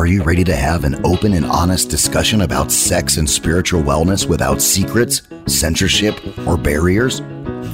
Are 0.00 0.06
you 0.06 0.22
ready 0.22 0.44
to 0.44 0.56
have 0.56 0.84
an 0.84 0.98
open 1.04 1.34
and 1.34 1.44
honest 1.44 1.90
discussion 1.90 2.40
about 2.40 2.72
sex 2.72 3.18
and 3.18 3.28
spiritual 3.28 3.82
wellness 3.82 4.26
without 4.26 4.62
secrets, 4.62 5.20
censorship, 5.46 6.18
or 6.46 6.56
barriers? 6.56 7.20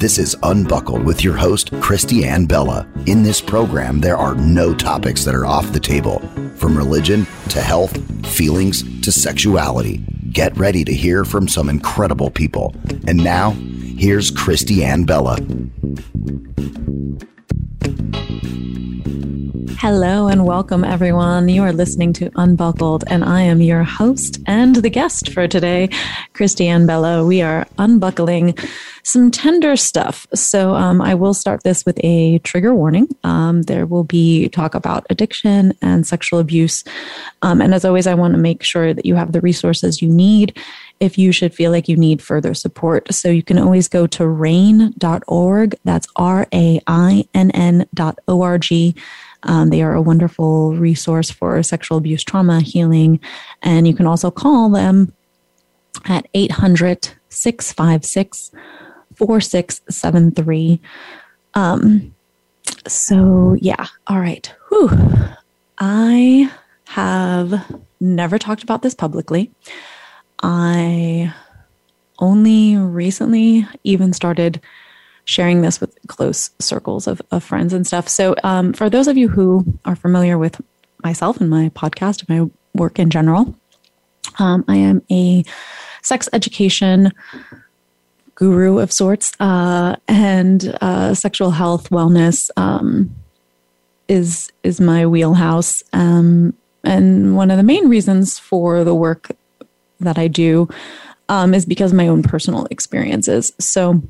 This 0.01 0.19
is 0.19 0.37
Unbuckled 0.43 1.05
with 1.05 1.23
your 1.23 1.37
host, 1.37 1.71
Christy 1.81 2.25
Ann 2.25 2.47
Bella. 2.47 2.85
In 3.07 3.23
this 3.23 3.41
program, 3.41 4.01
there 4.01 4.17
are 4.17 4.35
no 4.35 4.75
topics 4.75 5.25
that 5.25 5.37
are 5.37 5.47
off 5.47 5.73
the 5.73 5.79
table, 5.79 6.19
from 6.57 6.77
religion 6.77 7.29
to 7.51 7.61
health, 7.61 7.97
feelings 8.27 8.83
to 9.03 9.13
sexuality. 9.13 9.99
Get 10.33 10.57
ready 10.57 10.85
to 10.85 10.93
hear 10.93 11.25
from 11.25 11.47
some 11.47 11.69
incredible 11.69 12.33
people. 12.33 12.75
And 13.07 13.23
now, 13.23 13.53
here's 13.53 14.33
Christy 14.33 14.83
Ann 14.83 15.05
Bella. 15.05 15.39
Hello 19.79 20.27
and 20.29 20.47
welcome, 20.47 20.85
everyone. 20.85 21.51
You 21.51 21.63
are 21.63 21.73
listening 21.73 22.15
to 22.15 22.31
Unbuckled, 22.37 23.05
and 23.09 23.23
I 23.23 23.43
am 23.43 23.61
your 23.61 23.85
host 23.85 24.41
and 24.47 24.75
the 24.75 24.89
guest 24.89 25.29
for 25.33 25.47
today, 25.47 25.91
Christiane 26.33 26.87
Bello. 26.87 27.27
We 27.27 27.43
are 27.43 27.67
unbuckling 27.77 28.57
some 29.03 29.31
tender 29.31 29.77
stuff. 29.77 30.27
So, 30.35 30.75
um, 30.75 31.03
I 31.03 31.15
will 31.15 31.35
start 31.35 31.63
this 31.63 31.85
with 31.85 32.01
a 32.03 32.39
trigger 32.39 32.75
warning. 32.75 33.07
Um, 33.23 33.63
there 33.63 33.85
will 33.85 34.03
be 34.03 34.49
talk 34.49 34.75
about 34.75 35.07
addiction 35.11 35.75
and 35.83 36.07
sexual 36.07 36.39
abuse. 36.39 36.83
Um, 37.43 37.61
and 37.61 37.75
as 37.75 37.85
always, 37.85 38.07
I 38.07 38.15
want 38.15 38.33
to 38.33 38.41
make 38.41 38.63
sure 38.63 38.95
that 38.95 39.05
you 39.05 39.15
have 39.15 39.33
the 39.33 39.43
resources 39.43 40.01
you 40.01 40.09
need 40.09 40.59
if 41.01 41.19
you 41.19 41.31
should 41.33 41.55
feel 41.55 41.71
like 41.71 41.87
you 41.89 41.97
need 41.97 42.23
further 42.23 42.55
support. 42.55 43.13
So 43.13 43.29
you 43.29 43.43
can 43.43 43.59
always 43.59 43.89
go 43.89 44.07
to 44.07 44.23
rainn.org. 44.23 45.75
That's 45.85 46.09
R 46.17 46.47
A 46.55 46.81
I 46.87 47.29
N 47.35 47.51
N 47.51 47.87
dot 47.95 48.19
O 48.27 48.41
R 48.41 48.57
G. 48.57 48.95
Um, 49.47 49.71
they 49.71 49.83
are 49.83 49.95
a 49.95 50.03
wonderful 50.03 50.75
resource 50.77 51.31
for 51.31 51.63
sexual 51.63 51.99
abuse 51.99 52.23
trauma 52.23 52.61
healing. 52.61 53.21
And 53.63 53.87
you 53.89 53.95
can 53.95 54.07
also 54.07 54.31
call 54.31 54.71
them 54.71 55.13
at 56.05 56.27
800 56.35 57.09
656 57.29 58.53
4673. 59.17 60.81
Um, 61.55 62.15
so, 62.87 63.57
yeah. 63.61 63.87
All 64.07 64.21
right. 64.21 64.53
Whew. 64.69 64.91
I 65.79 66.51
have 66.87 67.83
never 68.01 68.39
talked 68.39 68.63
about 68.63 68.83
this 68.83 68.95
publicly. 68.95 69.51
I 70.43 71.35
only 72.19 72.77
recently 72.77 73.67
even 73.85 74.13
started 74.13 74.61
sharing 75.27 75.61
this 75.61 75.81
with 75.81 75.97
close 76.07 76.51
circles 76.59 77.07
of, 77.07 77.21
of 77.31 77.45
friends 77.45 77.73
and 77.73 77.87
stuff. 77.87 78.09
So, 78.09 78.35
um, 78.43 78.73
for 78.73 78.89
those 78.89 79.09
of 79.09 79.17
you 79.17 79.29
who 79.29 79.79
are 79.85 79.97
familiar 79.97 80.39
with 80.39 80.61
myself 81.05 81.41
and 81.41 81.51
my 81.51 81.69
podcast 81.71 82.27
and 82.27 82.41
my 82.41 82.51
work 82.75 82.99
in 82.99 83.11
general, 83.11 83.55
um, 84.39 84.65
I 84.67 84.77
am 84.77 85.03
a 85.11 85.45
sex 86.03 86.29
education 86.33 87.13
guru 88.37 88.79
of 88.79 88.93
sorts, 88.93 89.33
uh, 89.41 89.97
and 90.09 90.77
uh, 90.81 91.15
sexual 91.15 91.51
health 91.51 91.91
wellness 91.91 92.51
um, 92.57 93.15
is 94.09 94.51
is 94.63 94.81
my 94.81 95.07
wheelhouse. 95.07 95.83
Um, 95.93 96.55
and 96.85 97.37
one 97.37 97.51
of 97.51 97.57
the 97.57 97.65
main 97.65 97.89
reasons 97.89 98.39
for 98.39 98.85
the 98.85 98.95
work 98.95 99.33
that 99.99 100.19
I 100.19 100.29
do 100.29 100.69
um, 101.29 101.53
is 101.53 101.67
because 101.67 101.93
my 101.93 102.07
own 102.07 102.23
personal 102.23 102.67
experiences. 102.71 103.53
So 103.59 104.03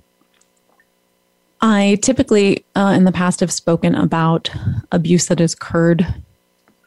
I 1.68 1.98
typically, 2.00 2.64
uh, 2.76 2.94
in 2.96 3.02
the 3.02 3.10
past, 3.10 3.40
have 3.40 3.50
spoken 3.50 3.96
about 3.96 4.48
abuse 4.92 5.26
that 5.26 5.40
has 5.40 5.54
occurred 5.54 6.06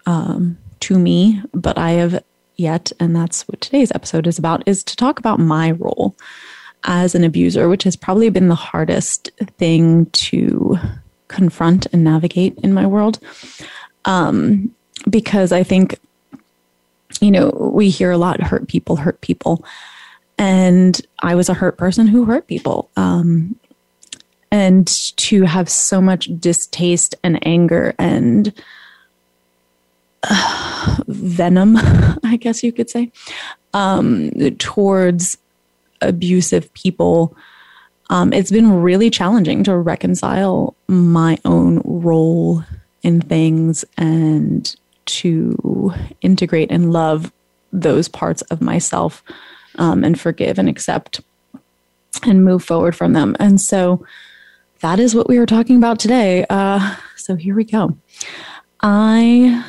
um, 0.05 0.57
to 0.79 0.97
me, 0.97 1.43
but 1.53 1.77
I 1.77 1.91
have 1.91 2.23
yet, 2.55 2.93
and 2.97 3.13
that's 3.13 3.45
what 3.45 3.59
today's 3.59 3.91
episode 3.91 4.25
is 4.25 4.39
about, 4.39 4.65
is 4.65 4.81
to 4.85 4.95
talk 4.95 5.19
about 5.19 5.37
my 5.37 5.71
role 5.71 6.15
as 6.85 7.13
an 7.13 7.25
abuser, 7.25 7.67
which 7.67 7.83
has 7.83 7.97
probably 7.97 8.29
been 8.29 8.47
the 8.47 8.55
hardest 8.55 9.29
thing 9.57 10.05
to 10.11 10.77
confront 11.27 11.85
and 11.91 12.05
navigate 12.05 12.57
in 12.59 12.73
my 12.73 12.87
world. 12.87 13.19
Um, 14.05 14.73
because 15.09 15.51
I 15.51 15.61
think, 15.61 15.99
you 17.19 17.31
know, 17.31 17.49
we 17.73 17.89
hear 17.89 18.11
a 18.11 18.17
lot 18.17 18.41
hurt 18.41 18.69
people 18.69 18.95
hurt 18.95 19.19
people. 19.19 19.65
And 20.37 21.01
I 21.21 21.35
was 21.35 21.49
a 21.49 21.53
hurt 21.53 21.77
person 21.77 22.07
who 22.07 22.23
hurt 22.23 22.47
people. 22.47 22.89
Um, 22.95 23.59
and 24.51 24.87
to 25.17 25.43
have 25.43 25.69
so 25.69 26.01
much 26.01 26.29
distaste 26.39 27.15
and 27.23 27.45
anger 27.45 27.93
and 27.99 28.53
uh, 30.23 30.97
venom, 31.07 31.77
I 32.23 32.37
guess 32.39 32.63
you 32.63 32.71
could 32.71 32.89
say, 32.89 33.11
um, 33.73 34.31
towards 34.57 35.37
abusive 36.01 36.73
people. 36.73 37.35
Um, 38.09 38.33
it's 38.33 38.51
been 38.51 38.81
really 38.81 39.09
challenging 39.09 39.63
to 39.65 39.77
reconcile 39.77 40.75
my 40.87 41.37
own 41.45 41.81
role 41.85 42.63
in 43.03 43.21
things 43.21 43.85
and 43.97 44.75
to 45.05 45.93
integrate 46.21 46.71
and 46.71 46.91
love 46.91 47.31
those 47.71 48.07
parts 48.07 48.41
of 48.43 48.61
myself 48.61 49.23
um, 49.75 50.03
and 50.03 50.19
forgive 50.19 50.57
and 50.57 50.67
accept 50.67 51.21
and 52.23 52.43
move 52.43 52.63
forward 52.63 52.95
from 52.95 53.13
them. 53.13 53.35
And 53.39 53.61
so 53.61 54.05
that 54.81 54.99
is 54.99 55.15
what 55.15 55.27
we 55.27 55.37
are 55.37 55.45
talking 55.45 55.77
about 55.77 55.99
today. 55.99 56.45
Uh, 56.49 56.95
so 57.15 57.35
here 57.35 57.55
we 57.55 57.63
go. 57.63 57.97
I 58.81 59.65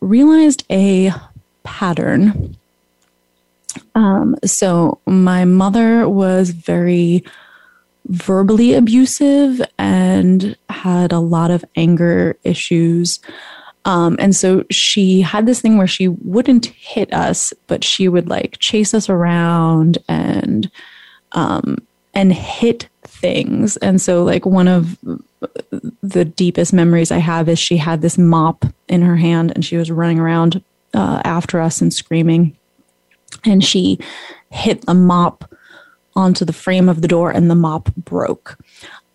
realized 0.00 0.64
a 0.70 1.12
pattern. 1.64 2.56
Um, 3.94 4.36
so 4.44 5.00
my 5.06 5.44
mother 5.44 6.08
was 6.08 6.50
very 6.50 7.24
verbally 8.06 8.74
abusive 8.74 9.62
and 9.78 10.56
had 10.68 11.12
a 11.12 11.18
lot 11.18 11.50
of 11.50 11.64
anger 11.74 12.36
issues. 12.44 13.20
Um, 13.86 14.16
and 14.18 14.34
so 14.36 14.64
she 14.70 15.20
had 15.20 15.46
this 15.46 15.60
thing 15.60 15.76
where 15.76 15.86
she 15.86 16.08
wouldn't 16.08 16.66
hit 16.66 17.12
us, 17.12 17.52
but 17.66 17.84
she 17.84 18.08
would 18.08 18.28
like 18.28 18.58
chase 18.58 18.94
us 18.94 19.08
around 19.08 19.98
and 20.08 20.70
um, 21.32 21.78
and 22.14 22.32
hit 22.32 22.88
things. 23.24 23.78
And 23.78 24.02
so, 24.02 24.22
like, 24.22 24.44
one 24.44 24.68
of 24.68 24.98
the 26.02 26.26
deepest 26.26 26.74
memories 26.74 27.10
I 27.10 27.16
have 27.16 27.48
is 27.48 27.58
she 27.58 27.78
had 27.78 28.02
this 28.02 28.18
mop 28.18 28.66
in 28.86 29.00
her 29.00 29.16
hand 29.16 29.50
and 29.54 29.64
she 29.64 29.78
was 29.78 29.90
running 29.90 30.18
around 30.18 30.62
uh, 30.92 31.22
after 31.24 31.58
us 31.58 31.80
and 31.80 31.90
screaming. 31.90 32.54
And 33.46 33.64
she 33.64 33.98
hit 34.50 34.82
the 34.82 34.92
mop 34.92 35.50
onto 36.14 36.44
the 36.44 36.52
frame 36.52 36.86
of 36.90 37.00
the 37.00 37.08
door 37.08 37.30
and 37.30 37.50
the 37.50 37.54
mop 37.54 37.94
broke. 37.94 38.58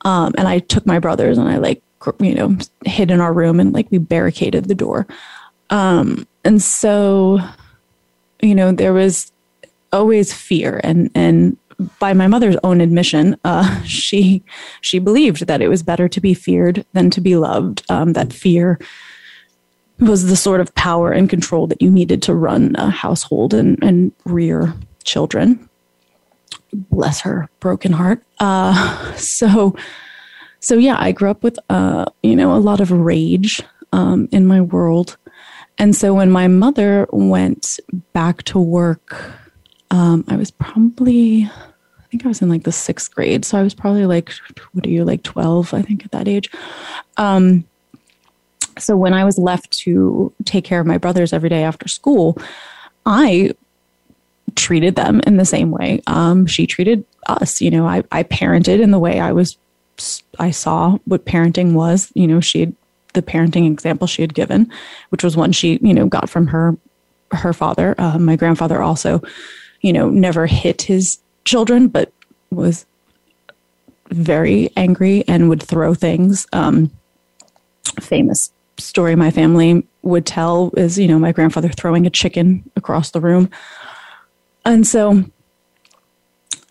Um, 0.02 0.34
and 0.40 0.48
I 0.48 0.58
took 0.58 0.88
my 0.88 0.98
brothers 0.98 1.38
and 1.38 1.48
I, 1.48 1.58
like, 1.58 1.84
you 2.20 2.34
know, 2.34 2.58
hid 2.86 3.12
in 3.12 3.22
our 3.22 3.32
room 3.32 3.60
and, 3.60 3.74
like, 3.74 3.92
we 3.92 4.00
barricaded 4.00 4.66
the 4.66 4.74
door. 4.74 5.06
Um, 5.70 6.28
and 6.44 6.64
so, 6.64 7.38
you 8.42 8.56
know, 8.56 8.72
there 8.72 8.94
was 8.94 9.32
always 9.94 10.34
fear 10.34 10.82
and, 10.84 11.12
and, 11.14 11.58
by 12.00 12.14
my 12.14 12.28
mother's 12.28 12.58
own 12.64 12.82
admission, 12.82 13.38
uh, 13.44 13.82
she 13.84 14.44
she 14.82 15.00
believed 15.00 15.48
that 15.48 15.62
it 15.62 15.68
was 15.68 15.84
better 15.84 16.08
to 16.08 16.22
be 16.22 16.34
feared 16.34 16.86
than 16.94 17.10
to 17.12 17.22
be 17.22 17.36
loved. 17.36 17.84
Um, 17.90 18.14
that 18.14 18.34
fear 18.34 18.80
was 20.00 20.28
the 20.28 20.36
sort 20.36 20.62
of 20.62 20.74
power 20.76 21.12
and 21.12 21.30
control 21.30 21.68
that 21.68 21.82
you 21.82 21.92
needed 21.92 22.22
to 22.24 22.34
run 22.34 22.76
a 22.78 22.90
household 22.90 23.54
and, 23.54 23.82
and 23.84 24.12
rear 24.26 24.74
children. 25.04 25.70
Bless 26.72 27.22
her 27.22 27.50
broken 27.60 27.92
heart. 27.92 28.24
Uh, 28.40 29.14
so, 29.16 29.76
so 30.60 30.76
yeah, 30.76 30.96
I 31.00 31.12
grew 31.12 31.30
up 31.30 31.44
with 31.44 31.60
uh, 31.70 32.06
you 32.24 32.36
know 32.36 32.56
a 32.56 32.58
lot 32.58 32.80
of 32.80 32.92
rage 32.92 33.62
um, 33.92 34.30
in 34.32 34.46
my 34.46 34.62
world, 34.62 35.18
and 35.78 35.96
so 35.96 36.14
when 36.14 36.32
my 36.32 36.48
mother 36.48 37.08
went 37.12 37.80
back 38.14 38.44
to 38.44 38.60
work, 38.60 39.34
um, 39.92 40.24
I 40.28 40.36
was 40.36 40.52
probably 40.52 41.50
I 42.10 42.12
think 42.12 42.26
I 42.26 42.28
was 42.28 42.42
in 42.42 42.50
like 42.50 42.64
the 42.64 42.72
sixth 42.72 43.14
grade. 43.14 43.46
So 43.46 43.56
I 43.56 43.62
was 43.62 43.76
probably 43.76 44.08
like, 44.08 44.32
what 44.74 44.84
are 44.84 44.90
you, 44.90 45.06
like 45.06 45.22
12, 45.22 45.76
I 45.76 45.84
think, 45.84 46.04
at 46.04 46.12
that 46.12 46.28
age. 46.28 46.50
Um, 47.18 47.66
so 48.80 48.98
when 48.98 49.14
I 49.14 49.24
was 49.26 49.38
left 49.38 49.70
to 49.80 50.34
take 50.44 50.64
care 50.64 50.80
of 50.80 50.88
my 50.88 50.98
brothers 50.98 51.34
every 51.34 51.50
day 51.50 51.64
after 51.64 51.88
school, 51.88 52.36
I 53.06 53.54
treated 54.56 54.96
them 54.96 55.22
in 55.28 55.38
the 55.38 55.46
same 55.46 55.70
way 55.70 56.02
um, 56.08 56.48
she 56.48 56.66
treated 56.66 57.06
us. 57.28 57.62
You 57.62 57.70
know, 57.70 57.86
I, 57.86 58.04
I 58.12 58.24
parented 58.24 58.82
in 58.82 58.90
the 58.90 59.00
way 59.00 59.20
I 59.20 59.32
was, 59.32 59.58
I 60.40 60.50
saw 60.50 60.98
what 61.06 61.26
parenting 61.26 61.74
was. 61.74 62.12
You 62.16 62.26
know, 62.26 62.40
she 62.40 62.62
had 62.62 62.76
the 63.14 63.22
parenting 63.22 63.72
example 63.72 64.08
she 64.08 64.24
had 64.24 64.34
given, 64.34 64.72
which 65.10 65.24
was 65.24 65.38
one 65.38 65.52
she, 65.52 65.78
you 65.84 65.94
know, 65.94 66.08
got 66.08 66.28
from 66.28 66.48
her 66.48 66.76
her 67.32 67.54
father. 67.54 67.94
Uh, 68.00 68.18
my 68.18 68.36
grandfather 68.36 68.82
also, 68.82 69.22
you 69.82 69.94
know, 69.94 70.10
never 70.10 70.46
hit 70.46 70.84
his 70.84 71.20
children, 71.46 71.88
but 71.88 72.12
was 72.52 72.86
very 74.10 74.70
angry 74.76 75.24
and 75.28 75.50
would 75.50 75.62
throw 75.62 75.94
things. 75.94 76.48
Um, 76.54 76.92
famous 78.02 78.52
story 78.78 79.16
my 79.16 79.32
family 79.32 79.84
would 80.02 80.26
tell 80.26 80.72
is, 80.78 80.98
you 80.98 81.08
know, 81.08 81.20
my 81.20 81.32
grandfather 81.32 81.70
throwing 81.70 82.06
a 82.06 82.10
chicken 82.10 82.70
across 82.76 83.12
the 83.12 83.20
room. 83.20 83.50
And 84.66 84.86
so, 84.88 85.24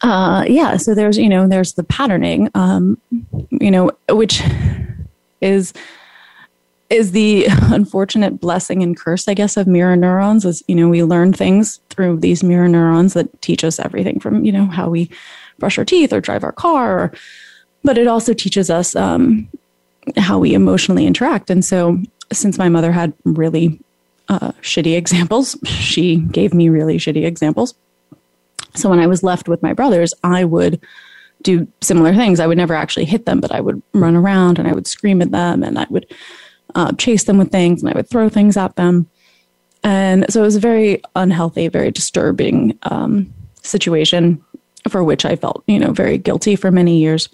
uh, 0.03 0.45
yeah, 0.49 0.77
so 0.77 0.95
there's, 0.95 1.19
you 1.19 1.29
know, 1.29 1.49
there's 1.49 1.75
the 1.75 1.85
patterning, 1.85 2.51
um, 2.55 2.99
you 3.51 3.71
know, 3.71 3.91
which 4.09 4.43
is, 5.41 5.73
is 6.91 7.13
the 7.13 7.47
unfortunate 7.49 8.41
blessing 8.41 8.83
and 8.83 8.97
curse, 8.97 9.29
I 9.29 9.35
guess, 9.35 9.57
of 9.57 9.67
mirror 9.67 9.97
neurons 9.97 10.45
is, 10.45 10.63
you 10.69 10.75
know, 10.75 10.89
we 10.89 11.03
learn 11.03 11.33
things 11.33 11.81
through 11.91 12.21
these 12.21 12.43
mirror 12.43 12.69
neurons 12.69 13.15
that 13.15 13.41
teach 13.43 13.65
us 13.65 13.79
everything 13.79 14.21
from, 14.21 14.45
you 14.45 14.53
know, 14.53 14.67
how 14.67 14.89
we 14.89 15.11
brush 15.59 15.79
our 15.79 15.85
teeth 15.85 16.13
or 16.13 16.21
drive 16.21 16.45
our 16.45 16.53
car, 16.53 16.99
or, 16.99 17.13
but 17.85 17.99
it 17.99 18.07
also 18.07 18.33
teaches 18.33 18.71
us 18.71 18.97
um, 18.97 19.49
how 20.17 20.39
we 20.39 20.55
emotionally 20.55 21.07
interact. 21.07 21.51
And 21.51 21.65
so, 21.65 21.99
since 22.33 22.59
my 22.59 22.69
mother 22.69 22.93
had 22.93 23.13
really 23.25 23.81
uh, 24.29 24.53
shitty 24.63 24.97
examples, 24.97 25.57
she 25.65 26.17
gave 26.17 26.55
me 26.55 26.69
really 26.69 26.99
shitty 26.99 27.25
examples. 27.25 27.75
So, 28.75 28.89
when 28.89 29.01
I 29.01 29.07
was 29.07 29.23
left 29.23 29.49
with 29.49 29.63
my 29.63 29.73
brothers, 29.73 30.15
I 30.23 30.45
would 30.45 30.81
do 31.43 31.69
similar 31.81 32.15
things. 32.15 32.41
I 32.41 32.47
would 32.47 32.59
never 32.59 32.75
actually 32.75 33.05
hit 33.05 33.27
them, 33.27 33.41
but 33.41 33.53
I 33.53 33.61
would 33.61 33.81
run 33.93 34.17
around 34.17 34.59
and 34.59 34.67
I 34.67 34.73
would 34.73 34.87
scream 34.87 35.23
at 35.23 35.31
them 35.31 35.63
and 35.63 35.79
I 35.79 35.87
would 35.89 36.07
uh, 36.75 36.93
chase 36.93 37.25
them 37.25 37.39
with 37.39 37.51
things 37.51 37.83
and 37.83 37.91
I 37.91 37.95
would 37.95 38.09
throw 38.09 38.29
things 38.29 38.57
at 38.57 38.77
them. 38.77 39.09
And 39.85 40.27
so 40.31 40.41
it 40.41 40.45
was 40.45 40.57
a 40.57 40.61
very 40.61 41.03
unhealthy, 41.17 41.69
very 41.69 41.91
disturbing 41.91 42.79
um, 42.83 43.33
situation 43.63 44.43
for 44.89 45.05
which 45.05 45.25
I 45.25 45.37
felt, 45.37 45.63
you 45.67 45.79
know, 45.79 45.93
very 45.93 46.19
guilty 46.19 46.57
for 46.57 46.71
many 46.71 46.99
years. 46.99 47.29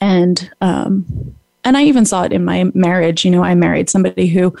And 0.00 0.50
um, 0.60 1.34
and 1.64 1.76
I 1.76 1.82
even 1.84 2.04
saw 2.04 2.22
it 2.22 2.32
in 2.32 2.44
my 2.44 2.70
marriage. 2.74 3.24
You 3.24 3.30
know, 3.30 3.42
I 3.42 3.54
married 3.54 3.90
somebody 3.90 4.26
who 4.26 4.56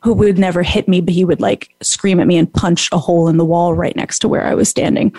who 0.00 0.12
would 0.14 0.38
never 0.38 0.62
hit 0.62 0.88
me, 0.88 1.00
but 1.00 1.14
he 1.14 1.24
would 1.24 1.40
like 1.40 1.74
scream 1.80 2.20
at 2.20 2.26
me 2.26 2.36
and 2.36 2.52
punch 2.52 2.88
a 2.92 2.98
hole 2.98 3.28
in 3.28 3.36
the 3.36 3.44
wall 3.44 3.74
right 3.74 3.94
next 3.94 4.20
to 4.20 4.28
where 4.28 4.44
I 4.44 4.54
was 4.54 4.68
standing. 4.68 5.14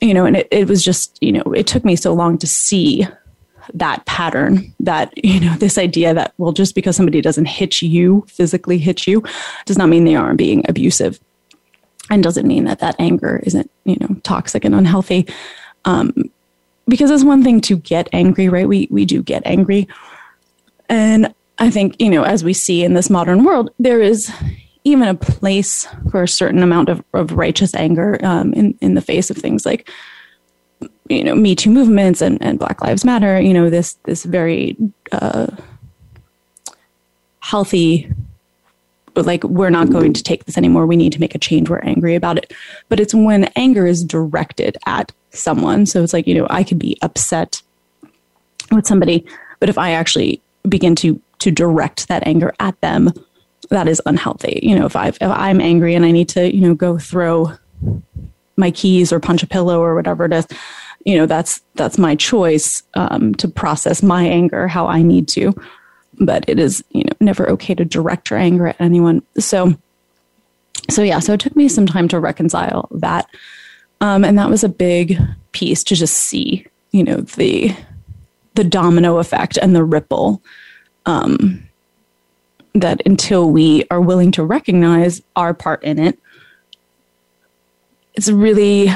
You 0.00 0.12
know, 0.12 0.26
and 0.26 0.36
it, 0.36 0.48
it 0.50 0.68
was 0.68 0.84
just, 0.84 1.18
you 1.22 1.32
know, 1.32 1.42
it 1.54 1.66
took 1.66 1.84
me 1.84 1.96
so 1.96 2.12
long 2.12 2.36
to 2.38 2.46
see 2.46 3.06
that 3.74 4.04
pattern 4.06 4.74
that, 4.80 5.12
you 5.22 5.40
know, 5.40 5.54
this 5.56 5.78
idea 5.78 6.14
that, 6.14 6.34
well, 6.38 6.52
just 6.52 6.74
because 6.74 6.96
somebody 6.96 7.20
doesn't 7.20 7.46
hit 7.46 7.82
you, 7.82 8.24
physically 8.28 8.78
hit 8.78 9.06
you, 9.06 9.22
does 9.64 9.78
not 9.78 9.88
mean 9.88 10.04
they 10.04 10.16
aren't 10.16 10.38
being 10.38 10.64
abusive 10.68 11.20
and 12.10 12.22
doesn't 12.22 12.46
mean 12.46 12.64
that 12.64 12.78
that 12.78 12.96
anger 12.98 13.40
isn't, 13.44 13.70
you 13.84 13.96
know, 14.00 14.14
toxic 14.22 14.64
and 14.64 14.74
unhealthy. 14.74 15.26
Um, 15.84 16.12
because 16.88 17.10
it's 17.10 17.24
one 17.24 17.42
thing 17.42 17.60
to 17.62 17.76
get 17.76 18.08
angry, 18.12 18.48
right? 18.48 18.68
We, 18.68 18.86
we 18.90 19.04
do 19.04 19.22
get 19.22 19.42
angry 19.44 19.88
and 20.88 21.34
I 21.58 21.70
think, 21.70 21.96
you 21.98 22.10
know, 22.10 22.22
as 22.22 22.44
we 22.44 22.52
see 22.52 22.84
in 22.84 22.94
this 22.94 23.10
modern 23.10 23.44
world, 23.44 23.70
there 23.78 24.00
is 24.00 24.30
even 24.84 25.08
a 25.08 25.14
place 25.14 25.86
for 26.10 26.22
a 26.22 26.28
certain 26.28 26.62
amount 26.62 26.88
of, 26.88 27.02
of 27.12 27.32
righteous 27.32 27.74
anger 27.74 28.18
um, 28.22 28.52
in, 28.52 28.76
in 28.80 28.94
the 28.94 29.00
face 29.00 29.30
of 29.30 29.36
things 29.36 29.66
like, 29.66 29.90
you 31.08 31.24
know, 31.24 31.34
Me 31.34 31.54
Too 31.54 31.70
movements 31.70 32.20
and, 32.20 32.40
and 32.42 32.58
Black 32.58 32.82
Lives 32.82 33.04
Matter, 33.04 33.40
you 33.40 33.54
know, 33.54 33.70
this, 33.70 33.94
this 34.04 34.24
very 34.24 34.76
uh, 35.12 35.48
healthy, 37.40 38.10
like, 39.14 39.44
we're 39.44 39.70
not 39.70 39.90
going 39.90 40.12
to 40.12 40.22
take 40.22 40.44
this 40.44 40.58
anymore. 40.58 40.86
We 40.86 40.96
need 40.96 41.12
to 41.12 41.20
make 41.20 41.34
a 41.34 41.38
change. 41.38 41.70
We're 41.70 41.78
angry 41.78 42.14
about 42.14 42.38
it. 42.38 42.52
But 42.88 43.00
it's 43.00 43.14
when 43.14 43.44
anger 43.56 43.86
is 43.86 44.04
directed 44.04 44.76
at 44.86 45.12
someone. 45.30 45.86
So 45.86 46.02
it's 46.02 46.12
like, 46.12 46.26
you 46.26 46.34
know, 46.34 46.46
I 46.50 46.64
could 46.64 46.78
be 46.78 46.98
upset 47.02 47.62
with 48.72 48.86
somebody, 48.86 49.24
but 49.60 49.68
if 49.68 49.78
I 49.78 49.92
actually 49.92 50.40
begin 50.68 50.96
to 50.96 51.20
to 51.38 51.50
direct 51.50 52.08
that 52.08 52.26
anger 52.26 52.54
at 52.58 52.80
them, 52.80 53.12
that 53.70 53.86
is 53.86 54.00
unhealthy. 54.06 54.58
You 54.62 54.78
know, 54.78 54.86
if 54.86 54.96
I 54.96 55.08
if 55.08 55.22
I'm 55.22 55.60
angry 55.60 55.94
and 55.94 56.04
I 56.04 56.10
need 56.10 56.28
to, 56.30 56.52
you 56.52 56.62
know, 56.62 56.74
go 56.74 56.98
throw 56.98 57.52
my 58.56 58.70
keys 58.70 59.12
or 59.12 59.20
punch 59.20 59.42
a 59.42 59.46
pillow 59.46 59.80
or 59.80 59.94
whatever 59.94 60.24
it 60.24 60.32
is, 60.32 60.46
you 61.06 61.16
know, 61.16 61.24
that's 61.24 61.62
that's 61.76 61.98
my 61.98 62.16
choice 62.16 62.82
um, 62.94 63.32
to 63.36 63.46
process 63.46 64.02
my 64.02 64.24
anger 64.24 64.66
how 64.66 64.88
I 64.88 65.02
need 65.02 65.28
to. 65.28 65.54
But 66.18 66.44
it 66.48 66.58
is, 66.58 66.82
you 66.90 67.04
know, 67.04 67.12
never 67.20 67.48
okay 67.50 67.74
to 67.76 67.84
direct 67.84 68.28
your 68.28 68.40
anger 68.40 68.66
at 68.66 68.80
anyone. 68.80 69.22
So, 69.38 69.74
so 70.90 71.02
yeah, 71.02 71.20
so 71.20 71.34
it 71.34 71.40
took 71.40 71.54
me 71.54 71.68
some 71.68 71.86
time 71.86 72.08
to 72.08 72.18
reconcile 72.18 72.88
that, 72.90 73.28
um, 74.00 74.24
and 74.24 74.36
that 74.36 74.50
was 74.50 74.64
a 74.64 74.68
big 74.68 75.16
piece 75.52 75.84
to 75.84 75.94
just 75.94 76.16
see, 76.16 76.66
you 76.90 77.04
know, 77.04 77.18
the 77.18 77.74
the 78.54 78.64
domino 78.64 79.18
effect 79.18 79.58
and 79.58 79.76
the 79.76 79.84
ripple 79.84 80.42
um, 81.04 81.62
that 82.74 83.00
until 83.06 83.48
we 83.48 83.84
are 83.92 84.00
willing 84.00 84.32
to 84.32 84.42
recognize 84.42 85.22
our 85.36 85.54
part 85.54 85.84
in 85.84 86.00
it, 86.00 86.18
it's 88.14 88.28
really 88.28 88.88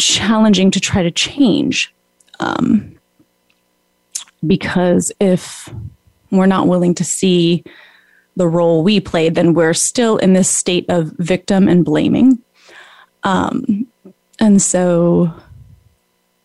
challenging 0.00 0.70
to 0.70 0.80
try 0.80 1.02
to 1.02 1.10
change. 1.10 1.92
Um, 2.40 2.96
because 4.46 5.12
if 5.20 5.68
we're 6.30 6.46
not 6.46 6.68
willing 6.68 6.94
to 6.94 7.04
see 7.04 7.64
the 8.36 8.46
role 8.46 8.82
we 8.82 9.00
played, 9.00 9.34
then 9.34 9.54
we're 9.54 9.74
still 9.74 10.18
in 10.18 10.34
this 10.34 10.48
state 10.48 10.84
of 10.88 11.12
victim 11.18 11.68
and 11.68 11.84
blaming. 11.84 12.38
Um, 13.24 13.86
and 14.38 14.60
so 14.60 15.32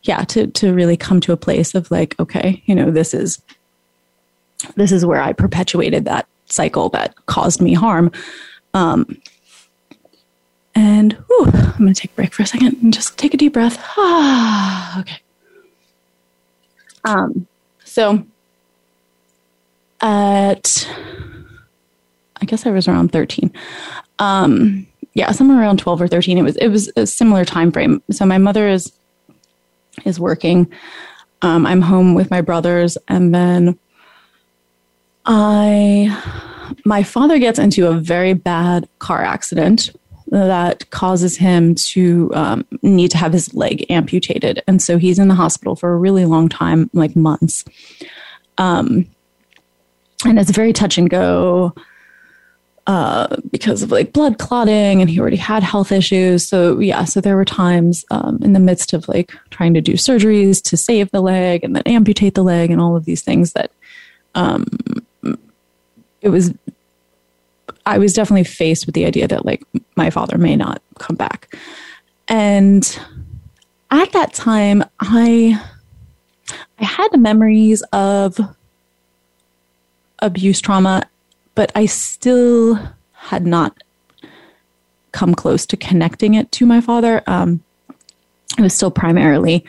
yeah, 0.04 0.24
to 0.26 0.48
to 0.48 0.74
really 0.74 0.98
come 0.98 1.20
to 1.22 1.34
a 1.34 1.38
place 1.38 1.76
of 1.76 1.92
like, 1.92 2.20
okay, 2.20 2.64
you 2.66 2.74
know, 2.74 2.90
this 2.90 3.14
is 3.14 3.42
this 4.76 4.92
is 4.92 5.06
where 5.06 5.22
I 5.22 5.34
perpetuated 5.34 6.06
that 6.06 6.28
cycle 6.46 6.90
that 6.90 7.14
caused 7.26 7.62
me 7.62 7.74
harm. 7.74 8.12
Um, 8.74 9.22
and 10.76 11.14
whew, 11.14 11.46
I'm 11.46 11.78
going 11.78 11.94
to 11.94 12.02
take 12.02 12.12
a 12.12 12.16
break 12.16 12.34
for 12.34 12.44
a 12.44 12.48
second 12.48 12.78
and 12.82 12.94
just 12.94 13.18
take 13.18 13.34
a 13.34 13.38
deep 13.38 13.54
breath. 13.54 13.78
Ah, 13.98 15.00
okay. 15.02 15.20
Um, 17.04 17.48
so 17.84 18.24
at, 20.02 20.88
I 22.42 22.46
guess 22.46 22.66
I 22.66 22.72
was 22.72 22.88
around 22.88 23.12
13. 23.12 23.52
Um, 24.20 24.88
yeah, 25.14 25.32
somewhere 25.32 25.60
around 25.60 25.80
12 25.80 26.02
or 26.04 26.08
13. 26.08 26.38
It 26.38 26.44
was, 26.44 26.56
it 26.58 26.68
was 26.70 26.92
a 26.96 27.06
similar 27.06 27.44
time 27.44 27.72
frame. 27.72 28.02
So 28.12 28.26
my 28.26 28.38
mother 28.38 28.68
is 28.68 28.92
is 30.06 30.20
working. 30.20 30.72
Um, 31.42 31.66
I'm 31.66 31.82
home 31.82 32.14
with 32.14 32.32
my 32.32 32.42
brothers, 32.42 32.98
and 33.08 33.34
then 33.34 33.78
I, 35.26 36.76
my 36.86 37.04
father 37.04 37.40
gets 37.40 37.60
into 37.60 37.88
a 37.88 37.94
very 37.94 38.34
bad 38.34 38.88
car 39.00 39.22
accident 39.22 39.90
that 40.32 40.90
causes 40.90 41.38
him 41.38 41.76
to 41.76 42.32
um, 42.34 42.66
need 42.82 43.12
to 43.12 43.18
have 43.18 43.34
his 43.34 43.54
leg 43.54 43.86
amputated, 43.90 44.64
and 44.68 44.82
so 44.82 44.98
he's 44.98 45.20
in 45.20 45.28
the 45.28 45.36
hospital 45.36 45.76
for 45.76 45.94
a 45.94 45.98
really 45.98 46.26
long 46.26 46.50
time, 46.50 46.90
like 46.94 47.16
months. 47.16 47.64
Um, 48.58 49.06
and 50.26 50.40
it's 50.40 50.52
very 50.52 50.74
touch 50.74 50.98
and 50.98 51.10
go 51.10 51.74
uh, 52.88 53.38
because 53.52 53.84
of 53.84 53.92
like 53.92 54.12
blood 54.14 54.38
clotting 54.40 55.02
and 55.02 55.10
he 55.10 55.20
already 55.20 55.38
had 55.38 55.64
health 55.64 55.92
issues. 55.92 56.48
So 56.48 56.80
yeah, 56.80 57.06
so 57.06 57.22
there 57.22 57.36
were 57.36 57.46
times 57.46 58.04
um, 58.12 58.40
in 58.42 58.54
the 58.54 58.60
midst 58.60 58.94
of 58.94 59.08
like 59.08 59.32
trying 59.50 59.74
to 59.76 59.82
do 59.82 59.94
surgeries 59.94 60.62
to 60.64 60.78
save 60.78 61.12
the 61.12 61.22
leg 61.22 61.64
and 61.64 61.76
then 61.76 61.84
amputate 61.86 62.34
the 62.34 62.44
leg 62.44 62.72
and 62.72 62.82
all 62.82 62.96
of 62.96 63.06
these 63.06 63.22
things 63.22 63.54
that 63.54 63.72
um, 64.36 64.66
it 66.22 66.30
was. 66.30 66.54
I 67.86 67.98
was 67.98 68.14
definitely 68.14 68.44
faced 68.44 68.86
with 68.86 68.96
the 68.96 69.06
idea 69.06 69.28
that 69.28 69.46
like 69.46 69.64
my 69.96 70.10
father 70.10 70.38
may 70.38 70.56
not 70.56 70.82
come 71.00 71.16
back, 71.16 71.56
and 72.28 73.00
at 73.90 74.12
that 74.12 74.34
time 74.34 74.84
I 75.00 75.62
I 76.80 76.86
had 76.86 77.20
memories 77.20 77.82
of 77.94 78.40
abuse 80.20 80.62
trauma 80.62 81.04
but 81.56 81.72
I 81.76 81.86
still 81.86 82.80
had 83.14 83.46
not 83.46 83.84
come 85.12 85.36
close 85.36 85.66
to 85.68 85.78
connecting 85.78 86.36
it 86.36 86.52
to 86.54 86.66
my 86.66 86.82
father. 86.82 87.22
Um, 87.28 87.64
it 88.58 88.62
was 88.62 88.74
still 88.74 88.92
primarily 88.92 89.66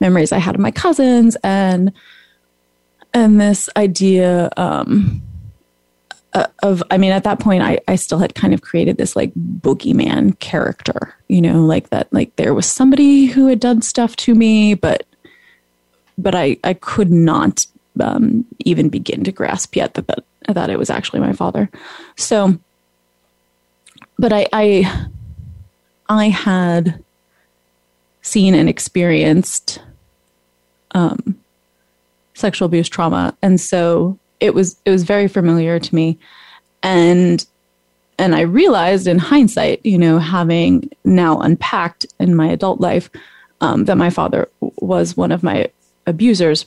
memories 0.00 0.32
I 0.32 0.38
had 0.38 0.54
of 0.54 0.60
my 0.60 0.70
cousins 0.70 1.36
and 1.42 1.92
and 3.14 3.40
this 3.40 3.68
idea 3.76 4.50
um, 4.56 5.22
of 6.62 6.82
I 6.90 6.98
mean 6.98 7.12
at 7.12 7.24
that 7.24 7.40
point 7.40 7.62
I, 7.62 7.78
I 7.88 7.96
still 7.96 8.18
had 8.18 8.34
kind 8.34 8.54
of 8.54 8.62
created 8.62 8.96
this 8.96 9.16
like 9.16 9.32
boogeyman 9.34 10.38
character, 10.38 11.14
you 11.28 11.40
know, 11.40 11.64
like 11.64 11.90
that 11.90 12.12
like 12.12 12.34
there 12.36 12.54
was 12.54 12.66
somebody 12.66 13.26
who 13.26 13.46
had 13.46 13.60
done 13.60 13.82
stuff 13.82 14.16
to 14.16 14.34
me, 14.34 14.74
but 14.74 15.06
but 16.16 16.34
I 16.34 16.56
I 16.64 16.74
could 16.74 17.10
not 17.10 17.66
um, 18.00 18.44
even 18.60 18.88
begin 18.88 19.24
to 19.24 19.32
grasp 19.32 19.76
yet 19.76 19.94
that, 19.94 20.06
that 20.06 20.24
that 20.48 20.70
it 20.70 20.78
was 20.78 20.90
actually 20.90 21.20
my 21.20 21.32
father. 21.32 21.68
So, 22.16 22.58
but 24.18 24.32
I, 24.32 24.46
I, 24.52 25.06
I 26.08 26.28
had 26.28 27.02
seen 28.22 28.54
and 28.54 28.68
experienced 28.68 29.80
um, 30.92 31.38
sexual 32.34 32.66
abuse 32.66 32.88
trauma, 32.88 33.36
and 33.42 33.60
so 33.60 34.18
it 34.40 34.54
was 34.54 34.76
it 34.84 34.90
was 34.90 35.04
very 35.04 35.28
familiar 35.28 35.78
to 35.78 35.94
me 35.94 36.18
and 36.82 37.46
and 38.18 38.34
I 38.34 38.40
realized 38.40 39.06
in 39.06 39.18
hindsight, 39.18 39.84
you 39.86 39.96
know, 39.96 40.18
having 40.18 40.90
now 41.04 41.38
unpacked 41.38 42.04
in 42.18 42.34
my 42.34 42.48
adult 42.48 42.80
life 42.80 43.08
um, 43.60 43.84
that 43.84 43.96
my 43.96 44.10
father 44.10 44.48
was 44.60 45.16
one 45.16 45.30
of 45.30 45.44
my 45.44 45.70
abusers, 46.06 46.66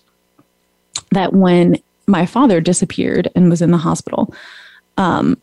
that 1.11 1.33
when 1.33 1.77
my 2.07 2.25
father 2.25 2.61
disappeared 2.61 3.29
and 3.35 3.49
was 3.49 3.61
in 3.61 3.71
the 3.71 3.77
hospital, 3.77 4.33
um, 4.97 5.37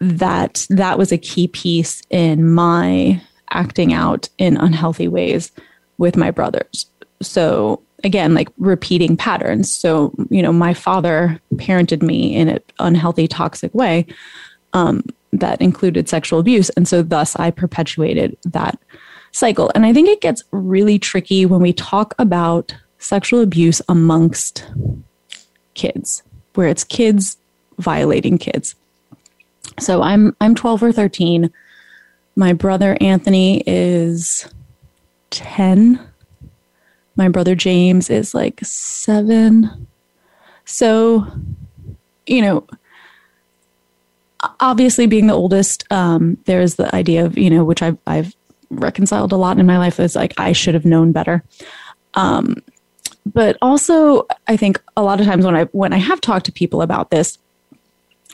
that 0.00 0.66
that 0.70 0.98
was 0.98 1.12
a 1.12 1.18
key 1.18 1.46
piece 1.46 2.02
in 2.10 2.50
my 2.50 3.22
acting 3.50 3.92
out 3.92 4.28
in 4.38 4.56
unhealthy 4.56 5.06
ways 5.06 5.52
with 5.98 6.16
my 6.16 6.32
brothers. 6.32 6.86
So 7.20 7.80
again, 8.04 8.34
like 8.34 8.48
repeating 8.58 9.16
patterns. 9.16 9.72
So, 9.72 10.12
you 10.30 10.42
know, 10.42 10.52
my 10.52 10.74
father 10.74 11.40
parented 11.56 12.02
me 12.02 12.34
in 12.34 12.48
an 12.48 12.60
unhealthy, 12.78 13.28
toxic 13.28 13.74
way 13.74 14.06
um, 14.72 15.04
that 15.32 15.60
included 15.60 16.08
sexual 16.08 16.38
abuse. 16.38 16.70
And 16.70 16.86
so, 16.86 17.02
thus, 17.02 17.36
I 17.36 17.50
perpetuated 17.50 18.36
that 18.44 18.78
cycle. 19.32 19.70
And 19.74 19.86
I 19.86 19.92
think 19.92 20.08
it 20.08 20.20
gets 20.20 20.44
really 20.50 20.98
tricky 20.98 21.46
when 21.46 21.60
we 21.60 21.72
talk 21.72 22.14
about 22.18 22.74
sexual 22.98 23.40
abuse 23.40 23.82
amongst 23.88 24.64
kids, 25.74 26.22
where 26.54 26.68
it's 26.68 26.84
kids 26.84 27.36
violating 27.78 28.38
kids. 28.38 28.74
So 29.80 30.02
I'm 30.02 30.36
I'm 30.40 30.54
12 30.54 30.82
or 30.82 30.92
13. 30.92 31.50
My 32.36 32.52
brother 32.52 32.96
Anthony 33.00 33.62
is 33.66 34.48
10 35.30 35.98
my 37.16 37.28
brother 37.28 37.54
James 37.54 38.10
is 38.10 38.34
like 38.34 38.60
seven. 38.62 39.86
So, 40.64 41.26
you 42.26 42.42
know, 42.42 42.66
obviously 44.60 45.06
being 45.06 45.26
the 45.26 45.34
oldest, 45.34 45.84
um, 45.92 46.38
there's 46.46 46.76
the 46.76 46.94
idea 46.94 47.24
of, 47.24 47.36
you 47.36 47.50
know, 47.50 47.64
which 47.64 47.82
I've, 47.82 47.98
I've 48.06 48.34
reconciled 48.70 49.32
a 49.32 49.36
lot 49.36 49.58
in 49.58 49.66
my 49.66 49.78
life 49.78 50.00
is 50.00 50.16
like, 50.16 50.34
I 50.38 50.52
should 50.52 50.74
have 50.74 50.84
known 50.84 51.12
better. 51.12 51.42
Um, 52.14 52.62
but 53.26 53.56
also 53.62 54.26
I 54.48 54.56
think 54.56 54.82
a 54.96 55.02
lot 55.02 55.20
of 55.20 55.26
times 55.26 55.44
when 55.44 55.54
I, 55.54 55.64
when 55.66 55.92
I 55.92 55.98
have 55.98 56.20
talked 56.20 56.46
to 56.46 56.52
people 56.52 56.82
about 56.82 57.10
this, 57.10 57.38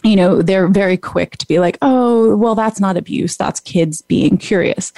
you 0.04 0.16
know, 0.16 0.42
they're 0.42 0.68
very 0.68 0.96
quick 0.96 1.36
to 1.38 1.48
be 1.48 1.58
like, 1.58 1.76
oh, 1.82 2.36
well, 2.36 2.54
that's 2.54 2.80
not 2.80 2.96
abuse. 2.96 3.36
That's 3.36 3.58
kids 3.60 4.02
being 4.02 4.38
curious. 4.38 4.92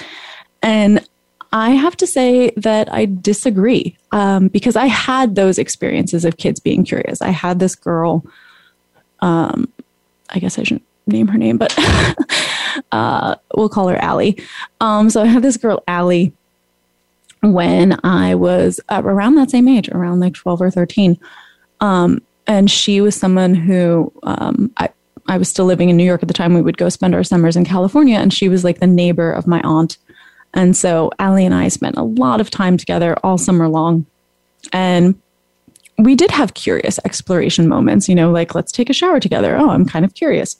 And 0.61 1.05
I 1.51 1.71
have 1.71 1.97
to 1.97 2.07
say 2.07 2.51
that 2.57 2.91
I 2.93 3.05
disagree 3.05 3.97
um, 4.11 4.47
because 4.47 4.75
I 4.75 4.85
had 4.85 5.35
those 5.35 5.59
experiences 5.59 6.23
of 6.23 6.37
kids 6.37 6.59
being 6.59 6.85
curious. 6.85 7.21
I 7.21 7.29
had 7.29 7.59
this 7.59 7.75
girl, 7.75 8.25
um, 9.19 9.67
I 10.29 10.39
guess 10.39 10.57
I 10.57 10.63
shouldn't 10.63 10.85
name 11.07 11.27
her 11.27 11.37
name, 11.37 11.57
but 11.57 11.77
uh, 12.91 13.35
we'll 13.55 13.69
call 13.69 13.89
her 13.89 13.97
Allie. 13.97 14.41
Um, 14.79 15.09
so 15.09 15.21
I 15.21 15.25
had 15.25 15.43
this 15.43 15.57
girl, 15.57 15.83
Allie, 15.87 16.31
when 17.41 17.99
I 18.03 18.35
was 18.35 18.79
around 18.89 19.35
that 19.35 19.51
same 19.51 19.67
age, 19.67 19.89
around 19.89 20.21
like 20.21 20.35
12 20.35 20.61
or 20.61 20.71
13. 20.71 21.19
Um, 21.81 22.21
and 22.47 22.71
she 22.71 23.01
was 23.01 23.15
someone 23.15 23.55
who 23.55 24.11
um, 24.23 24.71
I, 24.77 24.89
I 25.27 25.37
was 25.37 25.49
still 25.49 25.65
living 25.65 25.89
in 25.89 25.97
New 25.97 26.03
York 26.03 26.21
at 26.21 26.27
the 26.27 26.33
time. 26.33 26.53
We 26.53 26.61
would 26.61 26.77
go 26.77 26.89
spend 26.89 27.13
our 27.13 27.23
summers 27.23 27.55
in 27.55 27.65
California, 27.65 28.17
and 28.17 28.33
she 28.33 28.47
was 28.47 28.63
like 28.63 28.79
the 28.79 28.87
neighbor 28.87 29.31
of 29.31 29.47
my 29.47 29.61
aunt 29.61 29.97
and 30.53 30.75
so 30.75 31.11
Allie 31.19 31.45
and 31.45 31.55
I 31.55 31.67
spent 31.69 31.97
a 31.97 32.03
lot 32.03 32.41
of 32.41 32.49
time 32.49 32.77
together 32.77 33.15
all 33.23 33.37
summer 33.37 33.67
long. 33.67 34.05
And 34.73 35.19
we 35.97 36.15
did 36.15 36.31
have 36.31 36.53
curious 36.53 36.99
exploration 37.05 37.67
moments, 37.67 38.09
you 38.09 38.15
know, 38.15 38.31
like 38.31 38.55
let's 38.55 38.71
take 38.71 38.89
a 38.89 38.93
shower 38.93 39.19
together. 39.19 39.55
Oh, 39.55 39.69
I'm 39.69 39.85
kind 39.85 40.03
of 40.03 40.13
curious. 40.13 40.57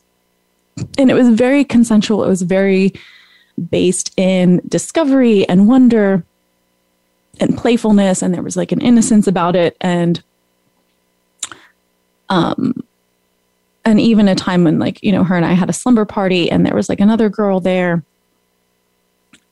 And 0.98 1.12
it 1.12 1.14
was 1.14 1.30
very 1.30 1.64
consensual. 1.64 2.24
It 2.24 2.30
was 2.30 2.42
very 2.42 2.94
based 3.70 4.14
in 4.18 4.62
discovery 4.68 5.48
and 5.50 5.68
wonder 5.68 6.24
and 7.40 7.58
playfulness. 7.58 8.22
And 8.22 8.34
there 8.34 8.42
was 8.42 8.56
like 8.56 8.72
an 8.72 8.82
innocence 8.82 9.28
about 9.28 9.56
it. 9.56 9.76
And, 9.82 10.24
um, 12.30 12.82
and 13.84 14.00
even 14.00 14.28
a 14.28 14.36
time 14.36 14.64
when 14.64 14.80
like, 14.80 15.04
you 15.04 15.12
know, 15.12 15.24
her 15.24 15.36
and 15.36 15.46
I 15.46 15.54
had 15.54 15.70
a 15.70 15.74
slumber 15.74 16.06
party 16.06 16.50
and 16.50 16.66
there 16.66 16.76
was 16.76 16.88
like 16.88 17.00
another 17.00 17.30
girl 17.30 17.60
there 17.60 18.04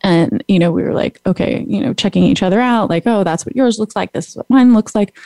and, 0.02 0.44
you 0.48 0.60
know, 0.60 0.72
we 0.72 0.84
were 0.84 0.94
like, 0.94 1.20
okay, 1.26 1.66
you 1.68 1.82
know, 1.82 1.94
checking 1.94 2.24
each 2.24 2.44
other 2.44 2.60
out, 2.60 2.90
like, 2.90 3.04
oh, 3.06 3.24
that's 3.24 3.46
what 3.46 3.56
yours 3.56 3.80
looks 3.80 3.96
like. 3.96 4.12
This 4.14 4.30
is 4.30 4.36
what 4.36 4.50
mine 4.50 4.74
looks 4.74 4.96
like. 4.96 5.18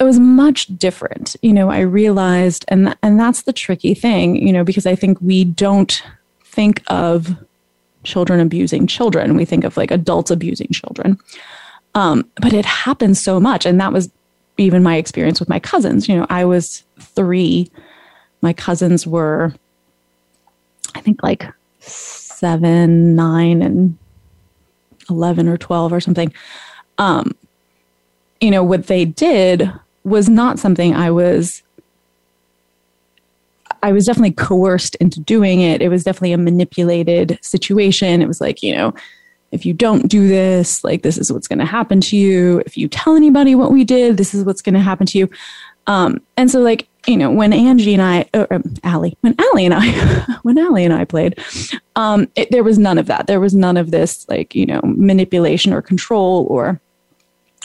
It 0.00 0.04
was 0.04 0.18
much 0.18 0.66
different. 0.76 1.36
You 1.40 1.52
know, 1.52 1.70
I 1.70 1.80
realized, 1.80 2.64
and, 2.68 2.96
and 3.02 3.18
that's 3.18 3.42
the 3.42 3.52
tricky 3.52 3.94
thing, 3.94 4.36
you 4.36 4.52
know, 4.52 4.64
because 4.64 4.86
I 4.86 4.94
think 4.94 5.20
we 5.20 5.44
don't 5.44 6.02
think 6.44 6.82
of 6.88 7.36
children 8.02 8.40
abusing 8.40 8.86
children. 8.86 9.36
We 9.36 9.44
think 9.44 9.64
of 9.64 9.76
like 9.76 9.90
adults 9.90 10.30
abusing 10.30 10.68
children. 10.72 11.18
Um, 11.94 12.28
but 12.36 12.52
it 12.52 12.64
happens 12.64 13.22
so 13.22 13.40
much. 13.40 13.64
And 13.64 13.80
that 13.80 13.92
was 13.92 14.10
even 14.58 14.82
my 14.82 14.96
experience 14.96 15.40
with 15.40 15.48
my 15.48 15.58
cousins. 15.58 16.08
You 16.08 16.16
know, 16.16 16.26
I 16.28 16.44
was 16.44 16.84
three. 16.98 17.70
My 18.42 18.52
cousins 18.52 19.06
were, 19.06 19.54
I 20.94 21.00
think, 21.00 21.22
like 21.22 21.46
seven, 22.44 23.16
nine, 23.16 23.62
and 23.62 23.96
11 25.08 25.48
or 25.48 25.56
12 25.56 25.94
or 25.94 25.98
something. 25.98 26.30
Um, 26.98 27.34
you 28.38 28.50
know, 28.50 28.62
what 28.62 28.86
they 28.86 29.06
did 29.06 29.72
was 30.04 30.28
not 30.28 30.58
something 30.58 30.94
I 30.94 31.10
was. 31.10 31.62
I 33.82 33.92
was 33.92 34.04
definitely 34.04 34.32
coerced 34.32 34.94
into 34.96 35.20
doing 35.20 35.62
it. 35.62 35.80
It 35.80 35.88
was 35.88 36.04
definitely 36.04 36.34
a 36.34 36.38
manipulated 36.38 37.38
situation. 37.40 38.20
It 38.20 38.28
was 38.28 38.42
like, 38.42 38.62
you 38.62 38.76
know, 38.76 38.92
if 39.50 39.64
you 39.64 39.72
don't 39.72 40.06
do 40.06 40.28
this, 40.28 40.84
like 40.84 41.02
this 41.02 41.16
is 41.16 41.32
what's 41.32 41.48
going 41.48 41.60
to 41.60 41.64
happen 41.64 42.02
to 42.02 42.16
you. 42.16 42.62
If 42.66 42.76
you 42.76 42.88
tell 42.88 43.16
anybody 43.16 43.54
what 43.54 43.72
we 43.72 43.84
did, 43.84 44.18
this 44.18 44.34
is 44.34 44.44
what's 44.44 44.60
going 44.60 44.74
to 44.74 44.80
happen 44.80 45.06
to 45.06 45.18
you. 45.18 45.30
Um, 45.86 46.20
and 46.36 46.50
so, 46.50 46.60
like, 46.60 46.88
you 47.06 47.16
know, 47.16 47.30
when 47.30 47.52
Angie 47.52 47.94
and 47.94 48.02
I, 48.02 48.28
or, 48.34 48.52
um, 48.52 48.74
Allie, 48.82 49.16
when 49.20 49.34
Allie 49.38 49.64
and 49.64 49.74
I, 49.74 50.38
when 50.42 50.58
Allie 50.58 50.84
and 50.84 50.94
I 50.94 51.04
played, 51.04 51.38
um, 51.96 52.28
it, 52.34 52.50
there 52.50 52.64
was 52.64 52.78
none 52.78 52.98
of 52.98 53.06
that. 53.06 53.26
There 53.26 53.40
was 53.40 53.54
none 53.54 53.76
of 53.76 53.90
this, 53.90 54.28
like, 54.28 54.54
you 54.54 54.66
know, 54.66 54.80
manipulation 54.84 55.72
or 55.72 55.82
control 55.82 56.46
or, 56.48 56.80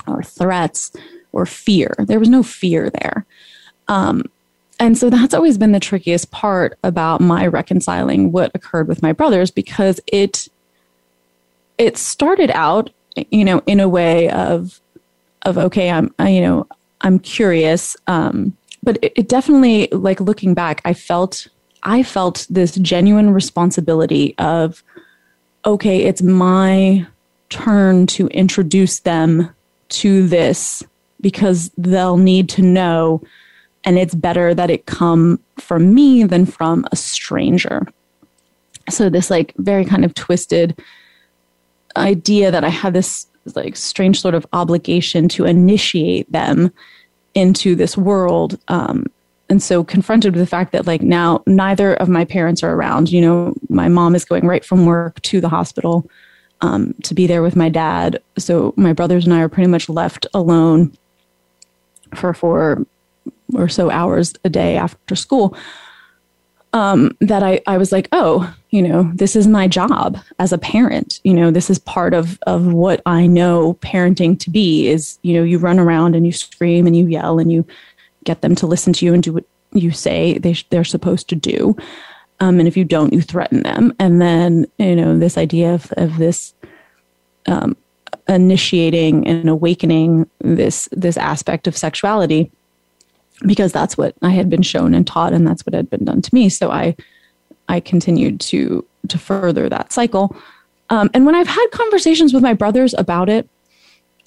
or 0.08 0.24
threats 0.24 0.92
or 1.32 1.46
fear. 1.46 1.96
There 2.00 2.20
was 2.20 2.30
no 2.30 2.44
fear 2.44 2.90
there. 2.90 3.26
Um, 3.88 4.24
and 4.80 4.98
so 4.98 5.10
that's 5.10 5.34
always 5.34 5.58
been 5.58 5.72
the 5.74 5.80
trickiest 5.80 6.32
part 6.32 6.78
about 6.84 7.22
my 7.22 7.48
reconciling 7.48 8.32
what 8.32 8.52
occurred 8.54 8.88
with 8.88 9.02
my 9.02 9.12
brothers 9.12 9.52
because 9.52 10.00
it, 10.08 10.48
it 11.78 11.98
started 11.98 12.50
out, 12.52 12.90
you 13.30 13.44
know, 13.44 13.62
in 13.66 13.80
a 13.80 13.90
way 13.90 14.30
of, 14.30 14.80
of 15.44 15.58
okay, 15.58 15.90
I'm, 15.90 16.14
I, 16.20 16.30
you 16.30 16.42
know, 16.42 16.68
I'm 17.02 17.20
curious. 17.20 17.96
Um, 18.08 18.56
but 18.84 18.98
it, 19.02 19.14
it 19.16 19.30
definitely, 19.30 19.88
like 19.92 20.20
looking 20.20 20.54
back, 20.54 20.82
I 20.86 20.94
felt, 20.94 21.48
I 21.84 22.04
felt 22.04 22.48
this 22.50 22.76
genuine 22.76 23.32
responsibility 23.32 24.36
of, 24.38 24.84
okay, 25.66 26.04
it's 26.04 26.22
my 26.22 27.06
turn 27.50 28.08
to 28.08 28.28
introduce 28.28 29.00
them 29.00 29.50
to 29.90 30.28
this 30.28 30.84
because 31.22 31.72
they'll 31.78 32.18
need 32.18 32.48
to 32.50 32.62
know 32.62 33.22
and 33.86 33.98
it's 33.98 34.14
better 34.14 34.54
that 34.54 34.70
it 34.70 34.86
come 34.86 35.40
from 35.58 35.94
me 35.94 36.24
than 36.24 36.46
from 36.46 36.86
a 36.92 36.96
stranger. 36.96 37.88
So 38.90 39.10
this 39.10 39.30
like 39.30 39.54
very 39.58 39.86
kind 39.86 40.04
of 40.06 40.14
twisted 40.14 40.80
idea 41.96 42.52
that 42.52 42.64
i 42.64 42.70
had 42.70 42.94
this 42.94 43.28
like 43.56 43.76
strange 43.76 44.22
sort 44.22 44.36
of 44.36 44.46
obligation 44.54 45.28
to 45.28 45.46
initiate 45.46 46.32
them 46.32 46.72
into 47.36 47.76
this 47.76 47.98
world. 47.98 48.60
Um, 48.68 49.06
and 49.50 49.62
so 49.64 49.84
confronted 49.84 50.34
with 50.34 50.42
the 50.42 50.48
fact 50.48 50.72
that 50.74 50.86
like 50.86 51.02
now 51.02 51.42
neither 51.48 51.96
of 51.96 52.08
my 52.08 52.24
parents 52.24 52.62
are 52.62 52.74
around, 52.74 53.12
you 53.12 53.22
know, 53.22 53.56
my 53.70 53.88
mom 53.88 54.14
is 54.16 54.26
going 54.26 54.46
right 54.46 54.64
from 54.64 54.86
work 54.86 55.20
to 55.24 55.42
the 55.42 55.50
hospital 55.50 56.10
um, 56.62 56.94
to 57.04 57.14
be 57.14 57.26
there 57.26 57.42
with 57.42 57.56
my 57.56 57.70
dad. 57.70 58.22
So 58.38 58.74
my 58.78 58.94
brothers 58.94 59.26
and 59.26 59.34
I 59.34 59.42
are 59.42 59.50
pretty 59.50 59.70
much 59.70 59.90
left 59.90 60.28
alone 60.34 60.96
for 62.14 62.34
four 62.34 62.86
or 63.56 63.70
so 63.70 63.90
hours 63.90 64.34
a 64.44 64.50
day 64.50 64.78
after 64.78 65.16
school 65.16 65.56
um, 66.74 67.16
that 67.20 67.44
I, 67.44 67.62
I 67.66 67.78
was 67.78 67.92
like, 67.92 68.08
oh, 68.12 68.54
you 68.70 68.82
know, 68.82 69.12
this 69.16 69.36
is 69.36 69.48
my 69.48 69.68
job 69.68 70.18
as 70.38 70.54
a 70.54 70.58
parent. 70.58 71.20
You 71.24 71.34
know, 71.34 71.52
this 71.52 71.70
is 71.70 71.80
part 71.80 72.14
of, 72.14 72.38
of 72.46 72.68
what 72.68 73.02
I 73.06 73.26
know 73.26 73.74
parenting 73.76 74.40
to 74.40 74.50
be 74.50 74.88
is, 74.88 75.18
you 75.24 75.34
know, 75.34 75.44
you 75.44 75.58
run 75.58 75.80
around 75.80 76.16
and 76.16 76.26
you 76.26 76.32
scream 76.32 76.86
and 76.86 76.96
you 76.96 77.08
yell 77.08 77.40
and 77.40 77.52
you 77.52 77.66
get 78.24 78.42
them 78.42 78.56
to 78.56 78.68
listen 78.68 78.94
to 78.94 79.06
you 79.06 79.14
and 79.14 79.24
do 79.24 79.34
what 79.34 79.46
you 79.72 79.92
say 79.92 80.38
they 80.38 80.54
sh- 80.54 80.66
they're 80.70 80.84
supposed 80.84 81.30
to 81.30 81.36
do. 81.36 81.76
Um, 82.40 82.60
and 82.60 82.68
if 82.68 82.78
you 82.78 82.86
don't, 82.86 83.14
you 83.14 83.22
threaten 83.22 83.64
them. 83.64 83.94
And 84.00 84.22
then, 84.22 84.66
you 84.78 84.96
know, 84.96 85.18
this 85.18 85.38
idea 85.38 85.74
of, 85.74 85.92
of 85.98 86.18
this 86.18 86.54
um, 87.48 87.76
initiating 88.28 89.28
and 89.28 89.50
awakening 89.50 90.30
this 90.40 90.88
this 90.92 91.18
aspect 91.18 91.68
of 91.68 91.76
sexuality 91.76 92.52
because 93.46 93.72
that's 93.72 93.98
what 93.98 94.16
I 94.22 94.30
had 94.30 94.50
been 94.50 94.62
shown 94.62 94.94
and 94.94 95.06
taught, 95.06 95.34
and 95.34 95.48
that's 95.48 95.66
what 95.66 95.74
had 95.74 95.90
been 95.90 96.06
done 96.06 96.22
to 96.22 96.36
me. 96.36 96.50
So 96.50 96.72
I, 96.72 96.96
I 97.68 97.80
continued 97.80 98.40
to 98.42 98.86
to 99.08 99.18
further 99.18 99.70
that 99.70 99.94
cycle. 99.94 100.36
Um, 100.90 101.10
and 101.14 101.26
when 101.26 101.36
I've 101.36 101.48
had 101.48 101.68
conversations 101.72 102.34
with 102.34 102.44
my 102.44 102.54
brothers 102.54 102.94
about 102.96 103.30
it, 103.30 103.48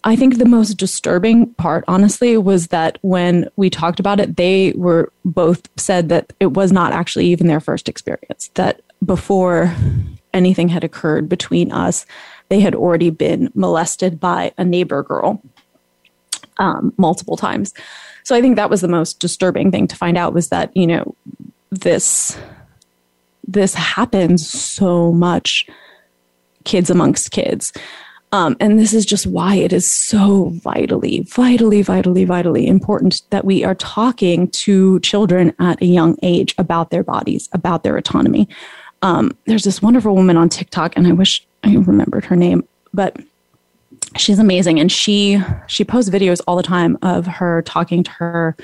I 0.05 0.17
think 0.17 0.39
the 0.39 0.45
most 0.45 0.75
disturbing 0.75 1.53
part, 1.55 1.85
honestly, 1.87 2.37
was 2.37 2.69
that 2.69 2.99
when 3.03 3.49
we 3.57 3.71
talked 3.71 4.01
about 4.01 4.19
it, 4.19 4.37
they 4.37 4.73
were 4.77 5.13
both 5.25 5.69
said 5.77 6.09
that 6.09 6.33
it 6.41 6.53
was 6.55 6.73
not 6.73 6.93
actually 6.93 7.27
even 7.27 7.47
their 7.47 7.61
first 7.61 7.89
experience. 7.89 8.51
That 8.55 8.81
before 9.05 9.75
anything 10.35 10.69
had 10.69 10.83
occurred 10.83 11.29
between 11.29 11.71
us, 11.71 12.07
they 12.49 12.61
had 12.61 12.75
already 12.75 13.11
been 13.11 13.51
molested 13.55 14.19
by 14.19 14.53
a 14.59 14.65
neighbor 14.65 15.03
girl 15.03 15.41
um, 16.59 16.93
multiple 16.97 17.37
times. 17.37 17.73
So 18.25 18.37
I 18.37 18.41
think 18.41 18.57
that 18.57 18.71
was 18.71 18.81
the 18.81 18.89
most 18.89 19.19
disturbing 19.19 19.71
thing 19.71 19.87
to 19.89 19.97
find 19.97 20.17
out 20.17 20.35
was 20.35 20.49
that 20.49 20.77
you 20.77 20.87
know 20.87 21.15
this 21.71 22.39
this 23.47 23.75
happens 23.75 24.49
so 24.49 25.13
much 25.13 25.67
kids 26.65 26.91
amongst 26.91 27.33
kids. 27.33 27.73
Um, 28.35 28.57
and 28.61 28.79
this 28.79 28.95
is 28.95 29.05
just 29.05 29.27
why 29.27 29.57
it 29.57 29.75
is 29.75 29.91
so 29.91 30.45
vitally, 30.63 31.21
vitally, 31.21 31.83
vitally, 31.83 32.25
vitally 32.25 32.67
important 32.67 33.21
that 33.29 33.45
we 33.45 33.63
are 33.63 33.75
talking 33.75 34.49
to 34.49 35.01
children 35.01 35.53
at 35.59 35.83
a 35.83 35.87
young 35.87 36.17
age 36.23 36.55
about 36.57 36.91
their 36.91 37.03
bodies, 37.03 37.51
about 37.53 37.83
their 37.83 37.99
autonomy. 37.99 38.49
Um, 39.03 39.37
there's 39.45 39.65
this 39.65 39.83
wonderful 39.83 40.15
woman 40.15 40.39
on 40.39 40.49
TikTok, 40.49 40.97
and 40.97 41.07
I 41.07 41.13
wish 41.13 41.47
I 41.63 41.77
remembered 41.77 42.25
her 42.25 42.37
name, 42.37 42.67
but 42.95 43.19
she's 44.17 44.39
amazing, 44.39 44.81
and 44.81 44.91
she 44.91 45.41
she 45.67 45.85
posts 45.85 46.11
videos 46.11 46.41
all 46.47 46.57
the 46.57 46.63
time 46.63 46.99
of 47.03 47.27
her 47.27 47.63
talking 47.63 48.03
to 48.05 48.11
her. 48.13 48.57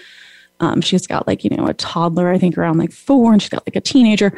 Um, 0.61 0.80
she's 0.80 1.07
got 1.07 1.26
like 1.26 1.45
you 1.45 1.50
know 1.50 1.66
a 1.66 1.75
toddler, 1.75 2.30
I 2.30 2.38
think 2.38 2.59
around 2.59 2.78
like 2.78 2.92
four, 2.92 3.33
and 3.33 3.40
she's 3.40 3.50
got 3.50 3.66
like 3.66 3.76
a 3.76 3.80
teenager, 3.80 4.37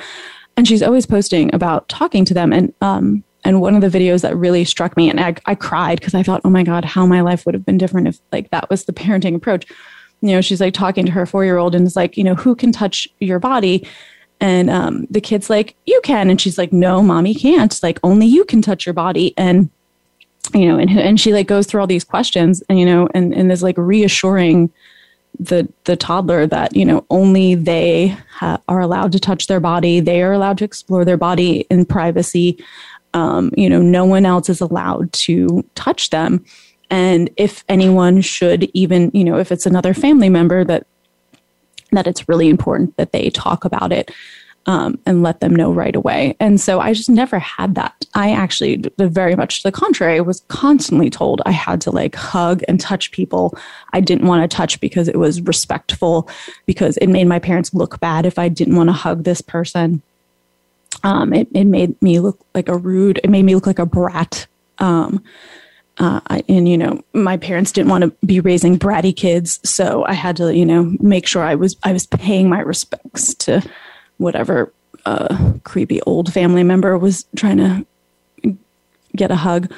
and 0.57 0.66
she's 0.66 0.83
always 0.83 1.07
posting 1.07 1.54
about 1.54 1.88
talking 1.88 2.25
to 2.26 2.35
them. 2.35 2.52
And 2.52 2.75
um, 2.80 3.25
and 3.45 3.61
one 3.61 3.75
of 3.75 3.80
the 3.80 3.99
videos 3.99 4.23
that 4.23 4.37
really 4.37 4.64
struck 4.64 4.97
me, 4.97 5.09
and 5.09 5.19
I, 5.19 5.35
I 5.47 5.54
cried 5.54 5.99
because 5.99 6.14
I 6.14 6.23
thought, 6.23 6.42
oh 6.45 6.50
my 6.50 6.62
God, 6.62 6.85
how 6.85 7.07
my 7.07 7.23
life 7.23 7.47
would 7.47 7.54
have 7.54 7.64
been 7.64 7.78
different 7.78 8.09
if 8.09 8.19
like 8.33 8.50
that 8.50 8.69
was 8.69 8.85
the 8.85 8.92
parenting 8.92 9.35
approach. 9.35 9.66
You 10.21 10.33
know, 10.33 10.40
she's 10.42 10.61
like 10.61 10.75
talking 10.75 11.07
to 11.07 11.12
her 11.12 11.25
four 11.25 11.45
year 11.45 11.57
old 11.57 11.75
and 11.75 11.87
it's 11.87 11.97
like, 11.97 12.19
you 12.19 12.25
know, 12.25 12.35
who 12.35 12.54
can 12.54 12.73
touch 12.73 13.09
your 13.21 13.38
body? 13.38 13.87
And 14.40 14.69
um, 14.71 15.07
the 15.11 15.21
kid's 15.21 15.49
like, 15.49 15.76
you 15.87 16.00
can. 16.02 16.30
And 16.30 16.40
she's 16.40 16.59
like, 16.59 16.73
no, 16.73 17.02
mommy 17.02 17.35
can't. 17.35 17.78
Like, 17.83 17.99
only 18.02 18.26
you 18.26 18.45
can 18.45 18.62
touch 18.62 18.87
your 18.87 18.95
body. 18.95 19.35
And, 19.37 19.71
you 20.54 20.66
know, 20.66 20.78
and, 20.78 20.90
and 20.90 21.20
she 21.20 21.32
like 21.32 21.47
goes 21.47 21.66
through 21.66 21.80
all 21.80 21.87
these 21.87 22.04
questions 22.04 22.62
and, 22.68 22.78
you 22.78 22.87
know, 22.87 23.09
and, 23.14 23.32
and 23.35 23.52
is 23.52 23.62
like 23.62 23.76
reassuring 23.78 24.73
the 25.38 25.68
the 25.85 25.97
toddler 25.97 26.47
that 26.47 26.75
you 26.75 26.85
know 26.85 27.06
only 27.09 27.54
they 27.54 28.09
ha- 28.30 28.61
are 28.68 28.80
allowed 28.80 29.12
to 29.12 29.20
touch 29.20 29.47
their 29.47 29.61
body. 29.61 30.00
They 30.00 30.23
are 30.23 30.32
allowed 30.32 30.59
to 30.59 30.64
explore 30.64 31.04
their 31.04 31.16
body 31.16 31.61
in 31.70 31.85
privacy. 31.85 32.62
Um, 33.14 33.50
you 33.56 33.68
know, 33.68 33.80
no 33.80 34.04
one 34.04 34.26
else 34.26 34.49
is 34.49 34.61
allowed 34.61 35.12
to 35.14 35.64
touch 35.75 36.11
them. 36.11 36.44
And 36.90 37.30
if 37.37 37.64
anyone 37.68 38.20
should 38.20 38.64
even, 38.75 39.11
you 39.14 39.25
know, 39.25 39.38
if 39.38 39.50
it's 39.50 39.66
another 39.66 39.94
family 39.94 40.28
member 40.28 40.64
that 40.64 40.87
that 41.92 42.06
it's 42.06 42.28
really 42.28 42.49
important 42.49 42.97
that 42.97 43.12
they 43.12 43.30
talk 43.30 43.64
about 43.64 43.92
it 43.92 44.12
um, 44.67 44.99
and 45.07 45.23
let 45.23 45.40
them 45.40 45.55
know 45.55 45.73
right 45.73 45.97
away. 45.97 46.37
And 46.38 46.61
so 46.61 46.81
I 46.81 46.93
just 46.93 47.11
never 47.11 47.38
had 47.38 47.75
that. 47.76 48.07
I 48.14 48.33
actually, 48.33 48.85
very 48.99 49.35
much 49.35 49.62
to 49.62 49.69
the 49.69 49.73
contrary, 49.73 50.21
was 50.21 50.40
constantly 50.49 51.11
told 51.11 51.43
I 51.47 51.52
had 51.52 51.81
to 51.83 51.90
like 51.90 52.14
hug 52.14 52.62
and 52.69 52.81
touch 52.81 53.11
people 53.11 53.57
I 53.93 54.00
didn't 54.00 54.26
want 54.26 54.49
to 54.49 54.57
touch 54.57 54.81
because 54.81 55.09
it 55.09 55.19
was 55.19 55.40
respectful, 55.40 56.29
because 56.67 56.97
it 56.99 57.09
made 57.09 57.26
my 57.26 57.38
parents 57.38 57.73
look 57.75 58.00
bad 58.00 58.26
if 58.26 58.38
I 58.38 58.49
didn't 58.49 58.76
want 58.76 58.88
to 58.88 58.95
hug 58.95 59.25
this 59.25 59.40
person 59.40 60.02
um, 61.02 61.32
it, 61.32 61.49
it 61.54 61.65
made 61.65 62.00
me 62.02 62.21
look 62.21 62.39
like 62.54 62.69
a 62.69 62.76
rude, 62.76 63.21
it 63.23 63.30
made 63.30 63.45
me 63.45 63.54
look 63.54 63.67
like 63.67 63.78
a 63.78 63.87
brat. 63.87 64.47
Um, 64.78 65.23
uh, 65.99 66.21
and 66.49 66.69
you 66.69 66.78
know, 66.78 67.02
my 67.13 67.37
parents 67.37 67.73
didn't 67.73 67.91
want 67.91 68.02
to 68.04 68.26
be 68.26 68.41
raising 68.41 68.78
bratty 68.78 69.15
kids, 69.15 69.61
so 69.69 70.04
I 70.06 70.15
had 70.15 70.37
to, 70.37 70.54
you 70.54 70.65
know, 70.65 70.97
make 71.00 71.26
sure 71.26 71.43
I 71.43 71.54
was 71.54 71.76
I 71.82 71.93
was 71.93 72.06
paying 72.06 72.49
my 72.49 72.61
respects 72.61 73.34
to 73.34 73.63
whatever 74.21 74.73
uh, 75.06 75.54
creepy 75.65 76.00
old 76.02 76.33
family 76.33 76.63
member 76.63 76.97
was 76.99 77.25
trying 77.37 77.56
to 77.56 78.56
get 79.17 79.30
a 79.30 79.37
hug. 79.37 79.73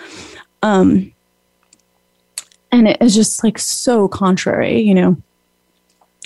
Um, 0.62 1.12
and 2.70 2.88
it 2.88 2.98
is 3.00 3.14
just 3.14 3.44
like 3.44 3.59
so 3.59 4.09
contrary, 4.09 4.81
you 4.81 4.94
know 4.94 5.16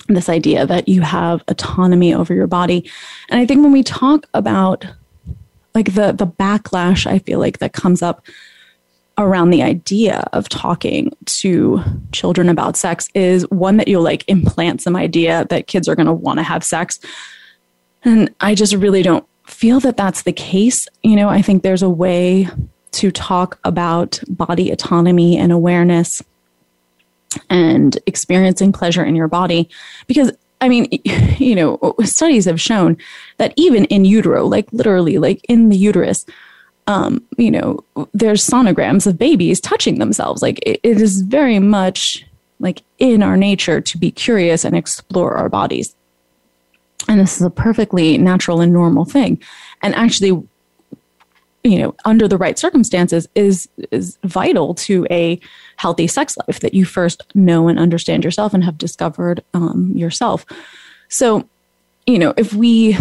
this 0.09 0.29
idea 0.29 0.64
that 0.66 0.88
you 0.88 1.00
have 1.00 1.42
autonomy 1.48 2.14
over 2.14 2.33
your 2.33 2.46
body. 2.46 2.88
And 3.29 3.40
I 3.40 3.46
think 3.46 3.62
when 3.62 3.72
we 3.72 3.83
talk 3.83 4.26
about 4.35 4.87
like 5.74 5.94
the 5.94 6.12
the 6.12 6.26
backlash 6.26 7.07
I 7.07 7.18
feel 7.18 7.38
like 7.38 7.59
that 7.59 7.72
comes 7.72 8.02
up 8.02 8.24
around 9.18 9.50
the 9.50 9.62
idea 9.62 10.29
of 10.33 10.48
talking 10.48 11.11
to 11.24 11.83
children 12.12 12.48
about 12.48 12.76
sex 12.76 13.09
is 13.14 13.48
one 13.50 13.79
that 13.79 13.88
you'll 13.88 14.02
like 14.02 14.24
implant 14.29 14.83
some 14.83 14.94
idea 14.94 15.46
that 15.48 15.66
kids 15.66 15.88
are 15.88 15.94
going 15.94 16.07
to 16.07 16.12
want 16.12 16.38
to 16.38 16.42
have 16.42 16.62
sex. 16.62 17.00
And 18.04 18.35
I 18.40 18.54
just 18.54 18.74
really 18.74 19.02
don't 19.02 19.26
feel 19.46 19.80
that 19.80 19.96
that's 19.96 20.22
the 20.22 20.32
case. 20.32 20.88
You 21.02 21.16
know, 21.16 21.28
I 21.28 21.42
think 21.42 21.62
there's 21.62 21.82
a 21.82 21.90
way 21.90 22.48
to 22.92 23.11
talk 23.11 23.59
about 23.64 24.20
body 24.28 24.70
autonomy 24.70 25.37
and 25.37 25.52
awareness 25.52 26.22
and 27.50 27.98
experiencing 28.06 28.72
pleasure 28.72 29.04
in 29.04 29.16
your 29.16 29.28
body. 29.28 29.68
Because, 30.06 30.32
I 30.61 30.68
mean, 30.68 30.88
you 31.38 31.54
know, 31.54 31.94
studies 32.04 32.44
have 32.44 32.61
shown 32.61 32.96
that 33.38 33.52
even 33.56 33.85
in 33.87 34.04
utero, 34.04 34.46
like 34.46 34.72
literally, 34.72 35.18
like 35.18 35.44
in 35.48 35.68
the 35.68 35.76
uterus, 35.76 36.24
um, 36.87 37.22
you 37.37 37.50
know, 37.50 37.82
there's 38.14 38.46
sonograms 38.46 39.06
of 39.06 39.18
babies 39.18 39.61
touching 39.61 39.98
themselves. 39.98 40.42
Like 40.42 40.61
it, 40.64 40.80
it 40.82 41.00
is 41.00 41.22
very 41.22 41.59
much 41.59 42.24
like 42.61 42.82
in 42.98 43.22
our 43.22 43.37
nature 43.37 43.80
to 43.80 43.98
be 43.98 44.11
curious 44.11 44.64
and 44.64 44.76
explore 44.76 45.37
our 45.37 45.48
bodies. 45.48 45.95
And 47.08 47.20
this 47.20 47.36
is 47.36 47.42
a 47.42 47.50
perfectly 47.50 48.18
natural 48.18 48.60
and 48.60 48.72
normal 48.72 49.04
thing. 49.04 49.40
And 49.82 49.94
actually, 49.94 50.42
you 51.62 51.78
know, 51.78 51.94
under 52.04 52.28
the 52.28 52.38
right 52.38 52.58
circumstances 52.58 53.28
is 53.34 53.68
is 53.90 54.18
vital 54.24 54.74
to 54.74 55.06
a 55.10 55.40
healthy 55.76 56.06
sex 56.06 56.36
life 56.36 56.60
that 56.60 56.74
you 56.74 56.84
first 56.84 57.24
know 57.34 57.68
and 57.68 57.78
understand 57.78 58.24
yourself 58.24 58.54
and 58.54 58.64
have 58.64 58.78
discovered 58.78 59.42
um, 59.54 59.92
yourself. 59.94 60.46
So, 61.08 61.48
you 62.06 62.18
know, 62.18 62.34
if 62.36 62.54
we 62.54 62.96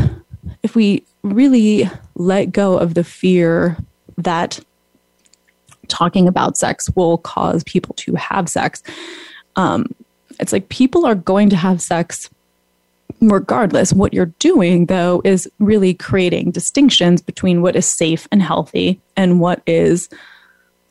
if 0.63 0.75
we 0.75 1.03
really 1.23 1.89
let 2.15 2.51
go 2.51 2.77
of 2.77 2.93
the 2.93 3.03
fear 3.03 3.77
that 4.17 4.59
talking 5.87 6.27
about 6.27 6.57
sex 6.57 6.89
will 6.95 7.19
cause 7.19 7.63
people 7.63 7.93
to 7.95 8.15
have 8.15 8.49
sex, 8.49 8.81
um, 9.55 9.85
it's 10.39 10.51
like 10.51 10.69
people 10.69 11.05
are 11.05 11.15
going 11.15 11.49
to 11.49 11.55
have 11.55 11.81
sex 11.81 12.29
regardless, 13.21 13.93
what 13.93 14.13
you're 14.13 14.33
doing, 14.39 14.87
though, 14.87 15.21
is 15.23 15.49
really 15.59 15.93
creating 15.93 16.51
distinctions 16.51 17.21
between 17.21 17.61
what 17.61 17.75
is 17.75 17.85
safe 17.85 18.27
and 18.31 18.41
healthy 18.41 18.99
and 19.15 19.39
what 19.39 19.61
is 19.65 20.09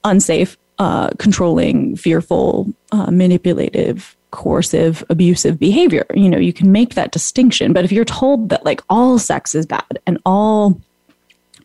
unsafe, 0.04 0.56
uh, 0.78 1.10
controlling, 1.18 1.96
fearful, 1.96 2.72
uh, 2.92 3.10
manipulative, 3.10 4.16
coercive, 4.30 5.04
abusive 5.10 5.58
behavior. 5.58 6.04
You 6.14 6.28
know, 6.28 6.38
you 6.38 6.52
can 6.52 6.72
make 6.72 6.94
that 6.94 7.12
distinction. 7.12 7.72
But 7.72 7.84
if 7.84 7.92
you're 7.92 8.04
told 8.04 8.48
that 8.48 8.64
like 8.64 8.82
all 8.90 9.18
sex 9.18 9.54
is 9.54 9.66
bad 9.66 9.98
and 10.06 10.18
all 10.26 10.80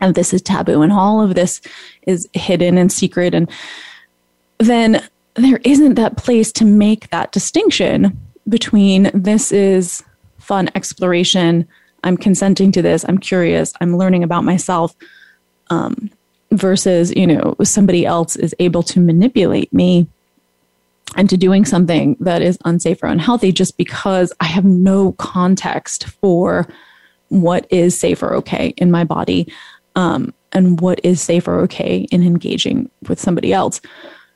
of 0.02 0.14
this 0.14 0.34
is 0.34 0.42
taboo 0.42 0.82
and 0.82 0.94
all 0.94 1.22
of 1.22 1.36
this 1.36 1.62
is 2.04 2.28
hidden 2.34 2.78
and 2.78 2.92
secret, 2.92 3.34
and 3.34 3.50
then 4.60 5.04
there 5.36 5.60
isn't 5.64 5.96
that 5.96 6.18
place 6.18 6.52
to 6.54 6.66
make 6.66 7.10
that 7.10 7.32
distinction 7.32 8.18
between 8.48 9.10
this 9.14 9.52
is 9.52 10.04
fun 10.50 10.70
exploration. 10.74 11.68
I'm 12.04 12.18
consenting 12.18 12.72
to 12.74 12.82
this. 12.82 13.06
I'm 13.08 13.20
curious. 13.20 13.72
I'm 13.82 13.98
learning 13.98 14.24
about 14.24 14.44
myself. 14.44 14.96
Um, 15.70 16.10
versus, 16.52 17.16
you 17.16 17.28
know, 17.28 17.56
somebody 17.64 18.06
else 18.08 18.36
is 18.36 18.56
able 18.58 18.82
to 18.82 19.00
manipulate 19.00 19.72
me 19.72 20.08
into 21.16 21.38
doing 21.38 21.66
something 21.66 22.16
that 22.20 22.42
is 22.42 22.58
unsafe 22.66 23.04
or 23.04 23.08
unhealthy 23.08 23.52
just 23.52 23.78
because 23.78 24.34
I 24.40 24.46
have 24.46 24.66
no 24.66 25.12
context 25.14 26.06
for 26.06 26.68
what 27.30 27.68
is 27.70 28.00
safe 28.00 28.24
or 28.24 28.34
okay 28.36 28.74
in 28.78 28.90
my 28.90 29.04
body 29.04 29.52
um, 29.96 30.34
and 30.52 30.82
what 30.82 31.00
is 31.04 31.22
safe 31.22 31.48
or 31.48 31.60
okay 31.62 32.08
in 32.12 32.24
engaging 32.24 32.90
with 33.08 33.20
somebody 33.20 33.54
else. 33.54 33.82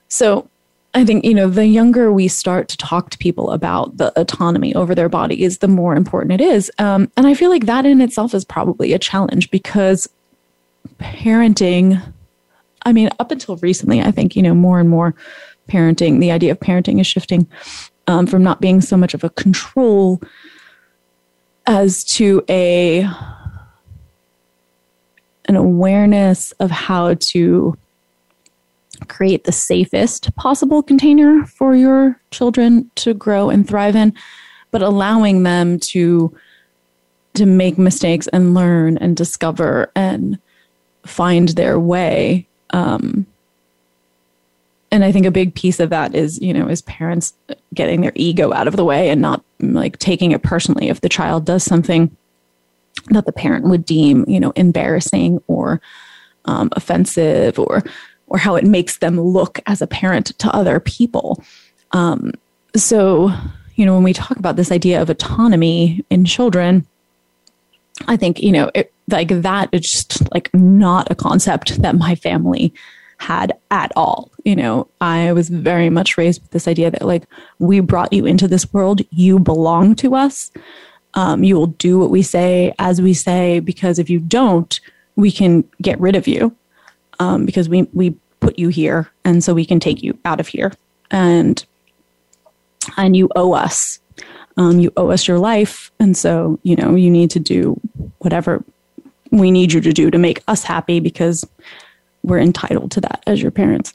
So 0.07 0.47
I 0.95 1.03
think, 1.03 1.25
you 1.25 1.33
know, 1.33 1.49
the 1.49 1.65
younger 1.65 2.11
we 2.11 2.27
start 2.27 2.67
to 2.69 2.77
talk 2.77 3.09
to 3.09 3.17
people 3.17 3.51
about 3.51 3.97
the 3.97 4.17
autonomy 4.19 4.75
over 4.75 4.93
their 4.93 5.09
bodies, 5.09 5.57
the 5.57 5.67
more 5.67 5.95
important 5.95 6.39
it 6.39 6.41
is. 6.41 6.71
Um, 6.77 7.11
and 7.17 7.25
I 7.25 7.33
feel 7.33 7.49
like 7.49 7.65
that 7.65 7.85
in 7.85 7.99
itself 7.99 8.33
is 8.35 8.45
probably 8.45 8.93
a 8.93 8.99
challenge 8.99 9.49
because 9.49 10.07
parenting, 10.99 11.99
I 12.83 12.93
mean, 12.93 13.09
up 13.19 13.31
until 13.31 13.57
recently, 13.57 14.01
I 14.01 14.11
think, 14.11 14.35
you 14.35 14.43
know, 14.43 14.53
more 14.53 14.79
and 14.79 14.89
more 14.89 15.15
parenting, 15.67 16.19
the 16.19 16.31
idea 16.31 16.51
of 16.51 16.59
parenting 16.59 16.99
is 16.99 17.07
shifting 17.07 17.47
um, 18.07 18.27
from 18.27 18.43
not 18.43 18.61
being 18.61 18.79
so 18.79 18.95
much 18.95 19.13
of 19.13 19.23
a 19.23 19.29
control 19.31 20.21
as 21.65 22.03
to 22.03 22.43
a 22.49 23.09
an 25.45 25.55
awareness 25.55 26.51
of 26.53 26.71
how 26.71 27.15
to 27.15 27.77
create 29.03 29.43
the 29.43 29.51
safest 29.51 30.33
possible 30.35 30.81
container 30.81 31.45
for 31.45 31.75
your 31.75 32.19
children 32.31 32.89
to 32.95 33.13
grow 33.13 33.49
and 33.49 33.67
thrive 33.67 33.95
in 33.95 34.13
but 34.71 34.81
allowing 34.81 35.43
them 35.43 35.79
to 35.79 36.35
to 37.35 37.45
make 37.45 37.77
mistakes 37.77 38.27
and 38.27 38.53
learn 38.53 38.97
and 38.97 39.17
discover 39.17 39.91
and 39.95 40.37
find 41.05 41.49
their 41.49 41.79
way 41.79 42.47
um, 42.71 43.25
and 44.91 45.03
i 45.03 45.11
think 45.11 45.25
a 45.25 45.31
big 45.31 45.53
piece 45.55 45.79
of 45.79 45.89
that 45.89 46.13
is 46.15 46.39
you 46.41 46.53
know 46.53 46.67
is 46.67 46.81
parents 46.83 47.33
getting 47.73 48.01
their 48.01 48.13
ego 48.15 48.53
out 48.53 48.67
of 48.67 48.75
the 48.75 48.85
way 48.85 49.09
and 49.09 49.21
not 49.21 49.43
like 49.59 49.97
taking 49.99 50.31
it 50.31 50.43
personally 50.43 50.89
if 50.89 51.01
the 51.01 51.09
child 51.09 51.45
does 51.45 51.63
something 51.63 52.15
that 53.09 53.25
the 53.25 53.31
parent 53.31 53.65
would 53.65 53.85
deem 53.85 54.23
you 54.27 54.39
know 54.39 54.51
embarrassing 54.55 55.41
or 55.47 55.81
um, 56.45 56.69
offensive 56.73 57.57
or 57.57 57.83
or 58.33 58.39
how 58.39 58.55
it 58.55 58.65
makes 58.65 58.97
them 58.97 59.19
look 59.19 59.59
as 59.67 59.81
a 59.81 59.87
parent 59.87 60.37
to 60.39 60.53
other 60.53 60.79
people 60.79 61.41
um, 61.91 62.31
so 62.75 63.31
you 63.75 63.85
know 63.85 63.93
when 63.93 64.03
we 64.03 64.13
talk 64.13 64.37
about 64.37 64.57
this 64.57 64.71
idea 64.71 65.01
of 65.01 65.09
autonomy 65.09 66.03
in 66.09 66.25
children 66.25 66.85
i 68.07 68.17
think 68.17 68.41
you 68.41 68.51
know 68.51 68.69
it, 68.75 68.91
like 69.09 69.29
that 69.29 69.69
is 69.71 69.81
just 69.81 70.33
like 70.33 70.53
not 70.53 71.09
a 71.09 71.15
concept 71.15 71.81
that 71.81 71.95
my 71.95 72.15
family 72.15 72.73
had 73.23 73.57
at 73.71 73.91
all. 73.95 74.31
You 74.43 74.55
know, 74.55 74.87
I 74.99 75.31
was 75.31 75.49
very 75.49 75.89
much 75.89 76.17
raised 76.17 76.41
with 76.41 76.51
this 76.51 76.67
idea 76.67 76.91
that 76.91 77.03
like 77.03 77.23
we 77.59 77.79
brought 77.79 78.13
you 78.13 78.25
into 78.25 78.47
this 78.47 78.71
world, 78.73 79.01
you 79.11 79.39
belong 79.39 79.95
to 79.95 80.15
us. 80.15 80.51
Um, 81.13 81.43
you 81.43 81.55
will 81.55 81.67
do 81.67 81.99
what 81.99 82.09
we 82.09 82.21
say 82.21 82.73
as 82.79 83.01
we 83.01 83.13
say 83.13 83.59
because 83.59 83.99
if 83.99 84.09
you 84.09 84.19
don't, 84.19 84.79
we 85.15 85.31
can 85.31 85.63
get 85.81 85.99
rid 85.99 86.15
of 86.15 86.27
you 86.27 86.55
um, 87.19 87.45
because 87.45 87.69
we 87.69 87.83
we 87.93 88.15
put 88.43 88.59
you 88.59 88.69
here, 88.69 89.09
and 89.23 89.43
so 89.43 89.53
we 89.53 89.65
can 89.65 89.79
take 89.79 90.03
you 90.03 90.17
out 90.25 90.39
of 90.39 90.47
here, 90.47 90.73
and 91.11 91.65
and 92.97 93.15
you 93.15 93.29
owe 93.35 93.53
us. 93.53 93.99
Um, 94.55 94.79
you 94.79 94.91
owe 94.97 95.09
us 95.09 95.27
your 95.27 95.39
life, 95.39 95.91
and 95.99 96.15
so 96.15 96.59
you 96.63 96.75
know 96.75 96.95
you 96.95 97.09
need 97.09 97.31
to 97.31 97.39
do 97.39 97.79
whatever 98.19 98.63
we 99.31 99.49
need 99.49 99.73
you 99.73 99.81
to 99.81 99.91
do 99.91 100.11
to 100.11 100.17
make 100.17 100.43
us 100.47 100.63
happy 100.63 100.99
because 100.99 101.45
we're 102.21 102.39
entitled 102.39 102.91
to 102.91 103.01
that 103.01 103.23
as 103.25 103.41
your 103.41 103.51
parents. 103.51 103.93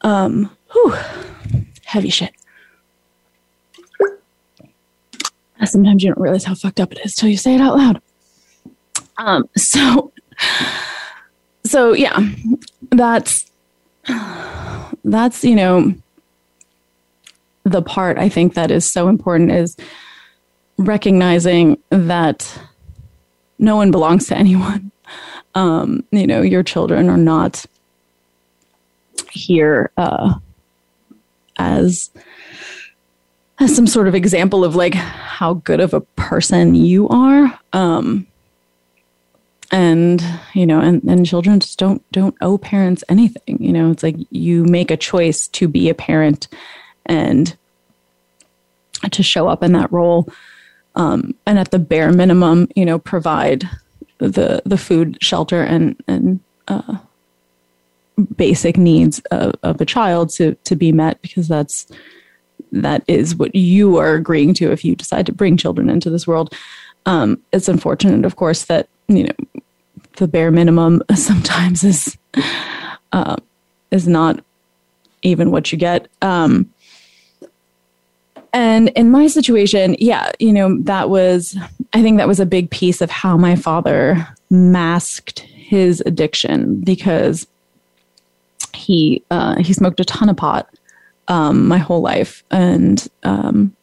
Um, 0.00 0.50
whew, 0.72 0.94
heavy 1.84 2.08
shit. 2.08 2.32
Sometimes 5.64 6.02
you 6.02 6.12
don't 6.12 6.20
realize 6.20 6.44
how 6.44 6.54
fucked 6.54 6.80
up 6.80 6.90
it 6.90 7.00
is 7.04 7.14
till 7.14 7.28
you 7.28 7.36
say 7.36 7.54
it 7.54 7.60
out 7.60 7.76
loud. 7.76 8.02
Um, 9.18 9.48
so, 9.56 10.12
so 11.64 11.92
yeah, 11.92 12.18
that's 12.90 13.51
that's 15.04 15.44
you 15.44 15.54
know 15.54 15.94
the 17.64 17.82
part 17.82 18.18
I 18.18 18.28
think 18.28 18.54
that 18.54 18.70
is 18.70 18.84
so 18.84 19.08
important 19.08 19.50
is 19.50 19.76
recognizing 20.78 21.78
that 21.90 22.60
no 23.58 23.76
one 23.76 23.90
belongs 23.90 24.26
to 24.28 24.36
anyone 24.36 24.92
um, 25.54 26.04
you 26.10 26.26
know, 26.26 26.42
your 26.42 26.62
children 26.62 27.08
are 27.08 27.16
not 27.16 27.64
here 29.30 29.90
uh, 29.96 30.34
as 31.56 32.10
as 33.58 33.74
some 33.76 33.86
sort 33.86 34.08
of 34.08 34.14
example 34.14 34.64
of 34.64 34.74
like 34.74 34.94
how 34.94 35.54
good 35.54 35.80
of 35.80 35.94
a 35.94 36.00
person 36.00 36.74
you 36.74 37.08
are. 37.08 37.58
Um, 37.72 38.26
and 39.72 40.22
you 40.52 40.66
know, 40.66 40.80
and, 40.80 41.02
and 41.04 41.26
children 41.26 41.58
just 41.58 41.78
don't 41.78 42.02
don't 42.12 42.36
owe 42.40 42.58
parents 42.58 43.02
anything. 43.08 43.60
You 43.60 43.72
know, 43.72 43.90
it's 43.90 44.02
like 44.02 44.16
you 44.30 44.64
make 44.64 44.90
a 44.90 44.96
choice 44.96 45.48
to 45.48 45.66
be 45.66 45.88
a 45.88 45.94
parent 45.94 46.46
and 47.06 47.56
to 49.10 49.22
show 49.22 49.48
up 49.48 49.62
in 49.62 49.72
that 49.72 49.90
role. 49.90 50.28
Um, 50.94 51.34
and 51.46 51.58
at 51.58 51.70
the 51.70 51.78
bare 51.78 52.12
minimum, 52.12 52.68
you 52.76 52.84
know, 52.84 52.98
provide 52.98 53.68
the 54.18 54.62
the 54.66 54.76
food, 54.76 55.18
shelter, 55.22 55.62
and 55.62 55.96
and 56.06 56.40
uh, 56.68 56.98
basic 58.36 58.76
needs 58.76 59.20
of, 59.30 59.54
of 59.62 59.80
a 59.80 59.86
child 59.86 60.30
to 60.30 60.54
to 60.64 60.76
be 60.76 60.92
met 60.92 61.20
because 61.22 61.48
that's 61.48 61.86
that 62.72 63.02
is 63.08 63.34
what 63.36 63.54
you 63.54 63.96
are 63.96 64.14
agreeing 64.14 64.54
to 64.54 64.70
if 64.70 64.84
you 64.84 64.94
decide 64.94 65.26
to 65.26 65.32
bring 65.32 65.56
children 65.56 65.88
into 65.90 66.10
this 66.10 66.26
world. 66.26 66.54
Um, 67.04 67.40
it's 67.52 67.68
unfortunate, 67.68 68.24
of 68.24 68.36
course, 68.36 68.66
that 68.66 68.88
you 69.08 69.24
know 69.24 69.51
the 70.16 70.28
bare 70.28 70.50
minimum 70.50 71.02
sometimes 71.14 71.84
is 71.84 72.16
uh, 73.12 73.36
is 73.90 74.08
not 74.08 74.42
even 75.22 75.50
what 75.50 75.72
you 75.72 75.78
get. 75.78 76.08
Um, 76.20 76.72
and 78.52 78.90
in 78.90 79.10
my 79.10 79.28
situation, 79.28 79.96
yeah, 79.98 80.30
you 80.38 80.52
know, 80.52 80.78
that 80.82 81.08
was, 81.08 81.56
I 81.94 82.02
think 82.02 82.18
that 82.18 82.28
was 82.28 82.40
a 82.40 82.46
big 82.46 82.70
piece 82.70 83.00
of 83.00 83.10
how 83.10 83.36
my 83.36 83.56
father 83.56 84.26
masked 84.50 85.40
his 85.40 86.02
addiction 86.04 86.80
because 86.82 87.46
he 88.74 89.22
uh, 89.30 89.56
he 89.62 89.72
smoked 89.72 90.00
a 90.00 90.04
ton 90.04 90.28
of 90.28 90.36
pot 90.36 90.68
um, 91.28 91.66
my 91.66 91.78
whole 91.78 92.00
life, 92.00 92.42
and 92.50 93.08
um, 93.22 93.74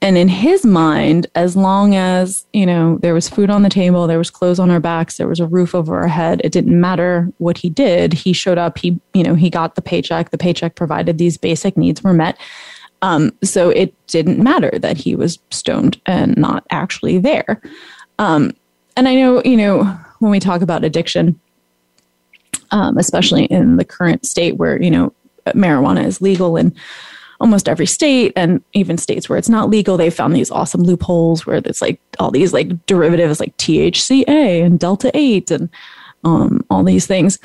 and 0.00 0.16
in 0.16 0.28
his 0.28 0.64
mind, 0.64 1.26
as 1.34 1.56
long 1.56 1.94
as 1.94 2.46
you 2.52 2.66
know 2.66 2.98
there 2.98 3.14
was 3.14 3.28
food 3.28 3.50
on 3.50 3.62
the 3.62 3.68
table, 3.68 4.06
there 4.06 4.18
was 4.18 4.30
clothes 4.30 4.58
on 4.58 4.70
our 4.70 4.80
backs, 4.80 5.16
there 5.16 5.28
was 5.28 5.40
a 5.40 5.46
roof 5.46 5.74
over 5.74 5.98
our 5.98 6.08
head, 6.08 6.40
it 6.44 6.52
didn't 6.52 6.80
matter 6.80 7.32
what 7.38 7.58
he 7.58 7.68
did. 7.68 8.12
He 8.12 8.32
showed 8.32 8.58
up. 8.58 8.78
He 8.78 9.00
you 9.14 9.22
know 9.22 9.34
he 9.34 9.50
got 9.50 9.74
the 9.74 9.82
paycheck. 9.82 10.30
The 10.30 10.38
paycheck 10.38 10.74
provided 10.74 11.18
these 11.18 11.36
basic 11.36 11.76
needs 11.76 12.02
were 12.02 12.14
met 12.14 12.38
um, 13.02 13.32
so 13.42 13.70
it 13.70 13.94
didn't 14.06 14.42
matter 14.42 14.76
that 14.78 14.96
he 14.96 15.14
was 15.14 15.38
stoned 15.50 16.00
and 16.06 16.36
not 16.36 16.64
actually 16.70 17.18
there. 17.18 17.60
Um, 18.18 18.52
and 18.96 19.06
I 19.08 19.14
know, 19.14 19.42
you 19.44 19.56
know, 19.56 19.84
when 20.18 20.30
we 20.30 20.40
talk 20.40 20.62
about 20.62 20.84
addiction, 20.84 21.38
um, 22.70 22.98
especially 22.98 23.44
in 23.44 23.76
the 23.76 23.84
current 23.84 24.26
state 24.26 24.56
where, 24.56 24.80
you 24.82 24.90
know, 24.90 25.12
marijuana 25.48 26.04
is 26.04 26.20
legal 26.20 26.56
in 26.56 26.74
almost 27.40 27.68
every 27.68 27.86
state 27.86 28.32
and 28.36 28.62
even 28.72 28.98
states 28.98 29.28
where 29.28 29.38
it's 29.38 29.48
not 29.48 29.70
legal, 29.70 29.96
they 29.96 30.10
found 30.10 30.34
these 30.34 30.50
awesome 30.50 30.82
loopholes 30.82 31.46
where 31.46 31.60
there's 31.60 31.80
like 31.80 32.00
all 32.18 32.30
these 32.30 32.52
like 32.52 32.86
derivatives 32.86 33.40
like 33.40 33.56
THCA 33.58 34.64
and 34.64 34.78
Delta 34.78 35.10
8 35.14 35.50
and 35.50 35.68
um, 36.24 36.64
all 36.68 36.82
these 36.82 37.06
things. 37.06 37.38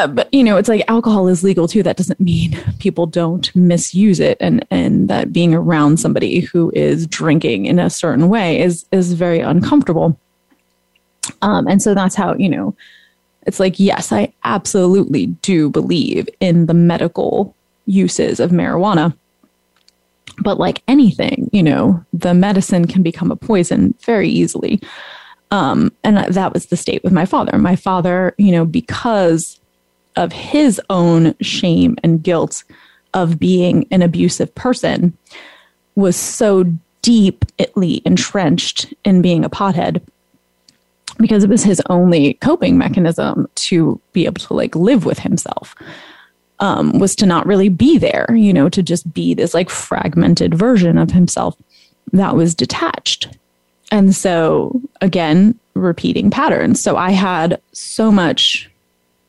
Uh, 0.00 0.06
but 0.06 0.32
you 0.32 0.44
know 0.44 0.56
it's 0.56 0.68
like 0.68 0.84
alcohol 0.86 1.26
is 1.26 1.42
legal 1.42 1.66
too 1.66 1.82
that 1.82 1.96
doesn't 1.96 2.20
mean 2.20 2.56
people 2.78 3.04
don't 3.04 3.52
misuse 3.56 4.20
it 4.20 4.36
and 4.40 4.64
and 4.70 5.08
that 5.08 5.32
being 5.32 5.52
around 5.52 5.98
somebody 5.98 6.38
who 6.38 6.70
is 6.72 7.04
drinking 7.08 7.66
in 7.66 7.80
a 7.80 7.90
certain 7.90 8.28
way 8.28 8.60
is 8.60 8.86
is 8.92 9.14
very 9.14 9.40
uncomfortable 9.40 10.16
um 11.42 11.66
and 11.66 11.82
so 11.82 11.94
that's 11.94 12.14
how 12.14 12.32
you 12.34 12.48
know 12.48 12.76
it's 13.44 13.58
like 13.58 13.80
yes 13.80 14.12
i 14.12 14.32
absolutely 14.44 15.26
do 15.26 15.68
believe 15.68 16.28
in 16.38 16.66
the 16.66 16.74
medical 16.74 17.56
uses 17.88 18.38
of 18.38 18.50
marijuana. 18.50 19.16
But 20.40 20.58
like 20.58 20.82
anything 20.86 21.50
you 21.52 21.62
know 21.62 22.04
the 22.12 22.34
medicine 22.34 22.86
can 22.86 23.02
become 23.02 23.30
a 23.30 23.36
poison 23.36 23.94
very 24.04 24.28
easily. 24.28 24.80
Um 25.50 25.92
and 26.04 26.18
that 26.18 26.52
was 26.52 26.66
the 26.66 26.76
state 26.76 27.02
with 27.02 27.12
my 27.12 27.24
father. 27.24 27.58
My 27.58 27.74
father 27.74 28.34
you 28.38 28.52
know 28.52 28.64
because 28.64 29.58
of 30.16 30.32
his 30.32 30.80
own 30.90 31.34
shame 31.40 31.96
and 32.02 32.22
guilt 32.22 32.64
of 33.14 33.38
being 33.38 33.86
an 33.90 34.02
abusive 34.02 34.54
person 34.54 35.16
was 35.94 36.16
so 36.16 36.64
deeply 37.02 38.02
entrenched 38.04 38.92
in 39.04 39.22
being 39.22 39.44
a 39.44 39.50
pothead 39.50 40.00
because 41.18 41.44
it 41.44 41.50
was 41.50 41.62
his 41.62 41.82
only 41.88 42.34
coping 42.34 42.78
mechanism 42.78 43.48
to 43.54 44.00
be 44.12 44.26
able 44.26 44.40
to 44.40 44.54
like 44.54 44.74
live 44.76 45.04
with 45.04 45.18
himself 45.18 45.74
um, 46.60 46.98
was 46.98 47.14
to 47.16 47.26
not 47.26 47.46
really 47.46 47.68
be 47.68 47.98
there 47.98 48.26
you 48.34 48.52
know 48.52 48.68
to 48.68 48.82
just 48.82 49.12
be 49.12 49.34
this 49.34 49.54
like 49.54 49.70
fragmented 49.70 50.54
version 50.54 50.98
of 50.98 51.10
himself 51.10 51.56
that 52.12 52.34
was 52.34 52.54
detached 52.54 53.28
and 53.90 54.14
so 54.14 54.80
again 55.00 55.58
repeating 55.74 56.30
patterns 56.30 56.82
so 56.82 56.96
i 56.96 57.10
had 57.10 57.60
so 57.72 58.10
much 58.10 58.70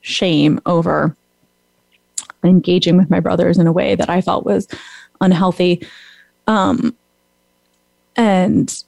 shame 0.02 0.60
over 0.66 1.16
engaging 2.44 2.98
with 2.98 3.10
my 3.10 3.20
brothers 3.20 3.58
in 3.58 3.68
a 3.68 3.72
way 3.72 3.96
that 3.96 4.10
I 4.10 4.22
felt 4.22 4.46
was 4.46 4.68
unhealthy. 5.22 5.86
Um, 6.48 6.96
and 8.16 8.84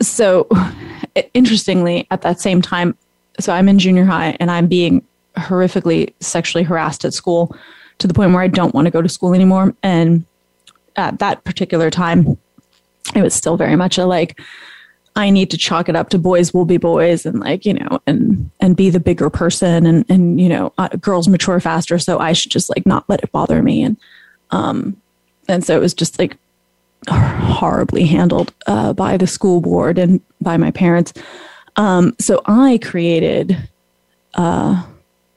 so, 0.00 0.48
interestingly, 1.34 2.06
at 2.10 2.22
that 2.22 2.40
same 2.40 2.62
time, 2.62 2.96
so 3.40 3.52
I'm 3.52 3.68
in 3.68 3.78
junior 3.78 4.04
high 4.04 4.36
and 4.40 4.50
I'm 4.50 4.66
being 4.66 5.04
horrifically 5.36 6.12
sexually 6.20 6.64
harassed 6.64 7.04
at 7.04 7.14
school 7.14 7.56
to 7.98 8.06
the 8.06 8.14
point 8.14 8.32
where 8.32 8.42
I 8.42 8.48
don't 8.48 8.74
want 8.74 8.86
to 8.86 8.90
go 8.90 9.02
to 9.02 9.08
school 9.08 9.34
anymore. 9.34 9.74
And 9.82 10.24
at 10.96 11.18
that 11.18 11.44
particular 11.44 11.90
time, 11.90 12.38
it 13.14 13.22
was 13.22 13.34
still 13.34 13.56
very 13.56 13.76
much 13.76 13.98
a 13.98 14.06
like, 14.06 14.40
I 15.14 15.30
need 15.30 15.50
to 15.50 15.56
chalk 15.56 15.88
it 15.88 15.96
up 15.96 16.10
to 16.10 16.18
boys 16.18 16.52
will 16.52 16.66
be 16.66 16.76
boys 16.76 17.24
and 17.24 17.40
like, 17.40 17.64
you 17.64 17.72
know, 17.72 18.00
and, 18.06 18.50
and 18.60 18.76
be 18.76 18.90
the 18.90 19.00
bigger 19.00 19.30
person 19.30 19.86
and, 19.86 20.04
and, 20.10 20.38
you 20.38 20.48
know, 20.48 20.74
uh, 20.76 20.88
girls 21.00 21.26
mature 21.26 21.58
faster. 21.58 21.98
So 21.98 22.18
I 22.18 22.34
should 22.34 22.52
just 22.52 22.68
like 22.68 22.84
not 22.84 23.08
let 23.08 23.22
it 23.22 23.32
bother 23.32 23.62
me. 23.62 23.82
And, 23.82 23.96
um, 24.50 25.00
and 25.48 25.64
so 25.64 25.74
it 25.74 25.80
was 25.80 25.94
just 25.94 26.18
like 26.18 26.36
horribly 27.08 28.04
handled, 28.04 28.52
uh, 28.66 28.92
by 28.92 29.16
the 29.16 29.26
school 29.26 29.62
board 29.62 29.98
and 29.98 30.20
by 30.42 30.58
my 30.58 30.70
parents. 30.70 31.14
Um, 31.76 32.14
so 32.18 32.42
I 32.44 32.78
created, 32.82 33.56
uh, 34.34 34.84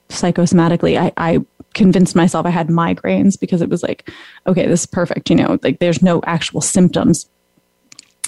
psychosomatically, 0.10 0.98
I, 0.98 1.12
I 1.17 1.39
convinced 1.74 2.15
myself 2.15 2.45
I 2.45 2.50
had 2.50 2.67
migraines 2.67 3.39
because 3.39 3.62
it 3.62 3.69
was 3.69 3.84
like, 3.84 4.10
okay, 4.48 4.67
this 4.67 4.82
is 4.82 4.86
perfect. 4.86 5.30
You 5.30 5.36
know, 5.36 5.60
like 5.63 5.80
there's 5.80 6.02
no 6.02 6.22
actual 6.26 6.62
symptoms 6.62 7.30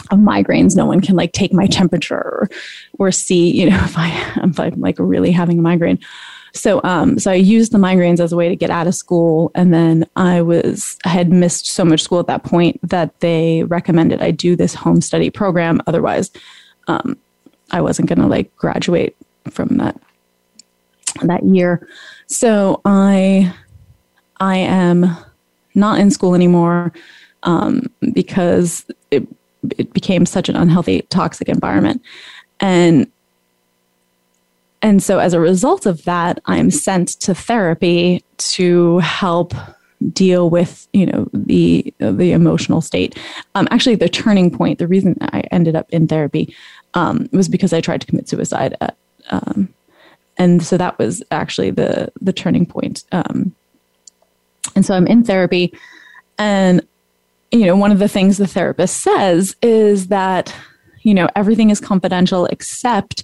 of 0.10 0.20
migraines. 0.20 0.76
No 0.76 0.86
one 0.86 1.02
can 1.02 1.16
like 1.16 1.32
take 1.34 1.54
my 1.54 1.68
temperature 1.68 2.16
or, 2.16 2.50
or 3.00 3.12
see, 3.12 3.52
you 3.52 3.70
know, 3.70 3.80
if 3.84 3.98
I 3.98 4.10
I'm 4.36 4.54
like 4.80 4.96
really 5.00 5.32
having 5.32 5.60
a 5.60 5.62
migraine. 5.62 6.00
So 6.54 6.82
um 6.84 7.18
so 7.18 7.32
I 7.32 7.36
used 7.36 7.72
the 7.72 7.78
migraines 7.78 8.20
as 8.20 8.32
a 8.32 8.36
way 8.36 8.50
to 8.50 8.56
get 8.56 8.70
out 8.70 8.88
of 8.88 8.96
school 8.96 9.52
and 9.56 9.74
then 9.74 10.06
I 10.16 10.42
was 10.42 10.98
I 11.06 11.10
had 11.10 11.32
missed 11.32 11.68
so 11.68 11.86
much 11.86 12.02
school 12.02 12.20
at 12.20 12.28
that 12.28 12.44
point 12.44 12.80
that 12.90 13.20
they 13.22 13.64
recommended 13.64 14.22
I 14.22 14.32
do 14.32 14.56
this 14.56 14.74
home 14.74 15.02
study 15.02 15.30
program 15.30 15.82
otherwise 15.88 16.30
um 16.88 17.18
I 17.72 17.80
wasn't 17.80 18.10
going 18.10 18.20
to 18.20 18.28
like 18.28 18.54
graduate 18.58 19.16
from 19.50 19.78
that 19.78 20.00
that 21.24 21.44
year. 21.44 21.88
So 22.28 22.82
I 22.86 23.54
I 24.40 24.58
am 24.58 25.16
not 25.76 26.00
in 26.00 26.12
school 26.12 26.36
anymore 26.36 26.92
um, 27.44 27.90
because 28.14 28.86
it 29.12 29.28
it 29.78 29.94
became 29.94 30.26
such 30.26 30.50
an 30.50 30.56
unhealthy, 30.56 31.04
toxic 31.04 31.48
environment, 31.48 32.02
and 32.60 33.12
and 34.82 35.04
so 35.04 35.20
as 35.20 35.34
a 35.34 35.40
result 35.40 35.86
of 35.86 36.04
that, 36.06 36.42
I'm 36.46 36.72
sent 36.72 37.10
to 37.22 37.36
therapy 37.36 38.24
to 38.38 38.98
help 39.00 39.54
deal 40.14 40.50
with 40.50 40.88
you 40.94 41.06
know 41.06 41.30
the 41.34 41.94
the 42.00 42.32
emotional 42.32 42.82
state. 42.82 43.18
Um, 43.56 43.68
actually, 43.72 43.96
the 43.96 44.10
turning 44.10 44.50
point, 44.50 44.80
the 44.80 44.88
reason 44.88 45.18
I 45.22 45.42
ended 45.52 45.76
up 45.76 45.90
in 45.92 46.08
therapy, 46.08 46.56
um, 46.94 47.30
was 47.32 47.48
because 47.48 47.74
I 47.74 47.82
tried 47.82 48.02
to 48.02 48.08
commit 48.08 48.28
suicide. 48.28 48.76
At, 48.82 48.98
um, 49.30 49.70
and 50.42 50.64
so 50.64 50.76
that 50.78 50.98
was 50.98 51.24
actually 51.30 51.70
the 51.72 52.12
the 52.20 52.34
turning 52.34 52.66
point. 52.66 53.04
Um, 53.12 53.56
and 54.76 54.86
so 54.86 54.96
I'm 54.96 55.08
in 55.08 55.24
therapy, 55.24 55.74
and 56.38 56.86
you 57.52 57.66
know, 57.66 57.76
one 57.76 57.92
of 57.92 58.00
the 58.00 58.08
things 58.08 58.38
the 58.38 58.48
therapist 58.48 59.02
says 59.02 59.56
is 59.62 60.08
that, 60.08 60.56
you 61.02 61.14
know, 61.14 61.28
everything 61.36 61.70
is 61.70 61.80
confidential 61.80 62.46
except 62.46 63.24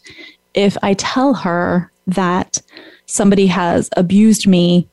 if 0.53 0.77
I 0.83 0.93
tell 0.95 1.33
her 1.33 1.91
that 2.07 2.61
somebody 3.05 3.47
has 3.47 3.89
abused 3.95 4.47
me 4.47 4.87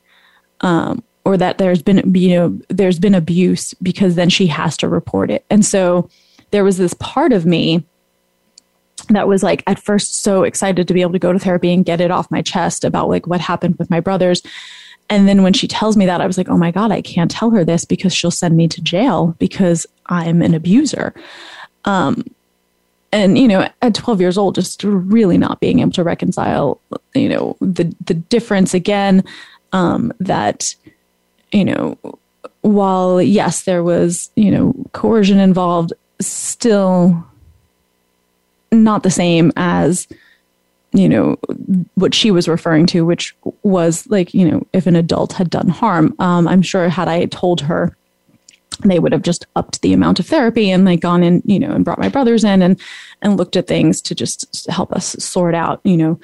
um, 0.61 1.03
or 1.25 1.37
that 1.37 1.57
there's 1.57 1.81
been, 1.81 2.15
you 2.15 2.29
know, 2.29 2.59
there's 2.69 2.99
been 2.99 3.15
abuse 3.15 3.73
because 3.75 4.15
then 4.15 4.29
she 4.29 4.47
has 4.47 4.77
to 4.77 4.87
report 4.87 5.29
it. 5.29 5.45
And 5.49 5.65
so 5.65 6.09
there 6.51 6.63
was 6.63 6.77
this 6.77 6.93
part 6.95 7.33
of 7.33 7.45
me 7.45 7.85
that 9.09 9.27
was 9.27 9.43
like 9.43 9.63
at 9.67 9.79
first 9.79 10.23
so 10.23 10.43
excited 10.43 10.87
to 10.87 10.93
be 10.93 11.01
able 11.01 11.11
to 11.11 11.19
go 11.19 11.33
to 11.33 11.39
therapy 11.39 11.73
and 11.73 11.85
get 11.85 12.01
it 12.01 12.11
off 12.11 12.31
my 12.31 12.41
chest 12.41 12.83
about 12.83 13.09
like 13.09 13.27
what 13.27 13.41
happened 13.41 13.77
with 13.77 13.89
my 13.89 13.99
brothers 13.99 14.41
and 15.09 15.27
then 15.27 15.43
when 15.43 15.53
she 15.53 15.67
tells 15.67 15.95
me 15.95 16.05
that, 16.07 16.21
I 16.21 16.27
was 16.27 16.37
like, 16.37 16.49
oh 16.49 16.57
my 16.57 16.71
God, 16.71 16.91
I 16.91 17.01
can't 17.01 17.29
tell 17.29 17.51
her 17.51 17.63
this 17.63 17.85
because 17.85 18.13
she'll 18.13 18.31
send 18.31 18.57
me 18.57 18.67
to 18.67 18.81
jail 18.81 19.35
because 19.37 19.85
I'm 20.07 20.41
an 20.41 20.53
abuser. 20.53 21.13
Um, 21.85 22.23
and 23.11 23.37
you 23.37 23.47
know, 23.47 23.69
at 23.81 23.93
12 23.93 24.19
years 24.19 24.37
old, 24.37 24.55
just 24.55 24.83
really 24.83 25.37
not 25.37 25.59
being 25.59 25.79
able 25.79 25.91
to 25.91 26.03
reconcile, 26.03 26.81
you 27.13 27.29
know, 27.29 27.55
the 27.61 27.95
the 28.03 28.15
difference 28.15 28.73
again 28.73 29.23
um, 29.71 30.11
that, 30.19 30.75
you 31.51 31.63
know, 31.63 31.97
while 32.61 33.21
yes, 33.21 33.63
there 33.63 33.83
was 33.83 34.31
you 34.35 34.51
know 34.51 34.73
coercion 34.91 35.39
involved, 35.39 35.93
still 36.19 37.25
not 38.85 39.03
the 39.03 39.11
same 39.11 39.51
as 39.57 40.07
you 40.93 41.09
know 41.09 41.35
what 41.95 42.13
she 42.13 42.31
was 42.31 42.47
referring 42.47 42.85
to 42.85 43.05
which 43.05 43.35
was 43.63 44.07
like 44.07 44.33
you 44.33 44.49
know 44.49 44.65
if 44.71 44.87
an 44.87 44.95
adult 44.95 45.33
had 45.33 45.49
done 45.49 45.67
harm 45.67 46.15
um, 46.19 46.47
i'm 46.47 46.61
sure 46.61 46.87
had 46.87 47.09
i 47.09 47.25
told 47.25 47.59
her 47.59 47.97
they 48.83 48.99
would 48.99 49.11
have 49.11 49.21
just 49.21 49.45
upped 49.55 49.81
the 49.81 49.93
amount 49.93 50.19
of 50.19 50.25
therapy 50.25 50.69
and 50.69 50.85
like 50.85 51.01
gone 51.01 51.23
in 51.23 51.41
you 51.45 51.59
know 51.59 51.71
and 51.71 51.83
brought 51.83 51.99
my 51.99 52.09
brothers 52.09 52.43
in 52.43 52.61
and 52.61 52.79
and 53.21 53.35
looked 53.35 53.57
at 53.57 53.67
things 53.67 54.01
to 54.01 54.15
just 54.15 54.67
help 54.69 54.91
us 54.93 55.15
sort 55.19 55.55
out 55.55 55.81
you 55.83 55.97
know 55.97 56.19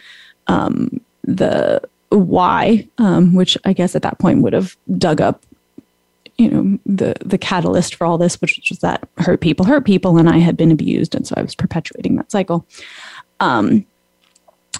um, 0.47 1.02
the 1.24 1.82
why 2.10 2.88
um, 2.97 3.34
which 3.34 3.58
i 3.65 3.74
guess 3.74 3.95
at 3.95 4.02
that 4.04 4.19
point 4.19 4.41
would 4.41 4.54
have 4.54 4.78
dug 4.97 5.19
up 5.19 5.43
you 6.38 6.50
know 6.50 6.80
the 6.86 7.13
the 7.24 7.38
catalyst 7.38 7.96
for 7.96 8.06
all 8.06 8.17
this 8.17 8.39
which 8.41 8.70
was 8.70 8.80
that 8.80 9.08
hurt 9.17 9.41
people 9.41 9.65
hurt 9.65 9.86
people 9.86 10.17
and 10.17 10.30
i 10.30 10.38
had 10.38 10.58
been 10.58 10.72
abused 10.72 11.13
and 11.15 11.28
so 11.28 11.34
i 11.38 11.41
was 11.41 11.56
perpetuating 11.56 12.15
that 12.15 12.32
cycle 12.32 12.65
um, 13.39 13.86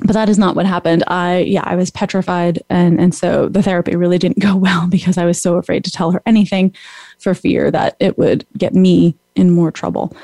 but 0.04 0.14
that 0.14 0.30
is 0.30 0.38
not 0.38 0.56
what 0.56 0.66
happened. 0.66 1.04
I 1.08 1.40
yeah, 1.40 1.64
I 1.66 1.76
was 1.76 1.92
petrified 1.92 2.62
and 2.70 3.00
and 3.00 3.14
so 3.14 3.50
the 3.50 3.62
therapy 3.62 3.96
really 3.96 4.18
didn't 4.18 4.40
go 4.40 4.56
well 4.68 4.88
because 4.88 5.18
I 5.18 5.26
was 5.26 5.42
so 5.42 5.56
afraid 5.56 5.84
to 5.86 5.92
tell 5.92 6.12
her 6.12 6.22
anything 6.26 6.74
for 7.20 7.34
fear 7.34 7.70
that 7.72 7.96
it 8.00 8.18
would 8.18 8.46
get 8.58 8.74
me 8.74 9.16
in 9.36 9.52
more 9.52 9.72
trouble. 9.72 10.16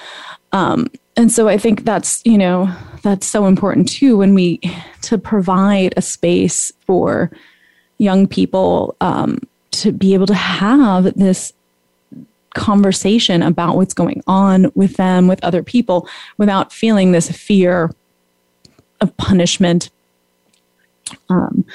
Um, 0.51 0.87
and 1.15 1.31
so 1.31 1.47
I 1.47 1.57
think 1.57 1.83
that's, 1.83 2.21
you 2.25 2.37
know, 2.37 2.73
that's 3.01 3.25
so 3.25 3.45
important 3.45 3.89
too 3.89 4.17
when 4.17 4.33
we 4.33 4.59
to 5.03 5.17
provide 5.17 5.93
a 5.97 6.01
space 6.01 6.71
for 6.85 7.31
young 7.97 8.27
people 8.27 8.95
um, 9.01 9.39
to 9.81 9.91
be 9.91 10.13
able 10.13 10.27
to 10.27 10.33
have 10.33 11.13
this 11.15 11.53
conversation 12.53 13.43
about 13.43 13.75
what's 13.75 13.93
going 13.93 14.23
on 14.25 14.71
with 14.73 14.97
them, 14.97 15.27
with 15.27 15.43
other 15.43 15.61
people, 15.61 16.07
without 16.37 16.73
feeling 16.73 17.11
this 17.11 17.29
fear 17.29 17.91
of 18.99 19.15
punishment. 19.17 19.89
Um, 21.29 21.65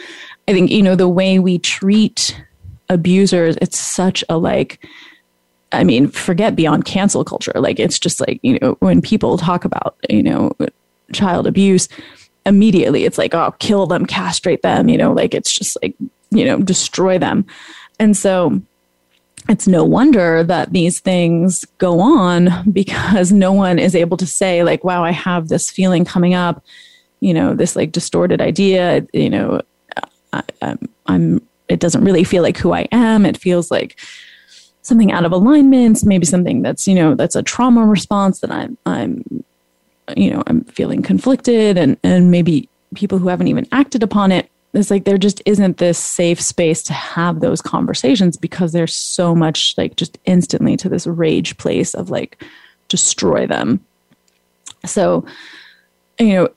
I 0.48 0.52
think, 0.52 0.70
you 0.70 0.82
know, 0.82 0.96
the 0.96 1.08
way 1.08 1.38
we 1.38 1.58
treat 1.58 2.40
abusers, 2.88 3.56
it's 3.62 3.78
such 3.78 4.24
a 4.28 4.36
like, 4.36 4.84
I 5.70 5.84
mean, 5.84 6.08
forget 6.08 6.56
beyond 6.56 6.84
cancel 6.84 7.24
culture. 7.24 7.52
Like, 7.54 7.78
it's 7.78 7.98
just 7.98 8.20
like, 8.20 8.40
you 8.42 8.58
know, 8.60 8.76
when 8.80 9.00
people 9.00 9.38
talk 9.38 9.64
about, 9.64 9.96
you 10.10 10.22
know, 10.22 10.52
child 11.12 11.46
abuse, 11.46 11.88
immediately 12.44 13.04
it's 13.04 13.18
like, 13.18 13.34
oh, 13.34 13.54
kill 13.58 13.86
them, 13.86 14.04
castrate 14.04 14.62
them, 14.62 14.88
you 14.88 14.98
know, 14.98 15.12
like 15.12 15.32
it's 15.32 15.52
just 15.52 15.78
like, 15.80 15.94
you 16.30 16.44
know, 16.44 16.58
destroy 16.58 17.18
them. 17.18 17.46
And 17.98 18.16
so 18.16 18.60
it's 19.48 19.66
no 19.66 19.84
wonder 19.84 20.42
that 20.44 20.72
these 20.72 21.00
things 21.00 21.64
go 21.78 22.00
on 22.00 22.48
because 22.72 23.32
no 23.32 23.52
one 23.52 23.78
is 23.78 23.94
able 23.94 24.16
to 24.18 24.26
say, 24.26 24.62
like, 24.62 24.84
wow, 24.84 25.04
I 25.04 25.10
have 25.10 25.48
this 25.48 25.70
feeling 25.70 26.04
coming 26.04 26.34
up 26.34 26.62
you 27.22 27.32
know 27.32 27.54
this 27.54 27.76
like 27.76 27.92
distorted 27.92 28.40
idea 28.40 29.06
you 29.12 29.30
know 29.30 29.62
I, 30.32 30.42
I'm, 30.60 30.88
I'm 31.06 31.42
it 31.68 31.78
doesn't 31.78 32.04
really 32.04 32.24
feel 32.24 32.42
like 32.42 32.58
who 32.58 32.72
i 32.72 32.86
am. 32.92 33.24
It 33.24 33.38
feels 33.38 33.70
like 33.70 33.98
something 34.82 35.12
out 35.12 35.24
of 35.24 35.32
alignment 35.32 36.04
maybe 36.04 36.26
something 36.26 36.60
that's 36.60 36.88
you 36.88 36.94
know 36.94 37.14
that's 37.14 37.36
a 37.36 37.42
trauma 37.42 37.86
response 37.86 38.40
that 38.40 38.50
i'm 38.50 38.76
i'm 38.84 39.44
you 40.16 40.28
know 40.28 40.42
i'm 40.48 40.64
feeling 40.64 41.00
conflicted 41.00 41.78
and 41.78 41.96
and 42.02 42.32
maybe 42.32 42.68
people 42.96 43.18
who 43.18 43.28
haven't 43.28 43.46
even 43.46 43.68
acted 43.70 44.02
upon 44.02 44.32
it 44.32 44.50
it's 44.74 44.90
like 44.90 45.04
there 45.04 45.18
just 45.18 45.42
isn't 45.44 45.76
this 45.76 45.98
safe 45.98 46.40
space 46.40 46.82
to 46.84 46.92
have 46.92 47.40
those 47.40 47.60
conversations 47.60 48.36
because 48.36 48.72
there's 48.72 48.94
so 48.94 49.34
much 49.34 49.74
like 49.76 49.96
just 49.96 50.18
instantly 50.24 50.76
to 50.78 50.88
this 50.88 51.06
rage 51.06 51.56
place 51.58 51.94
of 51.94 52.10
like 52.10 52.42
destroy 52.88 53.46
them. 53.46 53.84
So 54.84 55.24
you 56.18 56.34
know 56.34 56.48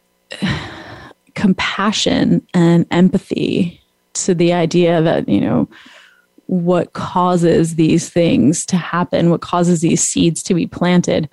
compassion 1.36 2.46
and 2.54 2.86
empathy 2.92 3.82
to 4.16 4.34
the 4.34 4.54
idea 4.54 5.02
that, 5.02 5.30
you 5.30 5.40
know, 5.40 5.70
what 6.48 6.94
causes 6.94 7.76
these 7.76 8.10
things 8.10 8.66
to 8.68 8.78
happen, 8.78 9.30
what 9.30 9.42
causes 9.42 9.82
these 9.82 10.02
seeds 10.02 10.42
to 10.44 10.54
be 10.54 10.68
planted, 10.68 11.30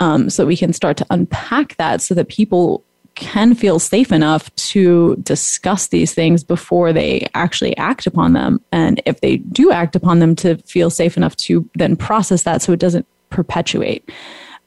um, 0.00 0.30
so 0.30 0.46
we 0.46 0.56
can 0.56 0.72
start 0.72 0.96
to 0.96 1.06
unpack 1.10 1.76
that 1.76 2.00
so 2.00 2.14
that 2.14 2.28
people 2.28 2.82
can 3.14 3.54
feel 3.54 3.78
safe 3.78 4.10
enough 4.12 4.54
to 4.56 5.16
discuss 5.16 5.88
these 5.88 6.14
things 6.14 6.42
before 6.42 6.92
they 6.92 7.28
actually 7.34 7.76
act 7.76 8.06
upon 8.06 8.32
them. 8.32 8.60
And 8.72 9.02
if 9.06 9.20
they 9.20 9.36
do 9.38 9.70
act 9.70 9.94
upon 9.96 10.18
them, 10.18 10.34
to 10.36 10.56
feel 10.58 10.90
safe 10.90 11.16
enough 11.16 11.36
to 11.36 11.68
then 11.74 11.96
process 11.96 12.44
that 12.44 12.62
so 12.62 12.72
it 12.72 12.80
doesn't 12.80 13.06
perpetuate. 13.30 14.08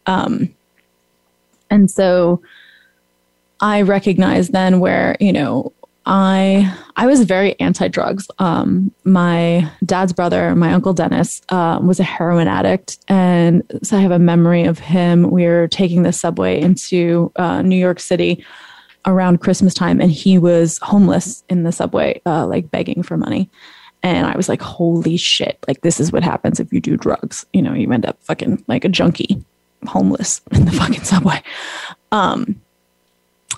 Um, 0.06 0.54
and 1.70 1.90
so 1.90 2.42
I 3.60 3.82
recognize 3.82 4.50
then 4.50 4.80
where, 4.80 5.18
you 5.20 5.34
know, 5.34 5.74
I 6.06 6.76
I 6.98 7.08
was 7.08 7.24
very 7.24 7.60
anti 7.60 7.88
drugs. 7.88 8.28
Um, 8.40 8.92
my 9.04 9.70
dad's 9.86 10.14
brother, 10.14 10.56
my 10.56 10.74
uncle 10.74 10.94
Dennis, 10.94 11.42
uh, 11.50 11.80
was 11.82 12.00
a 12.00 12.04
heroin 12.04 12.48
addict. 12.48 12.98
And 13.08 13.64
so 13.84 13.98
I 13.98 14.02
have 14.02 14.12
a 14.12 14.20
memory 14.20 14.64
of 14.64 14.80
him. 14.80 15.30
We 15.30 15.46
were 15.46 15.68
taking 15.68 16.04
the 16.04 16.14
subway 16.14 16.62
into 16.62 17.32
uh, 17.36 17.62
New 17.62 17.76
York 17.76 18.00
City 18.00 18.46
around 19.06 19.42
Christmas 19.42 19.74
time, 19.74 20.02
and 20.02 20.12
he 20.12 20.38
was 20.38 20.80
homeless 20.82 21.44
in 21.50 21.64
the 21.64 21.72
subway, 21.72 22.22
uh, 22.26 22.48
like 22.48 22.72
begging 22.72 23.04
for 23.04 23.18
money. 23.18 23.50
And 24.02 24.28
I 24.28 24.36
was 24.38 24.48
like, 24.48 24.62
holy 24.62 25.18
shit, 25.18 25.58
like 25.68 25.82
this 25.82 26.00
is 26.00 26.12
what 26.12 26.24
happens 26.24 26.60
if 26.60 26.72
you 26.72 26.80
do 26.80 26.96
drugs. 26.96 27.46
You 27.54 27.62
know, 27.62 27.74
you 27.74 27.92
end 27.92 28.06
up 28.06 28.18
fucking 28.22 28.64
like 28.68 28.86
a 28.86 28.90
junkie, 28.90 29.44
homeless 29.88 30.42
in 30.52 30.66
the 30.66 30.72
fucking 30.80 31.04
subway. 31.04 31.42
Um, 32.12 32.62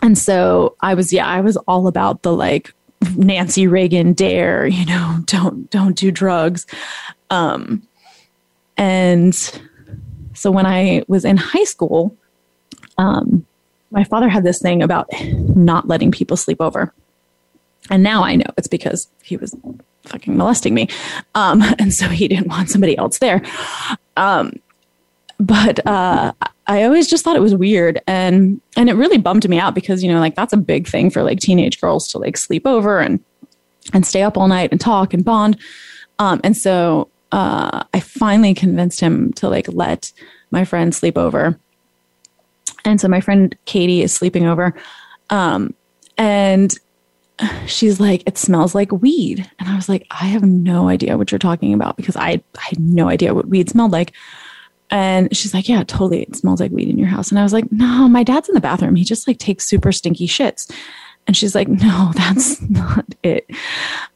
and 0.01 0.17
so 0.17 0.75
I 0.81 0.93
was, 0.93 1.11
yeah, 1.11 1.27
I 1.27 1.41
was 1.41 1.57
all 1.57 1.87
about 1.87 2.21
the 2.23 2.33
like 2.33 2.73
Nancy 3.15 3.67
Reagan 3.67 4.13
dare, 4.13 4.67
you 4.67 4.85
know, 4.85 5.19
don't 5.25 5.69
don't 5.69 5.95
do 5.95 6.11
drugs. 6.11 6.65
Um, 7.29 7.83
and 8.77 9.35
so 10.33 10.51
when 10.51 10.65
I 10.65 11.03
was 11.07 11.25
in 11.25 11.37
high 11.37 11.63
school, 11.63 12.15
um, 12.97 13.45
my 13.91 14.03
father 14.03 14.29
had 14.29 14.43
this 14.43 14.59
thing 14.59 14.83
about 14.83 15.09
not 15.31 15.87
letting 15.87 16.11
people 16.11 16.37
sleep 16.37 16.61
over. 16.61 16.93
And 17.89 18.03
now 18.03 18.23
I 18.23 18.35
know 18.35 18.45
it's 18.57 18.67
because 18.67 19.07
he 19.23 19.37
was 19.37 19.55
fucking 20.03 20.37
molesting 20.37 20.73
me. 20.73 20.89
Um, 21.35 21.61
and 21.79 21.93
so 21.93 22.07
he 22.07 22.27
didn't 22.27 22.47
want 22.47 22.69
somebody 22.69 22.97
else 22.97 23.19
there. 23.19 23.41
Um, 24.15 24.53
but 25.39 25.85
uh, 25.85 26.33
I 26.67 26.83
always 26.83 27.07
just 27.07 27.23
thought 27.23 27.37
it 27.37 27.41
was 27.41 27.55
weird, 27.55 28.01
and 28.07 28.61
and 28.75 28.89
it 28.89 28.93
really 28.93 29.17
bummed 29.17 29.47
me 29.47 29.57
out 29.57 29.73
because 29.73 30.03
you 30.03 30.11
know 30.11 30.19
like 30.19 30.35
that's 30.35 30.53
a 30.53 30.57
big 30.57 30.87
thing 30.87 31.09
for 31.09 31.23
like 31.23 31.39
teenage 31.39 31.79
girls 31.79 32.07
to 32.09 32.17
like 32.17 32.37
sleep 32.37 32.67
over 32.67 32.99
and 32.99 33.23
and 33.93 34.05
stay 34.05 34.21
up 34.21 34.37
all 34.37 34.47
night 34.47 34.71
and 34.71 34.81
talk 34.81 35.13
and 35.13 35.23
bond. 35.23 35.57
Um, 36.19 36.41
and 36.43 36.57
so 36.57 37.09
uh, 37.31 37.83
I 37.93 37.99
finally 38.01 38.53
convinced 38.53 38.99
him 38.99 39.31
to 39.33 39.47
like 39.47 39.67
let 39.69 40.11
my 40.51 40.65
friend 40.65 40.93
sleep 40.93 41.17
over. 41.17 41.57
And 42.83 42.99
so 42.99 43.07
my 43.07 43.21
friend 43.21 43.57
Katie 43.65 44.01
is 44.01 44.13
sleeping 44.13 44.45
over, 44.45 44.73
um, 45.29 45.73
and 46.17 46.77
she's 47.65 47.99
like, 47.99 48.23
"It 48.25 48.37
smells 48.37 48.75
like 48.75 48.91
weed," 48.91 49.49
and 49.59 49.69
I 49.69 49.75
was 49.75 49.87
like, 49.87 50.05
"I 50.11 50.25
have 50.25 50.43
no 50.43 50.89
idea 50.89 51.17
what 51.17 51.31
you're 51.31 51.39
talking 51.39 51.73
about 51.73 51.95
because 51.95 52.17
I 52.17 52.41
I 52.57 52.61
had 52.61 52.79
no 52.79 53.07
idea 53.07 53.33
what 53.33 53.47
weed 53.47 53.69
smelled 53.69 53.91
like." 53.91 54.11
And 54.89 55.35
she's 55.35 55.53
like, 55.53 55.67
Yeah, 55.67 55.83
totally. 55.83 56.23
It 56.23 56.35
smells 56.35 56.59
like 56.59 56.71
weed 56.71 56.89
in 56.89 56.97
your 56.97 57.07
house. 57.07 57.29
And 57.29 57.39
I 57.39 57.43
was 57.43 57.53
like, 57.53 57.71
No, 57.71 58.07
my 58.07 58.23
dad's 58.23 58.49
in 58.49 58.55
the 58.55 58.61
bathroom. 58.61 58.95
He 58.95 59.03
just 59.03 59.27
like 59.27 59.37
takes 59.37 59.65
super 59.65 59.91
stinky 59.91 60.27
shits. 60.27 60.71
And 61.25 61.35
she's 61.35 61.55
like, 61.55 61.67
No, 61.67 62.11
that's 62.15 62.61
not 62.69 63.05
it. 63.23 63.49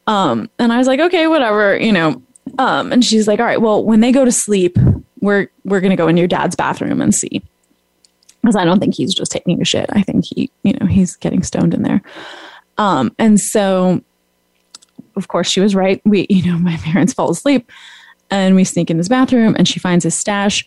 Um, 0.06 0.48
and 0.58 0.72
I 0.72 0.78
was 0.78 0.86
like, 0.86 1.00
Okay, 1.00 1.26
whatever, 1.26 1.78
you 1.78 1.92
know. 1.92 2.22
Um, 2.58 2.92
and 2.92 3.04
she's 3.04 3.28
like, 3.28 3.40
All 3.40 3.46
right, 3.46 3.60
well, 3.60 3.84
when 3.84 4.00
they 4.00 4.12
go 4.12 4.24
to 4.24 4.32
sleep, 4.32 4.78
we're 5.20 5.48
we're 5.64 5.80
gonna 5.80 5.96
go 5.96 6.08
in 6.08 6.16
your 6.16 6.28
dad's 6.28 6.56
bathroom 6.56 7.00
and 7.00 7.14
see. 7.14 7.42
Because 8.40 8.56
I 8.56 8.64
don't 8.64 8.80
think 8.80 8.94
he's 8.94 9.14
just 9.14 9.30
taking 9.30 9.62
a 9.62 9.64
shit. 9.64 9.86
I 9.92 10.02
think 10.02 10.24
he, 10.24 10.50
you 10.64 10.72
know, 10.72 10.86
he's 10.86 11.14
getting 11.14 11.44
stoned 11.44 11.74
in 11.74 11.82
there. 11.82 12.02
Um, 12.76 13.14
and 13.18 13.40
so 13.40 14.02
of 15.16 15.28
course 15.28 15.48
she 15.50 15.60
was 15.60 15.74
right. 15.74 16.00
We, 16.04 16.26
you 16.28 16.50
know, 16.50 16.58
my 16.58 16.76
parents 16.78 17.12
fall 17.12 17.30
asleep 17.30 17.70
and 18.32 18.56
we 18.56 18.64
sneak 18.64 18.90
in 18.90 18.96
his 18.96 19.10
bathroom 19.10 19.54
and 19.58 19.68
she 19.68 19.78
finds 19.78 20.04
his 20.04 20.14
stash 20.14 20.66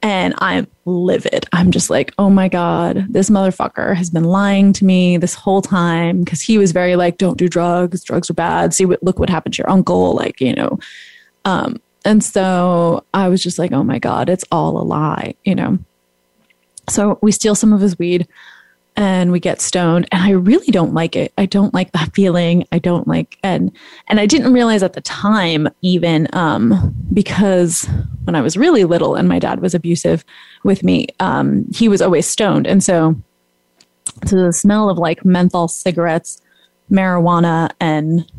and 0.00 0.34
I'm 0.38 0.66
livid. 0.86 1.46
I'm 1.52 1.70
just 1.70 1.90
like, 1.90 2.12
oh 2.18 2.30
my 2.30 2.48
God, 2.48 3.06
this 3.08 3.30
motherfucker 3.30 3.94
has 3.94 4.10
been 4.10 4.24
lying 4.24 4.72
to 4.72 4.84
me 4.84 5.18
this 5.18 5.34
whole 5.34 5.62
time 5.62 6.24
because 6.24 6.40
he 6.40 6.58
was 6.58 6.72
very 6.72 6.96
like, 6.96 7.18
don't 7.18 7.38
do 7.38 7.48
drugs. 7.48 8.02
Drugs 8.02 8.30
are 8.30 8.34
bad. 8.34 8.74
See 8.74 8.86
what, 8.86 9.02
look 9.02 9.18
what 9.18 9.30
happened 9.30 9.54
to 9.54 9.58
your 9.58 9.70
uncle. 9.70 10.14
Like, 10.14 10.40
you 10.40 10.54
know. 10.54 10.78
Um, 11.44 11.80
and 12.04 12.24
so 12.24 13.04
I 13.14 13.28
was 13.28 13.42
just 13.42 13.58
like, 13.58 13.72
oh 13.72 13.84
my 13.84 13.98
God, 13.98 14.28
it's 14.28 14.44
all 14.50 14.80
a 14.80 14.82
lie, 14.82 15.34
you 15.44 15.54
know. 15.54 15.78
So 16.88 17.18
we 17.22 17.30
steal 17.30 17.54
some 17.54 17.72
of 17.72 17.80
his 17.80 17.96
weed 17.96 18.26
and 18.96 19.32
we 19.32 19.40
get 19.40 19.60
stoned 19.60 20.06
and 20.12 20.22
i 20.22 20.30
really 20.30 20.66
don't 20.66 20.94
like 20.94 21.16
it. 21.16 21.32
I 21.38 21.46
don't 21.46 21.72
like 21.72 21.92
that 21.92 22.12
feeling. 22.14 22.66
I 22.72 22.78
don't 22.78 23.08
like 23.08 23.38
and 23.42 23.72
and 24.08 24.20
i 24.20 24.26
didn't 24.26 24.52
realize 24.52 24.82
at 24.82 24.92
the 24.92 25.00
time 25.00 25.68
even 25.82 26.28
um 26.32 26.94
because 27.12 27.88
when 28.24 28.34
i 28.34 28.40
was 28.40 28.56
really 28.56 28.84
little 28.84 29.14
and 29.14 29.28
my 29.28 29.38
dad 29.38 29.60
was 29.60 29.74
abusive 29.74 30.24
with 30.64 30.82
me 30.82 31.08
um 31.20 31.66
he 31.72 31.88
was 31.88 32.02
always 32.02 32.26
stoned. 32.26 32.66
And 32.66 32.82
so 32.82 33.16
to 34.26 34.34
the 34.34 34.52
smell 34.52 34.90
of 34.90 34.98
like 34.98 35.24
menthol 35.24 35.68
cigarettes 35.68 36.40
marijuana 36.90 37.70
and 37.80 38.30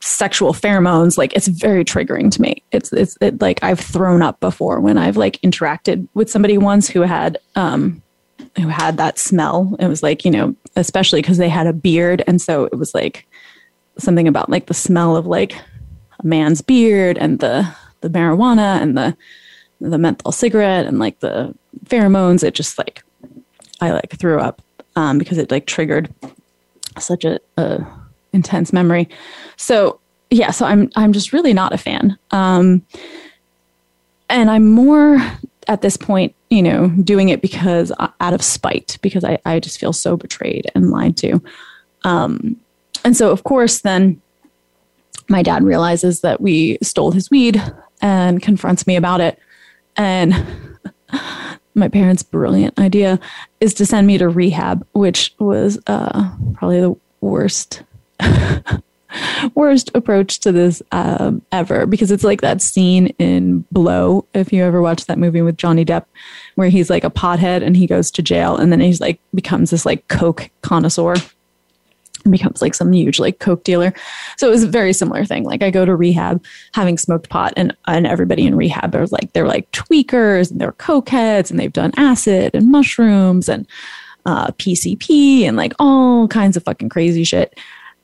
sexual 0.00 0.54
pheromones 0.54 1.18
like 1.18 1.34
it's 1.34 1.46
very 1.46 1.84
triggering 1.84 2.30
to 2.30 2.40
me. 2.40 2.62
It's 2.72 2.92
it's 2.92 3.16
it, 3.20 3.40
like 3.40 3.62
i've 3.62 3.78
thrown 3.78 4.22
up 4.22 4.40
before 4.40 4.80
when 4.80 4.96
i've 4.98 5.16
like 5.16 5.38
interacted 5.42 6.08
with 6.14 6.30
somebody 6.30 6.58
once 6.58 6.88
who 6.88 7.02
had 7.02 7.38
um 7.54 8.02
who 8.56 8.68
had 8.68 8.96
that 8.96 9.18
smell. 9.18 9.76
It 9.78 9.86
was 9.86 10.02
like, 10.02 10.24
you 10.24 10.30
know, 10.30 10.54
especially 10.76 11.20
because 11.20 11.38
they 11.38 11.48
had 11.48 11.66
a 11.66 11.72
beard. 11.72 12.22
And 12.26 12.40
so 12.40 12.64
it 12.64 12.74
was 12.74 12.94
like 12.94 13.26
something 13.98 14.28
about 14.28 14.48
like 14.48 14.66
the 14.66 14.74
smell 14.74 15.16
of 15.16 15.26
like 15.26 15.54
a 16.18 16.26
man's 16.26 16.62
beard 16.62 17.18
and 17.18 17.38
the, 17.38 17.68
the 18.00 18.08
marijuana 18.08 18.80
and 18.80 18.96
the, 18.96 19.16
the 19.80 19.98
menthol 19.98 20.32
cigarette 20.32 20.86
and 20.86 20.98
like 20.98 21.20
the 21.20 21.54
pheromones. 21.86 22.42
It 22.42 22.54
just 22.54 22.78
like, 22.78 23.02
I 23.80 23.92
like 23.92 24.16
threw 24.18 24.38
up 24.38 24.62
um, 24.96 25.18
because 25.18 25.38
it 25.38 25.50
like 25.50 25.66
triggered 25.66 26.12
such 26.98 27.24
a, 27.24 27.40
a 27.56 27.86
intense 28.32 28.72
memory. 28.72 29.08
So 29.56 30.00
yeah, 30.30 30.50
so 30.50 30.66
I'm, 30.66 30.90
I'm 30.96 31.12
just 31.12 31.32
really 31.32 31.52
not 31.52 31.72
a 31.72 31.78
fan. 31.78 32.16
Um, 32.30 32.84
and 34.28 34.50
I'm 34.50 34.68
more 34.68 35.18
at 35.70 35.82
this 35.82 35.96
point, 35.96 36.34
you 36.50 36.64
know, 36.64 36.88
doing 36.88 37.28
it 37.28 37.40
because 37.40 37.92
uh, 38.00 38.08
out 38.20 38.34
of 38.34 38.42
spite, 38.42 38.98
because 39.02 39.22
I, 39.22 39.38
I 39.46 39.60
just 39.60 39.78
feel 39.78 39.92
so 39.92 40.16
betrayed 40.16 40.68
and 40.74 40.90
lied 40.90 41.16
to. 41.18 41.40
Um, 42.02 42.56
and 43.04 43.16
so, 43.16 43.30
of 43.30 43.44
course, 43.44 43.82
then 43.82 44.20
my 45.28 45.42
dad 45.42 45.62
realizes 45.62 46.22
that 46.22 46.40
we 46.40 46.76
stole 46.82 47.12
his 47.12 47.30
weed 47.30 47.62
and 48.02 48.42
confronts 48.42 48.84
me 48.88 48.96
about 48.96 49.20
it. 49.20 49.38
And 49.96 50.34
my 51.74 51.86
parents' 51.88 52.24
brilliant 52.24 52.76
idea 52.76 53.20
is 53.60 53.72
to 53.74 53.86
send 53.86 54.08
me 54.08 54.18
to 54.18 54.28
rehab, 54.28 54.84
which 54.92 55.32
was 55.38 55.78
uh, 55.86 56.34
probably 56.54 56.80
the 56.80 56.96
worst 57.20 57.84
worst 59.54 59.90
approach 59.94 60.40
to 60.40 60.52
this 60.52 60.82
um, 60.92 61.42
ever 61.52 61.86
because 61.86 62.10
it's 62.10 62.24
like 62.24 62.40
that 62.40 62.62
scene 62.62 63.08
in 63.18 63.64
Blow. 63.72 64.26
If 64.34 64.52
you 64.52 64.64
ever 64.64 64.82
watched 64.82 65.06
that 65.06 65.18
movie 65.18 65.42
with 65.42 65.56
Johnny 65.56 65.84
Depp, 65.84 66.04
where 66.54 66.68
he's 66.68 66.90
like 66.90 67.04
a 67.04 67.10
pothead 67.10 67.62
and 67.62 67.76
he 67.76 67.86
goes 67.86 68.10
to 68.12 68.22
jail 68.22 68.56
and 68.56 68.72
then 68.72 68.80
he's 68.80 69.00
like 69.00 69.20
becomes 69.34 69.70
this 69.70 69.86
like 69.86 70.06
coke 70.08 70.50
connoisseur 70.62 71.14
and 72.24 72.32
becomes 72.32 72.60
like 72.60 72.74
some 72.74 72.92
huge 72.92 73.18
like 73.18 73.38
coke 73.38 73.64
dealer. 73.64 73.92
So 74.36 74.48
it 74.48 74.50
was 74.50 74.64
a 74.64 74.68
very 74.68 74.92
similar 74.92 75.24
thing. 75.24 75.44
Like 75.44 75.62
I 75.62 75.70
go 75.70 75.84
to 75.84 75.96
rehab 75.96 76.44
having 76.74 76.98
smoked 76.98 77.28
pot 77.28 77.52
and 77.56 77.76
and 77.86 78.06
everybody 78.06 78.46
in 78.46 78.56
rehab 78.56 78.94
are 78.94 79.06
like 79.06 79.32
they're 79.32 79.46
like 79.46 79.70
tweakers 79.72 80.50
and 80.50 80.60
they're 80.60 80.72
cokeheads 80.72 81.50
and 81.50 81.58
they've 81.58 81.72
done 81.72 81.92
acid 81.96 82.54
and 82.54 82.70
mushrooms 82.70 83.48
and 83.48 83.66
uh, 84.26 84.48
PCP 84.52 85.42
and 85.42 85.56
like 85.56 85.72
all 85.78 86.28
kinds 86.28 86.56
of 86.56 86.62
fucking 86.64 86.88
crazy 86.88 87.24
shit. 87.24 87.58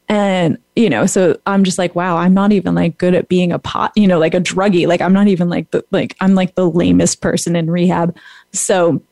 And, 0.08 0.58
you 0.76 0.88
know, 0.88 1.06
so 1.06 1.38
I'm 1.46 1.64
just 1.64 1.78
like, 1.78 1.96
wow, 1.96 2.16
I'm 2.16 2.32
not 2.32 2.52
even 2.52 2.74
like 2.74 2.96
good 2.96 3.14
at 3.14 3.28
being 3.28 3.50
a 3.50 3.58
pot, 3.58 3.92
you 3.96 4.06
know, 4.06 4.18
like 4.18 4.34
a 4.34 4.40
druggie. 4.40 4.86
Like 4.86 5.00
I'm 5.00 5.12
not 5.12 5.26
even 5.26 5.48
like 5.48 5.70
the, 5.72 5.84
like, 5.90 6.14
I'm 6.20 6.34
like 6.34 6.54
the 6.54 6.70
lamest 6.70 7.20
person 7.20 7.56
in 7.56 7.70
rehab. 7.70 8.16
So 8.52 9.02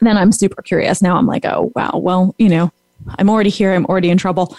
then 0.00 0.16
I'm 0.16 0.32
super 0.32 0.62
curious. 0.62 1.02
Now 1.02 1.16
I'm 1.16 1.26
like, 1.26 1.44
oh, 1.44 1.70
wow, 1.74 1.92
well, 1.94 2.34
you 2.38 2.48
know, 2.48 2.72
I'm 3.18 3.28
already 3.28 3.50
here. 3.50 3.74
I'm 3.74 3.84
already 3.86 4.08
in 4.08 4.16
trouble. 4.16 4.56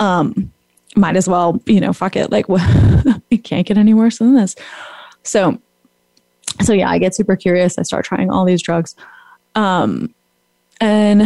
Um, 0.00 0.50
might 0.96 1.16
as 1.16 1.28
well, 1.28 1.60
you 1.66 1.80
know, 1.80 1.92
fuck 1.92 2.16
it. 2.16 2.30
Like, 2.30 2.46
it 3.30 3.44
can't 3.44 3.66
get 3.66 3.76
any 3.76 3.92
worse 3.92 4.18
than 4.18 4.34
this. 4.34 4.56
So, 5.22 5.58
so 6.62 6.72
yeah, 6.72 6.90
I 6.90 6.98
get 6.98 7.14
super 7.14 7.36
curious. 7.36 7.78
I 7.78 7.82
start 7.82 8.04
trying 8.04 8.30
all 8.30 8.44
these 8.44 8.62
drugs. 8.62 8.94
Um, 9.54 10.14
and 10.80 11.22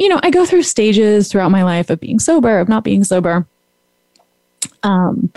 you 0.00 0.08
know, 0.08 0.18
I 0.22 0.30
go 0.30 0.46
through 0.46 0.62
stages 0.62 1.28
throughout 1.28 1.50
my 1.50 1.62
life 1.62 1.90
of 1.90 2.00
being 2.00 2.18
sober, 2.18 2.58
of 2.58 2.70
not 2.70 2.84
being 2.84 3.04
sober. 3.04 3.46
Um, 4.82 5.30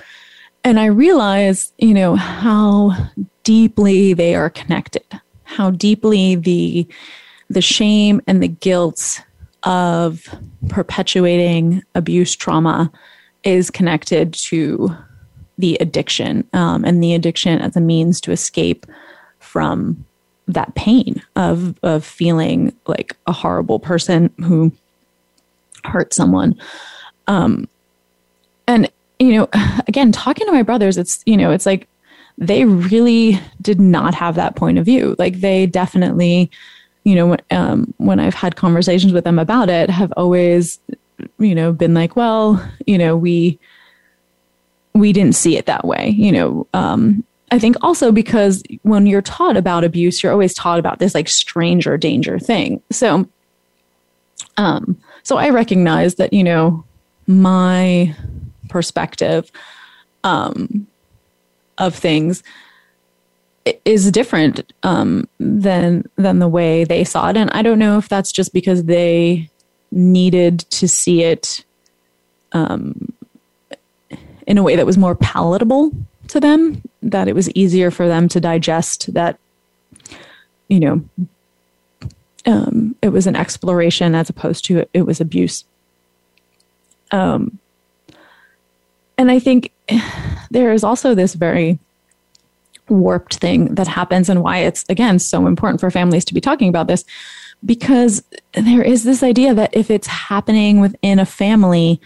and 0.63 0.79
I 0.79 0.85
realize, 0.85 1.73
you 1.77 1.93
know, 1.93 2.15
how 2.15 3.09
deeply 3.43 4.13
they 4.13 4.35
are 4.35 4.49
connected, 4.49 5.03
how 5.43 5.69
deeply 5.69 6.35
the 6.35 6.87
the 7.49 7.61
shame 7.61 8.21
and 8.25 8.41
the 8.41 8.47
guilt 8.47 9.21
of 9.63 10.33
perpetuating 10.69 11.83
abuse 11.93 12.33
trauma 12.33 12.89
is 13.43 13.69
connected 13.69 14.33
to 14.33 14.95
the 15.57 15.77
addiction 15.81 16.47
um, 16.53 16.85
and 16.85 17.03
the 17.03 17.13
addiction 17.13 17.59
as 17.59 17.75
a 17.75 17.81
means 17.81 18.21
to 18.21 18.31
escape 18.31 18.85
from 19.39 20.05
that 20.47 20.75
pain 20.75 21.21
of 21.35 21.75
of 21.83 22.03
feeling 22.05 22.75
like 22.87 23.15
a 23.27 23.31
horrible 23.31 23.79
person 23.79 24.29
who 24.43 24.71
hurt 25.85 26.13
someone. 26.13 26.59
Um, 27.27 27.67
and 28.67 28.89
you 29.19 29.33
know, 29.33 29.47
again, 29.87 30.11
talking 30.11 30.45
to 30.47 30.53
my 30.53 30.63
brothers, 30.63 30.97
it's 30.97 31.23
you 31.25 31.37
know, 31.37 31.51
it's 31.51 31.65
like 31.65 31.87
they 32.37 32.65
really 32.65 33.39
did 33.61 33.79
not 33.79 34.15
have 34.15 34.35
that 34.35 34.55
point 34.55 34.77
of 34.77 34.85
view. 34.85 35.15
Like 35.19 35.39
they 35.39 35.65
definitely, 35.65 36.49
you 37.03 37.15
know, 37.15 37.37
um, 37.51 37.93
when 37.97 38.19
I've 38.19 38.33
had 38.33 38.55
conversations 38.55 39.13
with 39.13 39.23
them 39.23 39.37
about 39.37 39.69
it, 39.69 39.89
have 39.89 40.11
always, 40.17 40.79
you 41.37 41.53
know, 41.53 41.71
been 41.71 41.93
like, 41.93 42.15
well, 42.15 42.63
you 42.87 42.97
know, 42.97 43.15
we 43.15 43.59
we 44.93 45.13
didn't 45.13 45.35
see 45.35 45.57
it 45.57 45.65
that 45.67 45.85
way. 45.85 46.09
You 46.09 46.31
know, 46.31 46.67
um, 46.73 47.23
I 47.53 47.59
think 47.59 47.75
also 47.81 48.11
because 48.11 48.63
when 48.81 49.05
you're 49.05 49.21
taught 49.21 49.55
about 49.57 49.83
abuse, 49.83 50.23
you're 50.23 50.31
always 50.31 50.55
taught 50.55 50.79
about 50.79 50.97
this 50.97 51.13
like 51.13 51.29
stranger 51.29 51.97
danger 51.97 52.39
thing. 52.39 52.81
So, 52.89 53.27
um, 54.57 54.97
so 55.21 55.37
I 55.37 55.51
recognize 55.51 56.15
that 56.15 56.33
you 56.33 56.43
know 56.43 56.83
my 57.27 58.15
perspective 58.69 59.51
um, 60.23 60.87
of 61.77 61.93
things 61.93 62.41
is 63.85 64.09
different 64.09 64.73
um, 64.81 65.29
than 65.39 66.09
than 66.15 66.39
the 66.39 66.47
way 66.47 66.85
they 66.85 67.03
saw 67.03 67.29
it, 67.29 67.37
and 67.37 67.51
I 67.51 67.61
don't 67.61 67.77
know 67.77 67.99
if 67.99 68.09
that's 68.09 68.31
just 68.31 68.51
because 68.51 68.85
they 68.85 69.47
needed 69.91 70.61
to 70.71 70.87
see 70.87 71.21
it 71.21 71.63
um, 72.51 73.13
in 74.47 74.57
a 74.57 74.63
way 74.63 74.75
that 74.75 74.87
was 74.87 74.97
more 74.97 75.13
palatable 75.13 75.91
to 76.29 76.39
them, 76.39 76.81
that 77.01 77.27
it 77.27 77.35
was 77.35 77.49
easier 77.51 77.91
for 77.91 78.07
them 78.07 78.27
to 78.29 78.39
digest 78.39 79.13
that, 79.13 79.37
you 80.67 80.79
know, 80.79 81.03
um, 82.45 82.95
it 83.01 83.09
was 83.09 83.27
an 83.27 83.35
exploration 83.35 84.15
as 84.15 84.29
opposed 84.29 84.65
to 84.65 84.85
it 84.93 85.03
was 85.03 85.21
abuse. 85.21 85.65
Um, 87.11 87.59
and 89.17 89.29
I 89.29 89.39
think 89.39 89.71
there 90.49 90.73
is 90.73 90.83
also 90.83 91.13
this 91.13 91.35
very 91.35 91.77
warped 92.89 93.35
thing 93.35 93.75
that 93.75 93.87
happens, 93.87 94.27
and 94.29 94.43
why 94.43 94.57
it's, 94.59 94.83
again, 94.89 95.19
so 95.19 95.47
important 95.47 95.79
for 95.79 95.91
families 95.91 96.25
to 96.25 96.33
be 96.33 96.41
talking 96.41 96.67
about 96.67 96.87
this, 96.87 97.05
because 97.63 98.23
there 98.53 98.81
is 98.81 99.03
this 99.03 99.23
idea 99.23 99.53
that 99.53 99.73
if 99.73 99.89
it's 99.89 100.07
happening 100.07 100.81
within 100.81 101.19
a 101.19 101.25
family, 101.25 102.01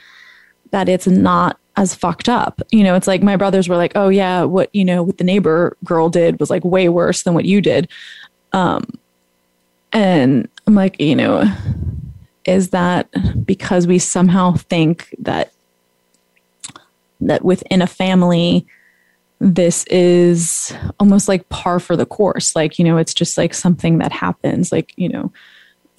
that 0.71 0.87
it's 0.89 1.07
not 1.07 1.57
as 1.77 1.93
fucked 1.95 2.27
up. 2.27 2.61
You 2.71 2.83
know, 2.83 2.95
it's 2.95 3.07
like 3.07 3.23
my 3.23 3.37
brothers 3.37 3.69
were 3.69 3.77
like, 3.77 3.93
"Oh 3.95 4.09
yeah, 4.09 4.43
what 4.43 4.73
you 4.73 4.83
know, 4.83 5.03
what 5.03 5.17
the 5.19 5.23
neighbor 5.23 5.77
girl 5.83 6.09
did 6.09 6.39
was 6.39 6.49
like 6.49 6.65
way 6.65 6.89
worse 6.89 7.23
than 7.23 7.33
what 7.33 7.45
you 7.45 7.61
did." 7.61 7.87
Um, 8.51 8.85
and 9.93 10.49
I'm 10.65 10.75
like, 10.75 10.99
you 10.99 11.15
know, 11.15 11.45
is 12.45 12.71
that 12.71 13.07
because 13.45 13.87
we 13.87 13.99
somehow 13.99 14.53
think 14.53 15.15
that 15.19 15.53
that 17.21 17.45
within 17.45 17.81
a 17.81 17.87
family 17.87 18.65
this 19.39 19.85
is 19.85 20.73
almost 20.99 21.27
like 21.27 21.47
par 21.49 21.79
for 21.79 21.95
the 21.95 22.05
course 22.07 22.55
like 22.55 22.79
you 22.79 22.85
know 22.85 22.97
it's 22.97 23.13
just 23.13 23.37
like 23.37 23.53
something 23.53 23.99
that 23.99 24.11
happens 24.11 24.71
like 24.71 24.93
you 24.97 25.07
know 25.09 25.31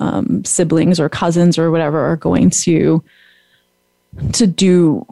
um, 0.01 0.45
siblings 0.45 0.99
or 0.99 1.09
cousins 1.09 1.59
or 1.59 1.71
whatever 1.71 2.01
are 2.01 2.17
going 2.17 2.51
to 2.51 3.03
to 4.33 4.47
do 4.47 5.05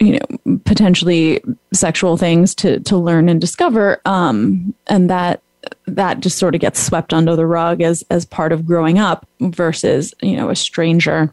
you 0.00 0.18
know 0.18 0.58
potentially 0.64 1.42
sexual 1.72 2.16
things 2.16 2.54
to 2.54 2.80
to 2.80 2.96
learn 2.96 3.28
and 3.28 3.40
discover 3.40 4.00
um, 4.04 4.74
and 4.88 5.08
that 5.08 5.40
that 5.86 6.20
just 6.20 6.38
sort 6.38 6.54
of 6.54 6.60
gets 6.60 6.80
swept 6.80 7.12
under 7.14 7.36
the 7.36 7.46
rug 7.46 7.80
as 7.80 8.04
as 8.10 8.24
part 8.24 8.52
of 8.52 8.66
growing 8.66 8.98
up 8.98 9.26
versus 9.40 10.12
you 10.20 10.36
know 10.36 10.50
a 10.50 10.56
stranger 10.56 11.32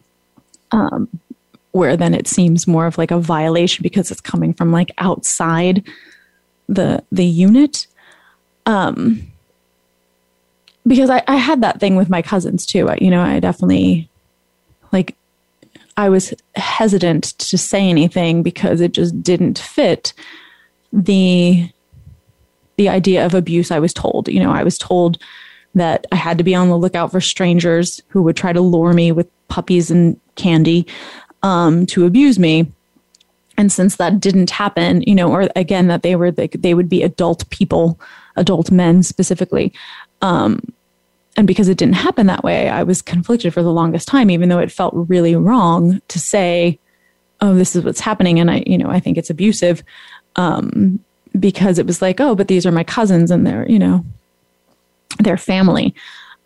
um, 0.70 1.08
where 1.72 1.96
then 1.96 2.14
it 2.14 2.28
seems 2.28 2.66
more 2.66 2.86
of 2.86 2.98
like 2.98 3.10
a 3.10 3.18
violation 3.18 3.82
because 3.82 4.10
it's 4.10 4.20
coming 4.20 4.52
from 4.52 4.72
like 4.72 4.90
outside 4.98 5.86
the 6.68 7.02
the 7.10 7.26
unit. 7.26 7.86
Um 8.66 9.28
because 10.86 11.10
I, 11.10 11.22
I 11.28 11.36
had 11.36 11.60
that 11.60 11.78
thing 11.78 11.94
with 11.94 12.10
my 12.10 12.22
cousins 12.22 12.66
too. 12.66 12.88
I, 12.88 12.98
you 13.00 13.10
know 13.10 13.22
i 13.22 13.40
definitely 13.40 14.08
like 14.92 15.16
i 15.96 16.08
was 16.08 16.34
hesitant 16.56 17.24
to 17.38 17.56
say 17.56 17.88
anything 17.88 18.42
because 18.42 18.80
it 18.80 18.92
just 18.92 19.22
didn't 19.22 19.58
fit 19.58 20.12
the 20.92 21.68
the 22.76 22.88
idea 22.88 23.24
of 23.24 23.34
abuse 23.34 23.70
I 23.70 23.78
was 23.78 23.92
told. 23.94 24.28
You 24.28 24.40
know, 24.40 24.50
I 24.50 24.62
was 24.62 24.78
told 24.78 25.18
that 25.74 26.06
I 26.12 26.16
had 26.16 26.38
to 26.38 26.44
be 26.44 26.54
on 26.54 26.68
the 26.68 26.76
lookout 26.76 27.10
for 27.10 27.20
strangers 27.20 28.02
who 28.08 28.22
would 28.22 28.36
try 28.36 28.52
to 28.52 28.60
lure 28.60 28.92
me 28.92 29.12
with 29.12 29.28
puppies 29.48 29.90
and 29.90 30.20
candy 30.34 30.86
um, 31.42 31.86
to 31.86 32.06
abuse 32.06 32.38
me. 32.38 32.70
And 33.56 33.70
since 33.70 33.96
that 33.96 34.20
didn't 34.20 34.50
happen, 34.50 35.02
you 35.02 35.14
know, 35.14 35.30
or 35.30 35.48
again 35.54 35.88
that 35.88 36.02
they 36.02 36.16
were 36.16 36.30
they 36.30 36.74
would 36.74 36.88
be 36.88 37.02
adult 37.02 37.48
people, 37.50 38.00
adult 38.36 38.70
men 38.70 39.02
specifically, 39.02 39.72
um, 40.22 40.60
and 41.36 41.46
because 41.46 41.68
it 41.68 41.78
didn't 41.78 41.94
happen 41.94 42.26
that 42.26 42.44
way, 42.44 42.68
I 42.68 42.82
was 42.82 43.02
conflicted 43.02 43.54
for 43.54 43.62
the 43.62 43.72
longest 43.72 44.08
time, 44.08 44.30
even 44.30 44.48
though 44.48 44.58
it 44.58 44.72
felt 44.72 44.92
really 44.94 45.34
wrong 45.34 46.00
to 46.08 46.18
say, 46.18 46.78
"Oh, 47.40 47.54
this 47.54 47.74
is 47.74 47.84
what's 47.84 48.00
happening," 48.00 48.38
and 48.38 48.50
I, 48.50 48.62
you 48.66 48.78
know, 48.78 48.88
I 48.88 49.00
think 49.00 49.16
it's 49.16 49.30
abusive. 49.30 49.82
Um, 50.36 51.00
because 51.38 51.78
it 51.78 51.86
was 51.86 52.02
like, 52.02 52.20
oh, 52.20 52.34
but 52.34 52.48
these 52.48 52.66
are 52.66 52.72
my 52.72 52.84
cousins 52.84 53.30
and 53.30 53.46
they're, 53.46 53.68
you 53.68 53.78
know, 53.78 54.04
their 55.18 55.36
family. 55.36 55.94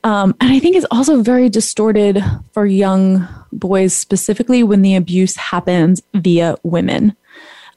Um, 0.05 0.34
and 0.41 0.53
I 0.53 0.61
think 0.61 0.76
it's 0.76 0.87
also 0.91 1.22
very 1.22 1.49
distorted 1.49 2.22
for 2.53 2.66
young 2.66 3.26
boys, 3.53 3.93
specifically 3.95 4.62
when 4.62 4.82
the 4.82 4.95
abuse 4.95 5.37
happens 5.37 6.03
via 6.14 6.57
women. 6.62 7.16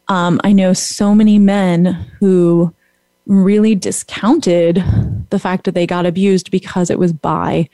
Um, 0.07 0.39
I 0.43 0.51
know 0.51 0.73
so 0.73 1.15
many 1.15 1.39
men 1.39 1.85
who 2.19 2.73
really 3.29 3.75
discounted 3.75 4.83
the 5.29 5.39
fact 5.39 5.63
that 5.63 5.75
they 5.75 5.87
got 5.87 6.05
abused 6.05 6.49
because 6.51 6.89
it 6.89 6.99
was 6.99 7.13
by 7.13 7.69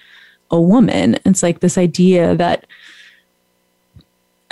a 0.52 0.60
woman. 0.60 1.18
It's 1.26 1.42
like 1.42 1.62
this 1.62 1.78
idea 1.78 2.36
that 2.36 2.66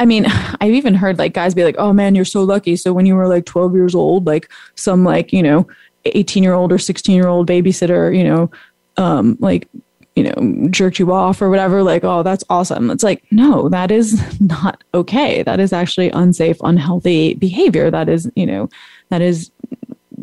I 0.00 0.04
mean, 0.04 0.26
I've 0.60 0.72
even 0.72 0.94
heard 0.94 1.18
like 1.18 1.34
guys 1.34 1.54
be 1.54 1.64
like, 1.64 1.76
"Oh 1.78 1.92
man, 1.92 2.14
you're 2.14 2.24
so 2.24 2.42
lucky." 2.42 2.76
So 2.76 2.92
when 2.92 3.06
you 3.06 3.14
were 3.14 3.28
like 3.28 3.44
12 3.44 3.74
years 3.74 3.94
old, 3.94 4.26
like 4.26 4.50
some 4.74 5.04
like 5.04 5.32
you 5.32 5.42
know 5.42 5.68
18 6.06 6.42
year 6.42 6.54
old 6.54 6.72
or 6.72 6.78
16 6.78 7.14
year 7.14 7.28
old 7.28 7.48
babysitter, 7.48 8.16
you 8.16 8.24
know, 8.24 8.50
um, 8.96 9.36
like 9.40 9.68
you 10.16 10.24
know 10.24 10.68
jerked 10.70 10.98
you 10.98 11.12
off 11.12 11.42
or 11.42 11.50
whatever. 11.50 11.82
Like, 11.82 12.04
oh, 12.04 12.22
that's 12.22 12.44
awesome. 12.48 12.90
It's 12.90 13.04
like, 13.04 13.22
no, 13.30 13.68
that 13.68 13.90
is 13.90 14.40
not 14.40 14.82
okay. 14.94 15.42
That 15.42 15.60
is 15.60 15.72
actually 15.72 16.10
unsafe, 16.10 16.56
unhealthy 16.62 17.34
behavior. 17.34 17.90
That 17.90 18.08
is, 18.08 18.30
you 18.34 18.46
know, 18.46 18.70
that 19.10 19.20
is 19.20 19.50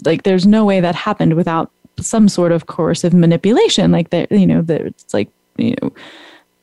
like 0.04 0.24
there's 0.24 0.46
no 0.46 0.66
way 0.66 0.80
that 0.80 0.96
happened 0.96 1.36
without 1.36 1.72
some 2.00 2.28
sort 2.28 2.52
of 2.52 2.68
coercive 2.68 3.14
manipulation. 3.14 3.92
Like 3.92 4.10
that, 4.10 4.32
you 4.32 4.48
know, 4.48 4.62
that 4.64 4.82
it's 4.82 5.14
like 5.14 5.30
you 5.58 5.76
know 5.82 5.94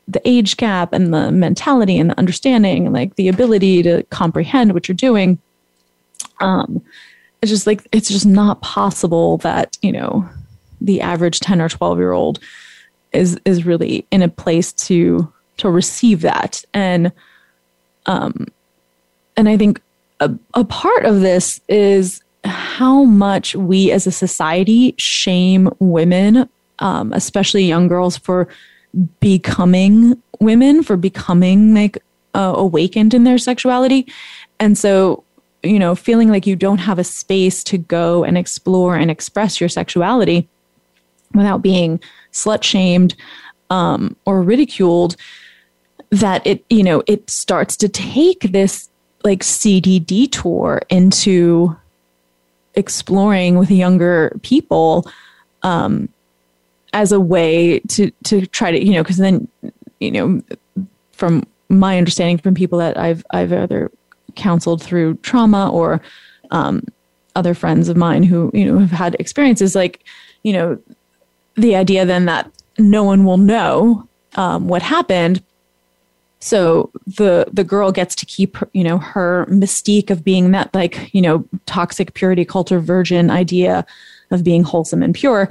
the 0.08 0.20
age 0.28 0.56
gap 0.56 0.92
and 0.92 1.14
the 1.14 1.30
mentality 1.30 1.98
and 1.98 2.10
the 2.10 2.18
understanding 2.18 2.86
and 2.86 2.94
like 2.94 3.14
the 3.16 3.28
ability 3.28 3.82
to 3.82 4.02
comprehend 4.04 4.72
what 4.72 4.88
you're 4.88 4.96
doing 4.96 5.38
um 6.40 6.82
it's 7.40 7.50
just 7.50 7.66
like 7.66 7.86
it's 7.92 8.08
just 8.08 8.26
not 8.26 8.60
possible 8.60 9.38
that 9.38 9.78
you 9.82 9.92
know 9.92 10.28
the 10.80 11.00
average 11.00 11.40
10 11.40 11.60
or 11.60 11.68
12 11.68 11.98
year 11.98 12.12
old 12.12 12.38
is 13.12 13.38
is 13.44 13.64
really 13.64 14.06
in 14.10 14.22
a 14.22 14.28
place 14.28 14.72
to 14.72 15.32
to 15.56 15.70
receive 15.70 16.20
that 16.22 16.64
and 16.74 17.12
um 18.06 18.46
and 19.36 19.48
i 19.48 19.56
think 19.56 19.80
a, 20.20 20.30
a 20.54 20.64
part 20.64 21.04
of 21.04 21.20
this 21.20 21.60
is 21.68 22.21
how 22.44 23.04
much 23.04 23.54
we 23.54 23.92
as 23.92 24.06
a 24.06 24.12
society 24.12 24.94
shame 24.98 25.70
women 25.78 26.48
um, 26.82 27.12
especially 27.12 27.64
young 27.64 27.88
girls 27.88 28.18
for 28.18 28.48
becoming 29.20 30.20
women, 30.40 30.82
for 30.82 30.96
becoming 30.96 31.74
like 31.74 31.96
uh, 32.34 32.52
awakened 32.56 33.14
in 33.14 33.24
their 33.24 33.38
sexuality. 33.38 34.06
And 34.58 34.76
so, 34.76 35.24
you 35.62 35.78
know, 35.78 35.94
feeling 35.94 36.28
like 36.28 36.46
you 36.46 36.56
don't 36.56 36.78
have 36.78 36.98
a 36.98 37.04
space 37.04 37.62
to 37.64 37.78
go 37.78 38.24
and 38.24 38.36
explore 38.36 38.96
and 38.96 39.10
express 39.10 39.60
your 39.60 39.68
sexuality 39.68 40.48
without 41.34 41.62
being 41.62 42.00
slut 42.32 42.62
shamed 42.62 43.14
um, 43.70 44.16
or 44.26 44.42
ridiculed, 44.42 45.16
that 46.10 46.46
it, 46.46 46.64
you 46.68 46.82
know, 46.82 47.02
it 47.06 47.30
starts 47.30 47.76
to 47.76 47.88
take 47.88 48.52
this 48.52 48.90
like 49.24 49.42
seedy 49.42 50.00
detour 50.00 50.82
into 50.90 51.76
exploring 52.74 53.58
with 53.58 53.70
younger 53.70 54.38
people 54.42 55.06
um, 55.62 56.08
as 56.92 57.12
a 57.12 57.20
way 57.20 57.80
to 57.80 58.10
to 58.24 58.46
try 58.46 58.70
to 58.70 58.84
you 58.84 58.92
know 58.92 59.02
because 59.02 59.18
then 59.18 59.48
you 60.00 60.10
know 60.10 60.42
from 61.12 61.46
my 61.68 61.96
understanding 61.96 62.38
from 62.38 62.54
people 62.54 62.78
that 62.78 62.96
I've 62.96 63.24
I've 63.30 63.52
either 63.52 63.90
counseled 64.34 64.82
through 64.82 65.14
trauma 65.16 65.70
or 65.70 66.00
um, 66.50 66.84
other 67.36 67.54
friends 67.54 67.88
of 67.88 67.96
mine 67.96 68.22
who 68.22 68.50
you 68.54 68.64
know 68.64 68.78
have 68.78 68.90
had 68.90 69.16
experiences 69.18 69.74
like 69.74 70.04
you 70.42 70.52
know 70.52 70.78
the 71.54 71.76
idea 71.76 72.04
then 72.04 72.26
that 72.26 72.50
no 72.78 73.04
one 73.04 73.24
will 73.24 73.38
know 73.38 74.06
um, 74.36 74.68
what 74.68 74.82
happened 74.82 75.42
so 76.42 76.90
the 77.06 77.46
the 77.52 77.62
girl 77.62 77.92
gets 77.92 78.14
to 78.16 78.26
keep 78.26 78.56
you 78.72 78.82
know 78.82 78.98
her 78.98 79.46
mystique 79.48 80.10
of 80.10 80.24
being 80.24 80.50
that 80.50 80.74
like 80.74 81.12
you 81.14 81.22
know 81.22 81.46
toxic 81.66 82.14
purity 82.14 82.44
culture 82.44 82.80
virgin 82.80 83.30
idea 83.30 83.86
of 84.32 84.42
being 84.42 84.64
wholesome 84.64 85.02
and 85.02 85.14
pure 85.14 85.48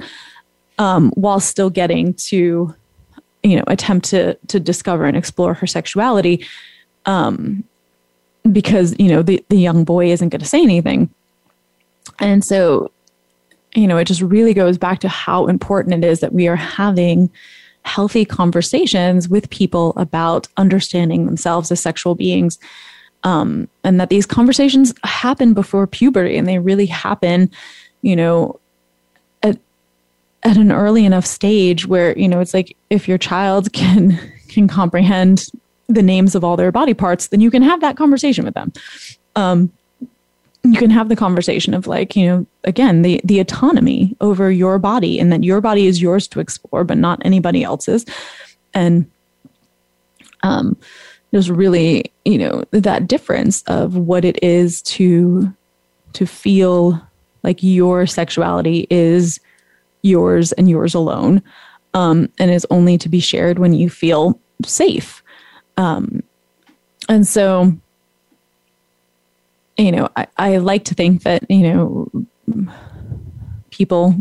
um, 0.78 1.10
while 1.12 1.40
still 1.40 1.70
getting 1.70 2.12
to 2.14 2.74
you 3.42 3.56
know 3.56 3.64
attempt 3.66 4.06
to 4.06 4.34
to 4.48 4.60
discover 4.60 5.04
and 5.04 5.16
explore 5.16 5.54
her 5.54 5.66
sexuality 5.66 6.44
um, 7.06 7.64
because 8.50 8.94
you 8.98 9.08
know 9.08 9.22
the 9.22 9.44
the 9.48 9.58
young 9.58 9.84
boy 9.84 10.10
isn't 10.10 10.28
going 10.28 10.40
to 10.40 10.46
say 10.46 10.62
anything. 10.62 11.10
And 12.18 12.44
so 12.44 12.90
you 13.74 13.86
know 13.86 13.96
it 13.96 14.04
just 14.04 14.20
really 14.20 14.54
goes 14.54 14.78
back 14.78 15.00
to 15.00 15.08
how 15.08 15.46
important 15.46 16.04
it 16.04 16.06
is 16.06 16.20
that 16.20 16.32
we 16.32 16.48
are 16.48 16.56
having 16.56 17.30
healthy 17.84 18.24
conversations 18.24 19.28
with 19.28 19.50
people 19.50 19.92
about 19.96 20.48
understanding 20.56 21.26
themselves 21.26 21.70
as 21.70 21.80
sexual 21.80 22.14
beings. 22.14 22.58
Um, 23.24 23.68
and 23.84 24.00
that 24.00 24.08
these 24.08 24.26
conversations 24.26 24.92
happen 25.04 25.54
before 25.54 25.86
puberty 25.86 26.36
and 26.36 26.48
they 26.48 26.58
really 26.58 26.86
happen, 26.86 27.50
you 28.02 28.16
know, 28.16 28.58
at, 29.42 29.58
at 30.42 30.56
an 30.56 30.72
early 30.72 31.04
enough 31.04 31.26
stage 31.26 31.86
where, 31.86 32.18
you 32.18 32.28
know, 32.28 32.40
it's 32.40 32.54
like 32.54 32.76
if 32.90 33.06
your 33.06 33.18
child 33.18 33.72
can, 33.72 34.18
can 34.48 34.66
comprehend 34.66 35.46
the 35.88 36.02
names 36.02 36.34
of 36.34 36.42
all 36.42 36.56
their 36.56 36.72
body 36.72 36.94
parts, 36.94 37.28
then 37.28 37.40
you 37.40 37.50
can 37.50 37.62
have 37.62 37.80
that 37.80 37.96
conversation 37.96 38.44
with 38.44 38.54
them. 38.54 38.72
Um, 39.36 39.72
you 40.64 40.78
can 40.78 40.90
have 40.90 41.08
the 41.08 41.16
conversation 41.16 41.74
of 41.74 41.86
like 41.86 42.14
you 42.14 42.26
know 42.26 42.46
again 42.64 43.02
the 43.02 43.20
the 43.24 43.40
autonomy 43.40 44.16
over 44.20 44.50
your 44.50 44.78
body 44.78 45.18
and 45.18 45.32
that 45.32 45.42
your 45.42 45.60
body 45.60 45.86
is 45.86 46.00
yours 46.00 46.28
to 46.28 46.40
explore 46.40 46.84
but 46.84 46.98
not 46.98 47.20
anybody 47.24 47.64
else's. 47.64 48.06
And 48.74 49.10
um 50.42 50.76
there's 51.32 51.50
really 51.50 52.12
you 52.24 52.38
know 52.38 52.64
that 52.70 53.08
difference 53.08 53.62
of 53.62 53.96
what 53.96 54.24
it 54.24 54.42
is 54.42 54.82
to 54.82 55.52
to 56.12 56.26
feel 56.26 57.00
like 57.42 57.62
your 57.62 58.06
sexuality 58.06 58.86
is 58.88 59.40
yours 60.02 60.52
and 60.52 60.70
yours 60.70 60.94
alone 60.94 61.42
um 61.94 62.28
and 62.38 62.50
is 62.50 62.66
only 62.70 62.96
to 62.98 63.08
be 63.08 63.20
shared 63.20 63.58
when 63.58 63.72
you 63.72 63.90
feel 63.90 64.38
safe. 64.64 65.24
Um 65.76 66.22
and 67.08 67.26
so 67.26 67.76
you 69.76 69.92
know, 69.92 70.08
I, 70.16 70.26
I 70.36 70.56
like 70.58 70.84
to 70.84 70.94
think 70.94 71.22
that, 71.22 71.48
you 71.50 71.72
know, 71.72 72.10
people 73.70 74.14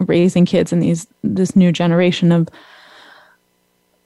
raising 0.00 0.46
kids 0.46 0.72
in 0.72 0.80
these 0.80 1.06
this 1.22 1.56
new 1.56 1.72
generation 1.72 2.32
of 2.32 2.48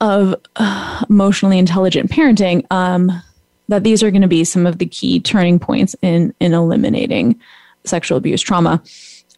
of 0.01 0.35
uh, 0.57 1.05
emotionally 1.09 1.57
intelligent 1.57 2.11
parenting 2.11 2.65
um, 2.71 3.11
that 3.69 3.83
these 3.83 4.03
are 4.03 4.11
going 4.11 4.21
to 4.21 4.27
be 4.27 4.43
some 4.43 4.65
of 4.65 4.79
the 4.79 4.85
key 4.85 5.19
turning 5.19 5.59
points 5.59 5.95
in 6.01 6.33
in 6.39 6.53
eliminating 6.53 7.39
sexual 7.85 8.17
abuse 8.17 8.41
trauma. 8.41 8.81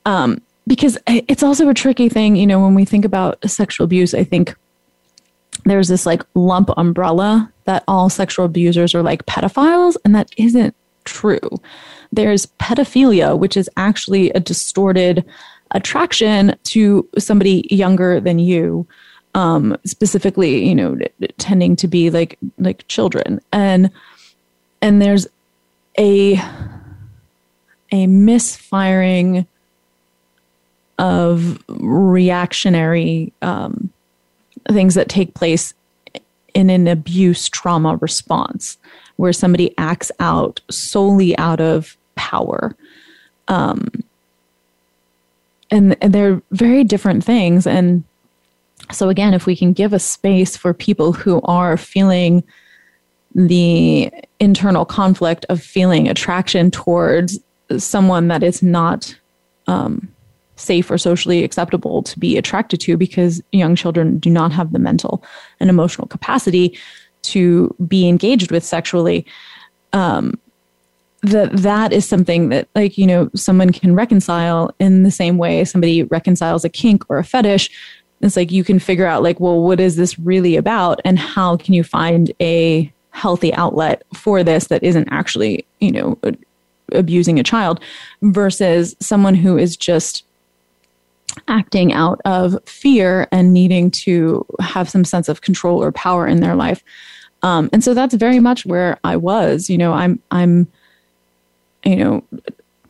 Um, 0.06 0.42
because 0.68 0.98
it's 1.06 1.44
also 1.44 1.70
a 1.70 1.74
tricky 1.74 2.10
thing 2.10 2.36
you 2.36 2.48
know 2.48 2.60
when 2.60 2.74
we 2.74 2.86
think 2.86 3.06
about 3.06 3.38
sexual 3.50 3.86
abuse 3.86 4.14
i 4.14 4.24
think 4.24 4.56
there's 5.66 5.88
this 5.88 6.06
like 6.06 6.24
lump 6.34 6.70
umbrella 6.78 7.52
that 7.66 7.84
all 7.88 8.10
sexual 8.10 8.46
abusers 8.46 8.96
are 8.96 9.04
like 9.04 9.26
pedophiles 9.26 9.96
and 10.04 10.16
that 10.16 10.30
isn't 10.38 10.76
true. 11.06 11.50
There's 12.12 12.46
pedophilia, 12.60 13.38
which 13.38 13.58
is 13.58 13.70
actually 13.78 14.32
a 14.32 14.40
distorted 14.40 15.26
attraction 15.72 16.56
to 16.64 17.08
somebody 17.18 17.68
younger 17.70 18.20
than 18.20 18.40
you. 18.40 18.88
Um, 19.34 19.78
specifically, 19.86 20.66
you 20.66 20.74
know, 20.74 20.98
tending 21.38 21.76
to 21.78 21.90
be 21.90 22.10
like 22.10 22.40
like 22.58 22.88
children, 22.88 23.42
and 23.52 23.90
and 24.82 25.02
there's 25.02 25.28
a 26.00 26.42
a 27.92 28.08
misfiring 28.08 29.46
of 30.98 31.62
reactionary 31.68 33.34
um, 33.42 33.90
things 34.70 34.96
that 34.96 35.10
take 35.10 35.34
place 35.34 35.74
in 36.54 36.70
an 36.70 36.88
abuse 36.88 37.50
trauma 37.50 37.98
response 37.98 38.78
where 39.18 39.34
somebody 39.34 39.74
acts 39.78 40.12
out 40.20 40.60
solely 40.70 41.38
out 41.38 41.62
of 41.62 41.98
power. 42.16 42.76
Um, 43.48 43.90
and, 45.72 45.96
and 46.02 46.14
they're 46.14 46.42
very 46.52 46.84
different 46.84 47.24
things. 47.24 47.66
And 47.66 48.04
so, 48.92 49.10
again, 49.10 49.34
if 49.34 49.46
we 49.46 49.56
can 49.56 49.74
give 49.74 49.94
a 49.94 50.00
space 50.00 50.56
for 50.56 50.74
people 50.74 51.12
who 51.14 51.42
are 51.44 51.78
feeling 51.78 52.44
the 53.34 54.12
internal 54.40 54.86
conflict 54.86 55.46
of 55.50 55.62
feeling 55.62 56.08
attraction 56.08 56.72
towards 56.72 57.40
someone 57.78 58.28
that 58.30 58.44
is 58.44 58.62
not 58.62 59.18
um, 59.68 60.08
safe 60.56 60.90
or 60.90 60.98
socially 60.98 61.44
acceptable 61.44 62.02
to 62.04 62.18
be 62.18 62.38
attracted 62.38 62.80
to 62.80 62.96
because 62.96 63.42
young 63.52 63.76
children 63.76 64.20
do 64.20 64.30
not 64.30 64.52
have 64.52 64.72
the 64.72 64.80
mental 64.80 65.24
and 65.60 65.70
emotional 65.70 66.08
capacity 66.08 66.78
to 67.30 67.74
be 67.88 68.08
engaged 68.08 68.52
with 68.52 68.64
sexually 68.64 69.26
um, 69.94 70.38
that 71.22 71.52
that 71.54 71.92
is 71.92 72.08
something 72.08 72.50
that 72.50 72.68
like 72.76 72.98
you 72.98 73.08
know 73.08 73.30
someone 73.36 73.72
can 73.72 73.96
reconcile 73.96 74.72
in 74.80 75.04
the 75.04 75.12
same 75.12 75.38
way 75.38 75.64
somebody 75.66 76.04
reconciles 76.04 76.64
a 76.64 76.70
kink 76.70 77.04
or 77.10 77.18
a 77.18 77.24
fetish. 77.24 77.70
It's 78.22 78.36
like 78.36 78.52
you 78.52 78.64
can 78.64 78.80
figure 78.80 79.06
out 79.06 79.24
like 79.24 79.40
well 79.40 79.62
what 79.62 79.80
is 79.80 79.96
this 79.96 80.18
really 80.20 80.56
about 80.56 81.00
and 81.06 81.18
how 81.18 81.58
can 81.58 81.74
you 81.74 81.84
find 81.84 82.32
a 82.42 82.92
healthy 83.12 83.54
outlet 83.54 84.04
for 84.14 84.44
this 84.44 84.68
that 84.68 84.84
isn't 84.84 85.08
actually 85.10 85.66
you 85.80 85.92
know 85.92 86.20
abusing 86.92 87.40
a 87.40 87.44
child 87.44 87.80
versus 88.22 88.96
someone 89.00 89.36
who 89.36 89.58
is 89.58 89.76
just 89.76 90.24
acting 91.48 91.92
out 91.92 92.22
of 92.26 92.58
fear 92.66 93.28
and 93.32 93.54
needing 93.54 93.92
to 93.92 94.46
have 94.60 94.90
some 94.90 95.04
sense 95.04 95.28
of 95.28 95.42
control 95.42 95.82
or 95.82 95.92
power 95.92 96.26
in 96.28 96.40
their 96.40 96.56
life 96.56 96.84
um, 97.46 97.70
and 97.72 97.84
so 97.84 97.94
that's 97.94 98.16
very 98.16 98.40
much 98.40 98.66
where 98.66 99.00
I 99.04 99.18
was. 99.18 99.70
You 99.70 99.78
know, 99.78 99.94
I'm 99.94 100.20
I'm, 100.32 100.68
you 101.84 101.98
know, 101.98 102.24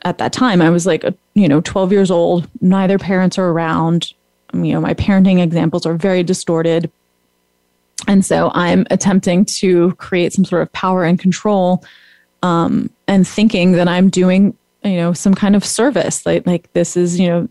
at 0.04 0.18
that 0.20 0.32
time 0.32 0.62
I 0.62 0.70
was 0.70 0.86
like, 0.86 1.04
a, 1.04 1.14
you 1.34 1.50
know, 1.50 1.60
12 1.60 1.92
years 1.92 2.10
old. 2.10 2.48
Neither 2.62 2.98
parents 2.98 3.38
are 3.38 3.50
around. 3.50 4.14
You 4.54 4.72
know, 4.72 4.80
my 4.80 4.94
parenting 4.94 5.44
examples 5.44 5.86
are 5.86 5.96
very 5.96 6.24
distorted. 6.24 6.90
And 8.08 8.24
so 8.24 8.50
I'm 8.54 8.88
attempting 8.92 9.44
to 9.46 9.94
create 9.96 10.32
some 10.32 10.46
sort 10.46 10.62
of 10.62 10.72
power 10.72 11.04
and 11.04 11.20
control 11.20 11.84
um, 12.42 12.90
and 13.10 13.28
thinking 13.28 13.74
that 13.74 13.90
I'm 13.90 14.10
doing 14.10 14.56
you 14.86 14.98
know 14.98 15.14
some 15.14 15.34
kind 15.34 15.56
of 15.56 15.66
service. 15.66 16.26
Like 16.26 16.46
like 16.46 16.72
this 16.74 16.96
is 16.96 17.20
you 17.20 17.28
know 17.28 17.50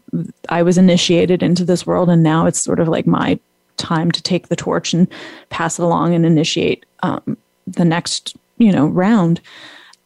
i 0.49 0.63
was 0.63 0.79
initiated 0.79 1.43
into 1.43 1.65
this 1.65 1.87
world 1.87 2.09
and 2.09 2.23
now 2.23 2.47
it's 2.47 2.61
sort 2.61 2.81
of 2.81 2.89
like 2.89 3.07
my 3.07 3.39
time 3.77 4.11
to 4.13 4.23
take 4.23 4.49
the 4.49 4.57
torch 4.57 4.95
and 4.95 5.09
pass 5.51 5.79
it 5.79 5.83
along 5.83 6.15
and 6.15 6.25
initiate 6.25 6.87
um, 7.03 7.37
the 7.67 7.85
next 7.85 8.37
you 8.59 8.73
know 8.73 8.87
round. 8.87 9.41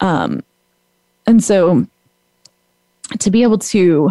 Um, 0.01 0.43
and 1.27 1.45
so 1.45 1.87
to 3.19 3.31
be 3.31 3.43
able 3.43 3.59
to 3.59 4.11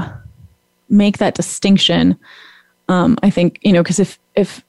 make 0.89 1.18
that 1.18 1.36
distinction 1.36 2.18
um, 2.89 3.18
i 3.24 3.30
think 3.30 3.59
you 3.61 3.74
know 3.74 3.84
because 3.84 3.99
if 3.99 4.18
if 4.36 4.63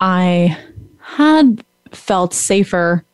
i 0.00 0.56
had 1.00 1.64
felt 1.92 2.32
safer 2.32 3.04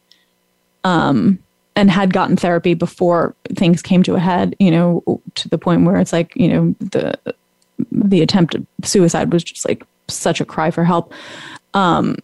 um, 0.84 1.38
and 1.74 1.90
had 1.90 2.12
gotten 2.12 2.36
therapy 2.36 2.74
before 2.74 3.34
things 3.54 3.80
came 3.80 4.02
to 4.02 4.14
a 4.14 4.20
head 4.20 4.54
you 4.58 4.70
know 4.70 5.02
to 5.34 5.48
the 5.48 5.58
point 5.58 5.84
where 5.84 5.96
it's 5.96 6.12
like 6.12 6.32
you 6.36 6.48
know 6.48 6.74
the 6.80 7.18
the 7.90 8.22
attempt 8.22 8.54
at 8.54 8.62
suicide 8.84 9.32
was 9.32 9.44
just 9.44 9.66
like 9.66 9.84
such 10.08 10.40
a 10.40 10.44
cry 10.44 10.70
for 10.70 10.84
help. 10.84 11.12
Um, 11.74 12.16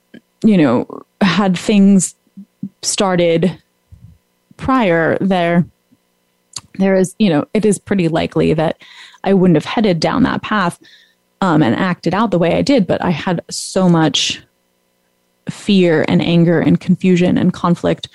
you 0.43 0.57
know, 0.57 1.03
had 1.21 1.59
things 1.59 2.15
started 2.83 3.61
prior 4.57 5.17
there, 5.21 5.65
there 6.79 6.95
is, 6.95 7.15
you 7.19 7.31
know, 7.31 7.47
it 7.55 7.65
is 7.65 7.79
pretty 7.79 8.09
likely 8.09 8.55
that 8.55 8.81
I 9.25 9.35
wouldn't 9.35 9.57
have 9.57 9.65
headed 9.65 10.01
down 10.01 10.23
that 10.25 10.43
path 10.43 10.79
um, 11.41 11.63
and 11.63 11.75
acted 11.75 12.15
out 12.15 12.31
the 12.31 12.39
way 12.39 12.55
I 12.55 12.63
did, 12.63 12.87
but 12.87 13.03
I 13.03 13.11
had 13.11 13.45
so 13.51 13.89
much 13.89 14.43
fear 15.51 16.05
and 16.09 16.21
anger 16.21 16.61
and 16.61 16.79
confusion 16.79 17.39
and 17.39 17.53
conflict 17.53 18.09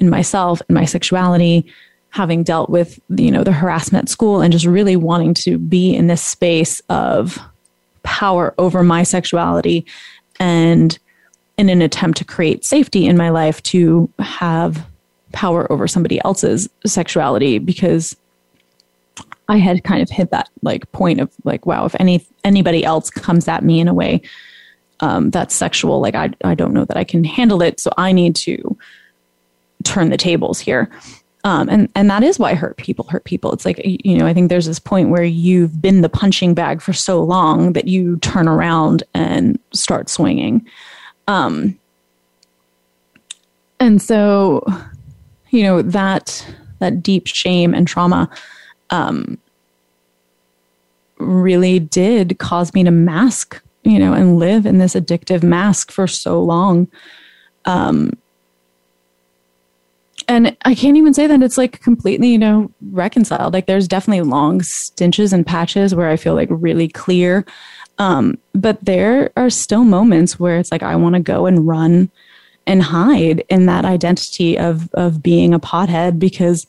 in 0.00 0.10
myself 0.10 0.60
and 0.68 0.74
my 0.74 0.84
sexuality 0.84 1.66
having 2.10 2.42
dealt 2.42 2.68
with 2.68 2.98
you 3.10 3.30
know 3.30 3.44
the 3.44 3.52
harassment 3.52 4.04
at 4.04 4.08
school 4.08 4.40
and 4.40 4.52
just 4.52 4.66
really 4.66 4.96
wanting 4.96 5.32
to 5.34 5.58
be 5.58 5.94
in 5.94 6.08
this 6.08 6.22
space 6.22 6.82
of 6.88 7.38
power 8.02 8.54
over 8.58 8.82
my 8.82 9.02
sexuality 9.02 9.86
and 10.40 10.98
in 11.56 11.68
an 11.68 11.82
attempt 11.82 12.18
to 12.18 12.24
create 12.24 12.64
safety 12.64 13.06
in 13.06 13.16
my 13.16 13.28
life 13.28 13.62
to 13.62 14.10
have 14.18 14.84
power 15.32 15.70
over 15.70 15.86
somebody 15.86 16.20
else's 16.24 16.68
sexuality 16.84 17.58
because 17.58 18.16
I 19.48 19.58
had 19.58 19.84
kind 19.84 20.02
of 20.02 20.10
hit 20.10 20.30
that 20.30 20.48
like 20.62 20.90
point 20.92 21.20
of 21.20 21.30
like 21.44 21.66
wow 21.66 21.84
if 21.84 21.94
any 22.00 22.26
anybody 22.42 22.84
else 22.84 23.10
comes 23.10 23.46
at 23.46 23.62
me 23.62 23.78
in 23.78 23.86
a 23.86 23.94
way 23.94 24.22
um, 25.00 25.30
that's 25.30 25.54
sexual. 25.54 26.00
Like 26.00 26.14
I, 26.14 26.30
I 26.44 26.54
don't 26.54 26.72
know 26.72 26.84
that 26.84 26.96
I 26.96 27.04
can 27.04 27.24
handle 27.24 27.62
it, 27.62 27.80
so 27.80 27.90
I 27.96 28.12
need 28.12 28.36
to 28.36 28.76
turn 29.84 30.10
the 30.10 30.16
tables 30.16 30.60
here. 30.60 30.90
Um, 31.42 31.68
and 31.70 31.88
and 31.94 32.10
that 32.10 32.22
is 32.22 32.38
why 32.38 32.54
hurt 32.54 32.76
people 32.76 33.06
hurt 33.06 33.24
people. 33.24 33.52
It's 33.52 33.64
like 33.64 33.80
you 33.84 34.18
know 34.18 34.26
I 34.26 34.34
think 34.34 34.50
there's 34.50 34.66
this 34.66 34.78
point 34.78 35.08
where 35.08 35.24
you've 35.24 35.80
been 35.80 36.02
the 36.02 36.08
punching 36.08 36.52
bag 36.54 36.82
for 36.82 36.92
so 36.92 37.22
long 37.22 37.72
that 37.72 37.88
you 37.88 38.18
turn 38.18 38.46
around 38.46 39.02
and 39.14 39.58
start 39.72 40.10
swinging. 40.10 40.66
Um, 41.28 41.78
and 43.78 44.02
so, 44.02 44.64
you 45.48 45.62
know 45.62 45.80
that 45.80 46.46
that 46.80 47.02
deep 47.02 47.26
shame 47.26 47.72
and 47.72 47.88
trauma 47.88 48.28
um, 48.90 49.38
really 51.18 51.78
did 51.78 52.38
cause 52.38 52.74
me 52.74 52.84
to 52.84 52.90
mask, 52.90 53.62
you 53.84 53.98
know, 53.98 54.12
and 54.12 54.38
live 54.38 54.66
in 54.66 54.78
this 54.78 54.94
addictive 54.94 55.42
mask 55.42 55.90
for 55.90 56.06
so 56.06 56.42
long. 56.42 56.88
Um, 57.64 58.12
and 60.30 60.56
I 60.64 60.76
can't 60.76 60.96
even 60.96 61.12
say 61.12 61.26
that 61.26 61.42
it's 61.42 61.58
like 61.58 61.80
completely, 61.80 62.28
you 62.28 62.38
know, 62.38 62.70
reconciled. 62.92 63.52
Like 63.52 63.66
there's 63.66 63.88
definitely 63.88 64.22
long 64.22 64.62
stinches 64.62 65.32
and 65.32 65.44
patches 65.44 65.92
where 65.92 66.08
I 66.08 66.16
feel 66.16 66.36
like 66.36 66.46
really 66.52 66.86
clear. 66.86 67.44
Um, 67.98 68.38
but 68.54 68.78
there 68.84 69.32
are 69.36 69.50
still 69.50 69.82
moments 69.82 70.38
where 70.38 70.58
it's 70.58 70.70
like 70.70 70.84
I 70.84 70.94
want 70.94 71.16
to 71.16 71.20
go 71.20 71.46
and 71.46 71.66
run 71.66 72.12
and 72.64 72.80
hide 72.80 73.42
in 73.48 73.66
that 73.66 73.84
identity 73.84 74.56
of 74.56 74.88
of 74.94 75.20
being 75.20 75.52
a 75.52 75.58
pothead 75.58 76.20
because 76.20 76.64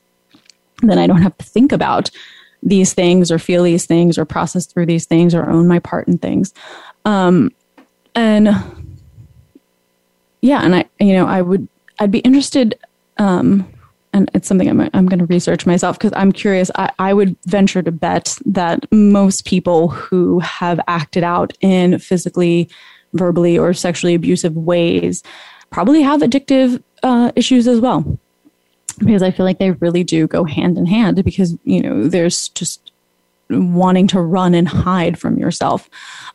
then 0.82 0.98
I 0.98 1.06
don't 1.06 1.22
have 1.22 1.38
to 1.38 1.46
think 1.46 1.72
about 1.72 2.10
these 2.64 2.94
things 2.94 3.32
or 3.32 3.38
feel 3.38 3.62
these 3.62 3.86
things 3.86 4.18
or 4.18 4.26
process 4.26 4.66
through 4.66 4.88
these 4.88 5.06
things 5.06 5.36
or 5.36 5.48
own 5.48 5.68
my 5.68 5.78
part 5.78 6.08
in 6.08 6.18
things. 6.18 6.52
Um, 7.06 7.52
and 8.16 8.50
yeah, 10.42 10.62
and 10.64 10.76
I, 10.76 10.86
you 11.00 11.14
know, 11.14 11.28
I 11.28 11.44
would, 11.44 11.68
I'd 12.00 12.10
be 12.10 12.20
interested 12.20 12.74
um, 13.18 13.68
and 14.14 14.30
it's 14.34 14.48
something 14.48 14.68
I'm, 14.68 14.90
I'm 14.94 15.08
going 15.08 15.20
to 15.20 15.26
research 15.26 15.66
myself 15.66 15.98
because 15.98 16.14
I'm 16.16 16.32
curious. 16.32 16.70
I, 16.76 16.92
I 17.00 17.14
would 17.14 17.36
venture 17.46 17.82
to 17.82 17.92
bet 17.92 18.38
that 18.46 18.86
most 18.92 19.46
people 19.46 19.88
who 19.88 20.40
have 20.40 20.80
acted 20.88 21.24
out 21.24 21.54
in 21.62 21.98
physically, 22.00 22.70
verbally, 23.14 23.58
or 23.58 23.74
sexually 23.74 24.14
abusive 24.14 24.56
ways 24.56 25.24
probably 25.70 26.02
have 26.02 26.22
addictive 26.22 26.84
uh, 27.04 27.32
issues 27.36 27.68
as 27.68 27.80
well. 27.80 28.20
Because 29.00 29.24
I 29.24 29.32
feel 29.32 29.46
like 29.46 29.60
they 29.60 29.72
really 29.72 30.04
do 30.04 30.28
go 30.28 30.44
hand 30.44 30.78
in 30.78 30.86
hand 30.86 31.24
because, 31.24 31.58
you 31.64 31.82
know, 31.82 32.08
there's 32.08 32.50
just 32.50 32.92
wanting 33.50 34.08
to 34.08 34.22
run 34.22 34.54
and 34.54 34.68
hide 34.68 35.18
from 35.18 35.38
yourself. 35.38 35.90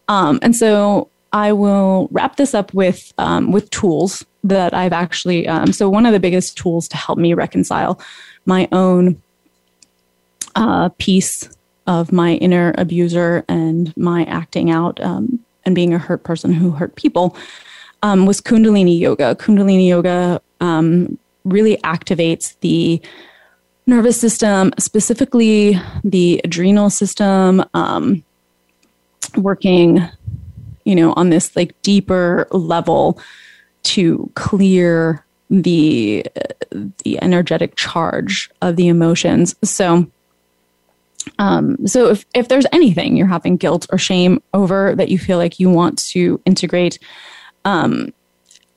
Um, 0.08 0.38
and 0.42 0.56
so 0.56 1.10
I 1.32 1.52
will 1.52 2.08
wrap 2.10 2.36
this 2.36 2.54
up 2.54 2.72
with 2.72 3.12
um, 3.18 3.52
with 3.52 3.68
tools 3.70 4.24
that 4.48 4.74
I've 4.74 4.92
actually. 4.92 5.46
Um, 5.48 5.72
so 5.72 5.88
one 5.88 6.06
of 6.06 6.12
the 6.12 6.20
biggest 6.20 6.56
tools 6.56 6.88
to 6.88 6.96
help 6.96 7.18
me 7.18 7.34
reconcile 7.34 8.00
my 8.44 8.68
own 8.72 9.20
uh, 10.54 10.90
piece 10.98 11.48
of 11.86 12.12
my 12.12 12.34
inner 12.34 12.74
abuser 12.78 13.44
and 13.48 13.96
my 13.96 14.24
acting 14.24 14.70
out 14.70 15.00
um, 15.00 15.38
and 15.64 15.74
being 15.74 15.94
a 15.94 15.98
hurt 15.98 16.24
person 16.24 16.52
who 16.52 16.70
hurt 16.70 16.96
people 16.96 17.36
um, 18.02 18.26
was 18.26 18.40
Kundalini 18.40 18.98
yoga. 18.98 19.34
Kundalini 19.34 19.88
yoga 19.88 20.40
um, 20.60 21.18
really 21.44 21.76
activates 21.78 22.58
the 22.60 23.00
nervous 23.86 24.20
system, 24.20 24.72
specifically 24.78 25.78
the 26.02 26.40
adrenal 26.44 26.90
system, 26.90 27.64
um, 27.74 28.24
working 29.36 30.00
you 30.86 30.94
know, 30.94 31.12
on 31.14 31.28
this 31.30 31.54
like 31.56 31.74
deeper 31.82 32.46
level 32.52 33.18
to 33.86 34.30
clear 34.34 35.24
the 35.48 36.26
the 37.04 37.22
energetic 37.22 37.76
charge 37.76 38.50
of 38.60 38.76
the 38.76 38.88
emotions. 38.88 39.54
So 39.62 40.06
um, 41.38 41.86
so 41.86 42.10
if, 42.10 42.24
if 42.34 42.48
there's 42.48 42.66
anything 42.72 43.16
you're 43.16 43.26
having 43.26 43.56
guilt 43.56 43.86
or 43.90 43.98
shame 43.98 44.42
over 44.54 44.94
that 44.94 45.08
you 45.08 45.18
feel 45.18 45.38
like 45.38 45.58
you 45.58 45.70
want 45.70 45.98
to 46.10 46.40
integrate, 46.44 46.98
um, 47.64 48.12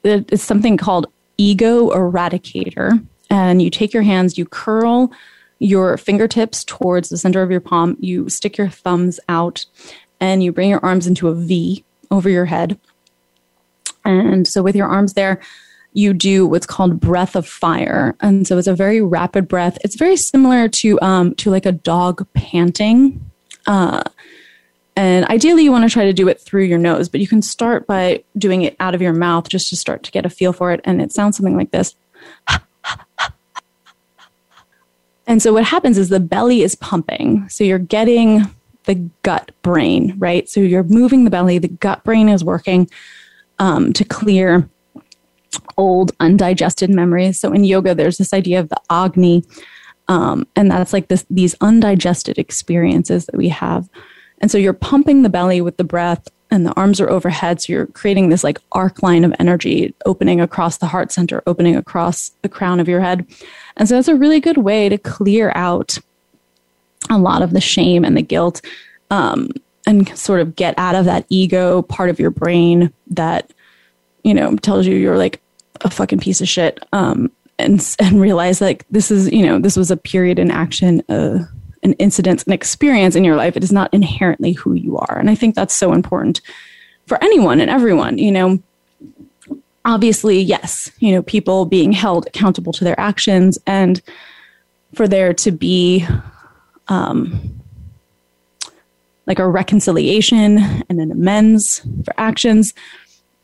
it's 0.04 0.44
something 0.44 0.78
called 0.78 1.08
ego 1.38 1.90
eradicator. 1.90 3.04
And 3.30 3.62
you 3.62 3.70
take 3.70 3.94
your 3.94 4.04
hands, 4.04 4.38
you 4.38 4.46
curl 4.46 5.12
your 5.60 5.98
fingertips 5.98 6.64
towards 6.64 7.10
the 7.10 7.18
center 7.18 7.42
of 7.42 7.52
your 7.52 7.60
palm, 7.60 7.98
you 8.00 8.30
stick 8.30 8.58
your 8.58 8.70
thumbs 8.70 9.20
out, 9.30 9.66
and 10.20 10.42
you 10.42 10.52
bring 10.52 10.70
your 10.70 10.84
arms 10.84 11.06
into 11.06 11.28
a 11.28 11.36
V 11.36 11.84
over 12.10 12.30
your 12.30 12.46
head. 12.46 12.80
And 14.10 14.48
so 14.48 14.64
with 14.64 14.76
your 14.76 14.88
arms 14.88 15.14
there, 15.14 15.40
you 15.94 16.14
do 16.14 16.46
what's 16.46 16.66
called 16.66 17.00
breath 17.00 17.36
of 17.36 17.48
fire. 17.48 18.16
And 18.22 18.48
so 18.48 18.58
it's 18.58 18.68
a 18.68 18.76
very 18.76 19.02
rapid 19.02 19.48
breath. 19.48 19.78
It's 19.84 19.96
very 19.96 20.18
similar 20.18 20.68
to 20.70 21.00
um, 21.02 21.36
to 21.36 21.50
like 21.50 21.66
a 21.66 21.72
dog 21.72 22.28
panting. 22.34 23.24
Uh, 23.66 24.04
and 24.96 25.26
ideally, 25.28 25.64
you 25.64 25.72
want 25.72 25.90
to 25.90 25.94
try 25.94 26.06
to 26.06 26.14
do 26.14 26.28
it 26.28 26.42
through 26.42 26.64
your 26.64 26.78
nose, 26.78 27.08
but 27.08 27.22
you 27.22 27.28
can 27.28 27.42
start 27.42 27.88
by 27.88 28.24
doing 28.38 28.64
it 28.64 28.76
out 28.80 28.94
of 28.94 29.02
your 29.02 29.14
mouth 29.14 29.48
just 29.48 29.70
to 29.70 29.78
start 29.78 30.04
to 30.04 30.12
get 30.12 30.26
a 30.26 30.30
feel 30.30 30.52
for 30.52 30.72
it. 30.72 30.82
And 30.84 31.02
it 31.02 31.12
sounds 31.12 31.38
something 31.38 31.56
like 31.56 31.72
this. 31.72 31.96
And 35.26 35.44
so 35.44 35.54
what 35.54 35.64
happens 35.64 36.00
is 36.00 36.10
the 36.10 36.20
belly 36.20 36.64
is 36.64 36.74
pumping. 36.74 37.48
So 37.50 37.64
you're 37.64 37.78
getting 37.78 38.54
the 38.86 38.96
gut 39.22 39.52
brain, 39.62 40.16
right? 40.18 40.50
So 40.50 40.60
you're 40.60 40.84
moving 40.84 41.24
the 41.24 41.30
belly, 41.30 41.60
the 41.60 41.68
gut 41.68 42.04
brain 42.04 42.28
is 42.28 42.44
working 42.44 42.90
um, 43.60 43.94
to 43.94 44.04
clear 44.04 44.70
old 45.78 46.12
undigested 46.20 46.90
memories. 46.90 47.40
So 47.40 47.52
in 47.52 47.64
yoga, 47.64 47.96
there's 47.96 48.18
this 48.18 48.34
idea 48.34 48.60
of 48.60 48.70
the 48.70 48.82
agni, 48.90 49.44
um, 50.08 50.48
and 50.56 50.72
that's 50.72 50.94
like 50.94 51.08
this 51.08 51.26
these 51.30 51.56
undigested 51.62 52.38
experiences 52.38 53.26
that 53.28 53.38
we 53.38 53.50
have. 53.50 53.90
And 54.42 54.50
so 54.50 54.58
you're 54.58 54.74
pumping 54.74 55.22
the 55.22 55.30
belly 55.30 55.62
with 55.62 55.78
the 55.78 55.84
breath, 55.84 56.28
and 56.52 56.66
the 56.66 56.74
arms 56.74 57.00
are 57.00 57.10
overhead. 57.10 57.62
So 57.62 57.74
you're 57.74 57.88
creating 57.88 58.30
this 58.30 58.44
like 58.44 58.60
arc 58.72 59.04
line 59.04 59.24
of 59.24 59.34
energy 59.40 59.94
opening 60.06 60.42
across 60.42 60.78
the 60.78 60.88
heart 60.88 61.12
center, 61.12 61.44
opening 61.46 61.76
across 61.76 62.32
the 62.42 62.50
crown 62.50 62.80
of 62.80 62.88
your 62.88 63.02
head. 63.02 63.26
And 63.78 63.88
so 63.88 63.96
that's 63.96 64.08
a 64.08 64.16
really 64.16 64.40
good 64.40 64.58
way 64.58 64.90
to 64.90 64.98
clear 64.98 65.52
out 65.56 65.98
a 67.10 67.18
lot 67.18 67.42
of 67.42 67.52
the 67.52 67.62
shame 67.62 68.04
and 68.04 68.16
the 68.18 68.22
guilt 68.22 68.62
um, 69.12 69.50
and 69.86 70.18
sort 70.18 70.42
of 70.42 70.56
get 70.56 70.74
out 70.78 70.96
of 70.96 71.06
that 71.06 71.26
ego 71.30 71.82
part 71.82 72.10
of 72.10 72.20
your 72.20 72.32
brain 72.32 72.92
that 73.08 73.52
you 74.24 74.34
know 74.34 74.56
tells 74.58 74.86
you 74.86 74.96
you're 74.96 75.18
like 75.18 75.42
a 75.82 75.90
fucking 75.90 76.20
piece 76.20 76.42
of 76.42 76.48
shit 76.48 76.80
um, 76.94 77.32
and 77.58 77.96
and 78.00 78.22
realize 78.22 78.62
like 78.62 78.86
this 78.90 79.12
is 79.12 79.32
you 79.32 79.46
know 79.46 79.60
this 79.60 79.78
was 79.78 79.92
a 79.92 79.98
period 79.98 80.40
in 80.40 80.52
action 80.52 81.02
uh, 81.10 81.40
an 81.84 81.94
incident 81.94 82.46
an 82.46 82.54
experience 82.54 83.16
in 83.16 83.24
your 83.24 83.36
life. 83.36 83.56
It 83.56 83.64
is 83.64 83.72
not 83.72 83.94
inherently 83.94 84.54
who 84.54 84.74
you 84.74 84.98
are. 84.98 85.18
And 85.18 85.30
i 85.30 85.36
think 85.36 85.56
that's 85.56 85.76
so 85.76 85.94
important 85.94 86.42
for 87.08 87.22
anyone 87.24 87.60
and 87.60 87.70
everyone 87.70 88.18
you 88.18 88.32
know. 88.32 88.60
Obviously 89.86 90.40
yes 90.40 90.92
you 91.00 91.12
know 91.12 91.24
people 91.24 91.66
being 91.66 91.94
held 91.94 92.28
accountable 92.28 92.74
to 92.74 92.84
their 92.84 93.00
actions 93.00 93.58
and 93.66 94.02
for 94.94 95.08
there 95.08 95.34
to 95.34 95.52
be 95.52 96.06
um, 96.90 97.59
like 99.30 99.40
a 99.40 99.48
reconciliation 99.48 100.58
and 100.90 101.00
an 101.00 101.12
amends 101.12 101.82
for 102.04 102.14
actions. 102.18 102.74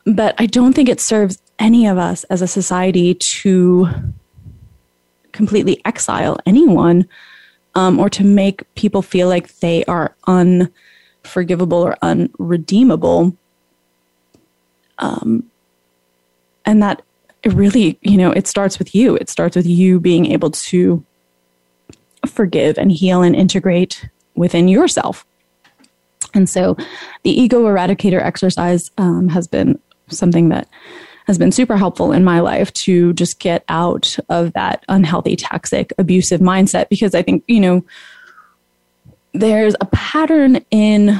But 0.04 0.34
I 0.38 0.46
don't 0.46 0.74
think 0.74 0.88
it 0.88 1.00
serves 1.00 1.40
any 1.58 1.86
of 1.86 1.96
us 1.96 2.24
as 2.24 2.42
a 2.42 2.48
society 2.48 3.14
to 3.14 3.88
completely 5.32 5.80
exile 5.84 6.38
anyone 6.44 7.08
um, 7.76 8.00
or 8.00 8.10
to 8.10 8.24
make 8.24 8.62
people 8.74 9.00
feel 9.00 9.28
like 9.28 9.58
they 9.58 9.84
are 9.84 10.14
unforgivable 10.26 11.82
or 11.82 11.96
unredeemable. 12.02 13.36
Um, 14.98 15.48
and 16.64 16.82
that 16.82 17.02
it 17.44 17.52
really, 17.52 17.96
you 18.00 18.16
know, 18.16 18.32
it 18.32 18.48
starts 18.48 18.78
with 18.78 18.92
you. 18.94 19.14
It 19.14 19.30
starts 19.30 19.54
with 19.54 19.66
you 19.66 20.00
being 20.00 20.26
able 20.26 20.50
to 20.50 21.04
forgive 22.26 22.76
and 22.76 22.90
heal 22.90 23.22
and 23.22 23.36
integrate 23.36 24.08
within 24.34 24.66
yourself. 24.66 25.24
And 26.36 26.48
so 26.48 26.76
the 27.24 27.30
ego 27.30 27.64
eradicator 27.64 28.22
exercise 28.22 28.90
um, 28.98 29.28
has 29.28 29.48
been 29.48 29.80
something 30.08 30.50
that 30.50 30.68
has 31.26 31.38
been 31.38 31.50
super 31.50 31.76
helpful 31.76 32.12
in 32.12 32.22
my 32.22 32.38
life 32.38 32.72
to 32.72 33.12
just 33.14 33.40
get 33.40 33.64
out 33.68 34.16
of 34.28 34.52
that 34.52 34.84
unhealthy, 34.88 35.34
toxic, 35.34 35.92
abusive 35.98 36.40
mindset 36.40 36.88
because 36.88 37.14
I 37.14 37.22
think, 37.22 37.42
you 37.48 37.58
know, 37.58 37.84
there's 39.32 39.74
a 39.80 39.86
pattern 39.86 40.64
in 40.70 41.18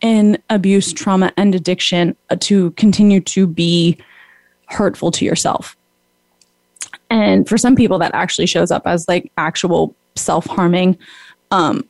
in 0.00 0.42
abuse, 0.48 0.94
trauma, 0.94 1.30
and 1.36 1.54
addiction 1.54 2.16
uh, 2.30 2.36
to 2.40 2.70
continue 2.72 3.20
to 3.20 3.46
be 3.46 3.98
hurtful 4.66 5.10
to 5.10 5.26
yourself. 5.26 5.76
And 7.10 7.46
for 7.46 7.58
some 7.58 7.76
people, 7.76 7.98
that 7.98 8.14
actually 8.14 8.46
shows 8.46 8.70
up 8.70 8.86
as 8.86 9.06
like 9.08 9.30
actual 9.36 9.94
self 10.16 10.46
harming 10.46 10.96
um, 11.50 11.84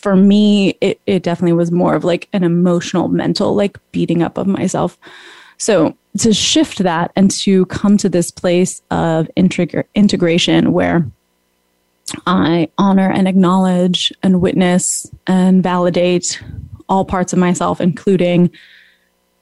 for 0.00 0.14
me, 0.14 0.76
it, 0.80 1.00
it 1.06 1.22
definitely 1.24 1.54
was 1.54 1.72
more 1.72 1.94
of 1.94 2.04
like 2.04 2.28
an 2.32 2.44
emotional, 2.44 3.08
mental, 3.08 3.54
like 3.54 3.78
beating 3.90 4.22
up 4.22 4.38
of 4.38 4.46
myself. 4.46 4.96
So 5.56 5.96
to 6.18 6.32
shift 6.32 6.78
that 6.78 7.10
and 7.16 7.30
to 7.32 7.66
come 7.66 7.96
to 7.98 8.08
this 8.08 8.30
place 8.30 8.80
of 8.92 9.28
integ- 9.36 9.84
integration 9.96 10.72
where 10.72 11.04
I 12.26 12.68
honor 12.78 13.10
and 13.10 13.26
acknowledge 13.26 14.12
and 14.22 14.40
witness 14.40 15.10
and 15.26 15.62
validate 15.62 16.40
all 16.88 17.04
parts 17.04 17.32
of 17.32 17.40
myself, 17.40 17.80
including 17.80 18.50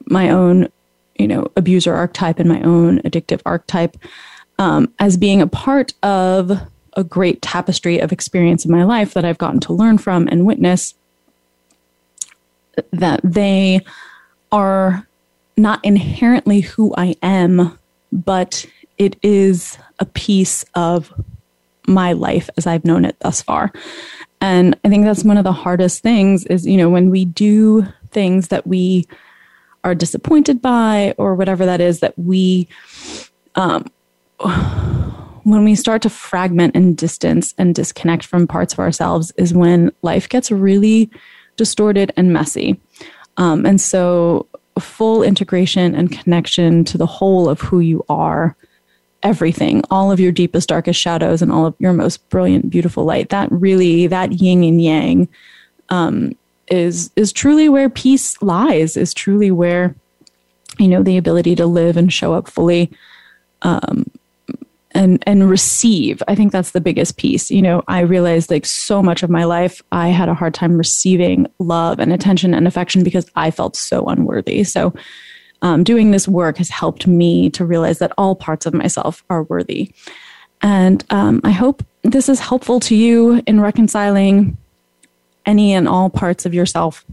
my 0.06 0.30
own, 0.30 0.68
you 1.16 1.28
know, 1.28 1.48
abuser 1.56 1.94
archetype 1.94 2.38
and 2.38 2.48
my 2.48 2.62
own 2.62 3.00
addictive 3.00 3.42
archetype, 3.44 3.96
um, 4.58 4.92
as 4.98 5.18
being 5.18 5.42
a 5.42 5.46
part 5.46 5.92
of 6.02 6.58
a 6.96 7.04
great 7.04 7.40
tapestry 7.42 7.98
of 8.00 8.10
experience 8.10 8.64
in 8.64 8.70
my 8.70 8.82
life 8.82 9.14
that 9.14 9.24
I've 9.24 9.38
gotten 9.38 9.60
to 9.60 9.72
learn 9.72 9.98
from 9.98 10.26
and 10.28 10.46
witness. 10.46 10.94
That 12.92 13.20
they 13.22 13.84
are 14.50 15.06
not 15.56 15.84
inherently 15.84 16.60
who 16.60 16.94
I 16.96 17.16
am, 17.22 17.78
but 18.12 18.66
it 18.98 19.16
is 19.22 19.78
a 19.98 20.06
piece 20.06 20.64
of 20.74 21.12
my 21.86 22.12
life 22.12 22.50
as 22.56 22.66
I've 22.66 22.84
known 22.84 23.04
it 23.04 23.16
thus 23.20 23.42
far. 23.42 23.72
And 24.40 24.78
I 24.84 24.88
think 24.88 25.04
that's 25.04 25.24
one 25.24 25.38
of 25.38 25.44
the 25.44 25.52
hardest 25.52 26.02
things 26.02 26.44
is, 26.46 26.66
you 26.66 26.76
know, 26.76 26.90
when 26.90 27.10
we 27.10 27.24
do 27.24 27.86
things 28.10 28.48
that 28.48 28.66
we 28.66 29.06
are 29.84 29.94
disappointed 29.94 30.60
by 30.60 31.14
or 31.16 31.34
whatever 31.34 31.64
that 31.66 31.80
is 31.80 32.00
that 32.00 32.18
we, 32.18 32.68
um, 33.54 33.90
when 35.46 35.62
we 35.62 35.76
start 35.76 36.02
to 36.02 36.10
fragment 36.10 36.74
and 36.74 36.96
distance 36.96 37.54
and 37.56 37.72
disconnect 37.72 38.26
from 38.26 38.48
parts 38.48 38.72
of 38.72 38.80
ourselves 38.80 39.30
is 39.36 39.54
when 39.54 39.92
life 40.02 40.28
gets 40.28 40.50
really 40.50 41.08
distorted 41.54 42.12
and 42.16 42.32
messy. 42.32 42.80
Um, 43.36 43.64
and 43.64 43.80
so 43.80 44.48
full 44.80 45.22
integration 45.22 45.94
and 45.94 46.10
connection 46.10 46.84
to 46.86 46.98
the 46.98 47.06
whole 47.06 47.48
of 47.48 47.60
who 47.60 47.78
you 47.78 48.04
are 48.08 48.56
everything 49.22 49.82
all 49.90 50.12
of 50.12 50.20
your 50.20 50.30
deepest 50.30 50.68
darkest 50.68 51.00
shadows 51.00 51.40
and 51.40 51.50
all 51.50 51.64
of 51.64 51.74
your 51.78 51.94
most 51.94 52.28
brilliant 52.28 52.68
beautiful 52.68 53.04
light 53.04 53.30
that 53.30 53.50
really 53.50 54.06
that 54.06 54.32
yin 54.32 54.62
and 54.62 54.82
yang 54.82 55.26
um, 55.88 56.36
is 56.70 57.10
is 57.16 57.32
truly 57.32 57.68
where 57.68 57.88
peace 57.88 58.40
lies 58.42 58.94
is 58.96 59.14
truly 59.14 59.50
where 59.50 59.94
you 60.78 60.86
know 60.86 61.02
the 61.02 61.16
ability 61.16 61.54
to 61.54 61.66
live 61.66 61.96
and 61.96 62.12
show 62.12 62.34
up 62.34 62.46
fully 62.46 62.90
um, 63.62 64.04
and 64.96 65.22
and 65.26 65.48
receive. 65.48 66.22
I 66.26 66.34
think 66.34 66.50
that's 66.50 66.70
the 66.70 66.80
biggest 66.80 67.18
piece. 67.18 67.50
You 67.50 67.62
know 67.62 67.82
i 67.86 68.00
realized 68.00 68.50
like 68.50 68.66
so 68.66 69.02
much 69.02 69.22
of 69.22 69.30
my 69.30 69.44
life 69.44 69.82
i 69.92 70.08
had 70.08 70.28
a 70.28 70.34
hard 70.34 70.54
time 70.54 70.76
receiving 70.76 71.46
love 71.58 72.00
and 72.00 72.12
attention 72.12 72.54
and 72.54 72.66
affection 72.66 73.04
because 73.04 73.30
i 73.36 73.50
felt 73.50 73.76
so 73.76 74.06
unworthy. 74.06 74.64
So 74.64 74.94
um, 75.62 75.84
doing 75.84 76.10
this 76.10 76.28
work 76.28 76.58
has 76.58 76.68
helped 76.68 77.06
me 77.06 77.50
to 77.50 77.64
realize 77.64 77.98
that 77.98 78.12
all 78.18 78.34
parts 78.34 78.66
of 78.66 78.74
myself 78.74 79.24
are 79.30 79.44
worthy. 79.44 79.92
And 80.62 81.04
um, 81.10 81.40
i 81.44 81.50
hope 81.50 81.84
this 82.02 82.28
is 82.28 82.40
helpful 82.40 82.80
to 82.80 82.96
you 82.96 83.42
in 83.46 83.60
reconciling 83.60 84.56
any 85.44 85.74
and 85.74 85.86
all 85.86 86.10
parts 86.10 86.46
of 86.46 86.54
yourself 86.54 87.04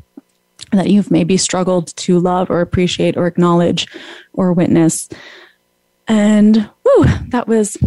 that 0.72 0.90
you've 0.90 1.12
maybe 1.12 1.38
struggled 1.38 1.96
to 1.96 2.20
love 2.20 2.50
or 2.50 2.62
appreciate 2.62 3.18
or 3.18 3.28
acknowledge 3.28 3.88
or 4.34 4.54
witness 4.54 5.10
and 6.08 6.70
whew, 6.84 7.06
that 7.30 7.48
was 7.48 7.78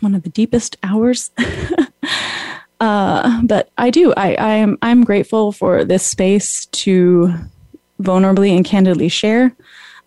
one 0.00 0.14
of 0.14 0.22
the 0.22 0.30
deepest 0.30 0.76
hours. 0.82 1.30
uh, 2.80 3.42
but 3.44 3.70
I 3.78 3.90
do. 3.90 4.12
I, 4.16 4.34
I 4.34 4.54
am. 4.54 4.78
I'm 4.82 5.04
grateful 5.04 5.52
for 5.52 5.84
this 5.84 6.06
space 6.06 6.66
to 6.66 7.34
vulnerably 8.00 8.54
and 8.54 8.64
candidly 8.64 9.08
share. 9.08 9.54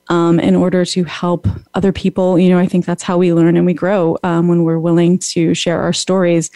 Um, 0.10 0.42
in 0.42 0.56
order 0.56 0.84
to 0.84 1.06
help 1.06 1.48
other 1.74 1.94
people, 1.94 2.38
you 2.38 2.50
know, 2.50 2.60
I 2.60 2.66
think 2.66 2.86
that's 2.86 3.04
how 3.04 3.18
we 3.18 3.32
learn 3.34 3.56
and 3.56 3.66
we 3.66 3.74
grow 3.74 4.18
um, 4.24 4.50
when 4.50 4.64
we're 4.64 4.80
willing 4.80 5.20
to 5.20 5.54
share 5.54 5.80
our 5.82 5.94
stories, 5.94 6.52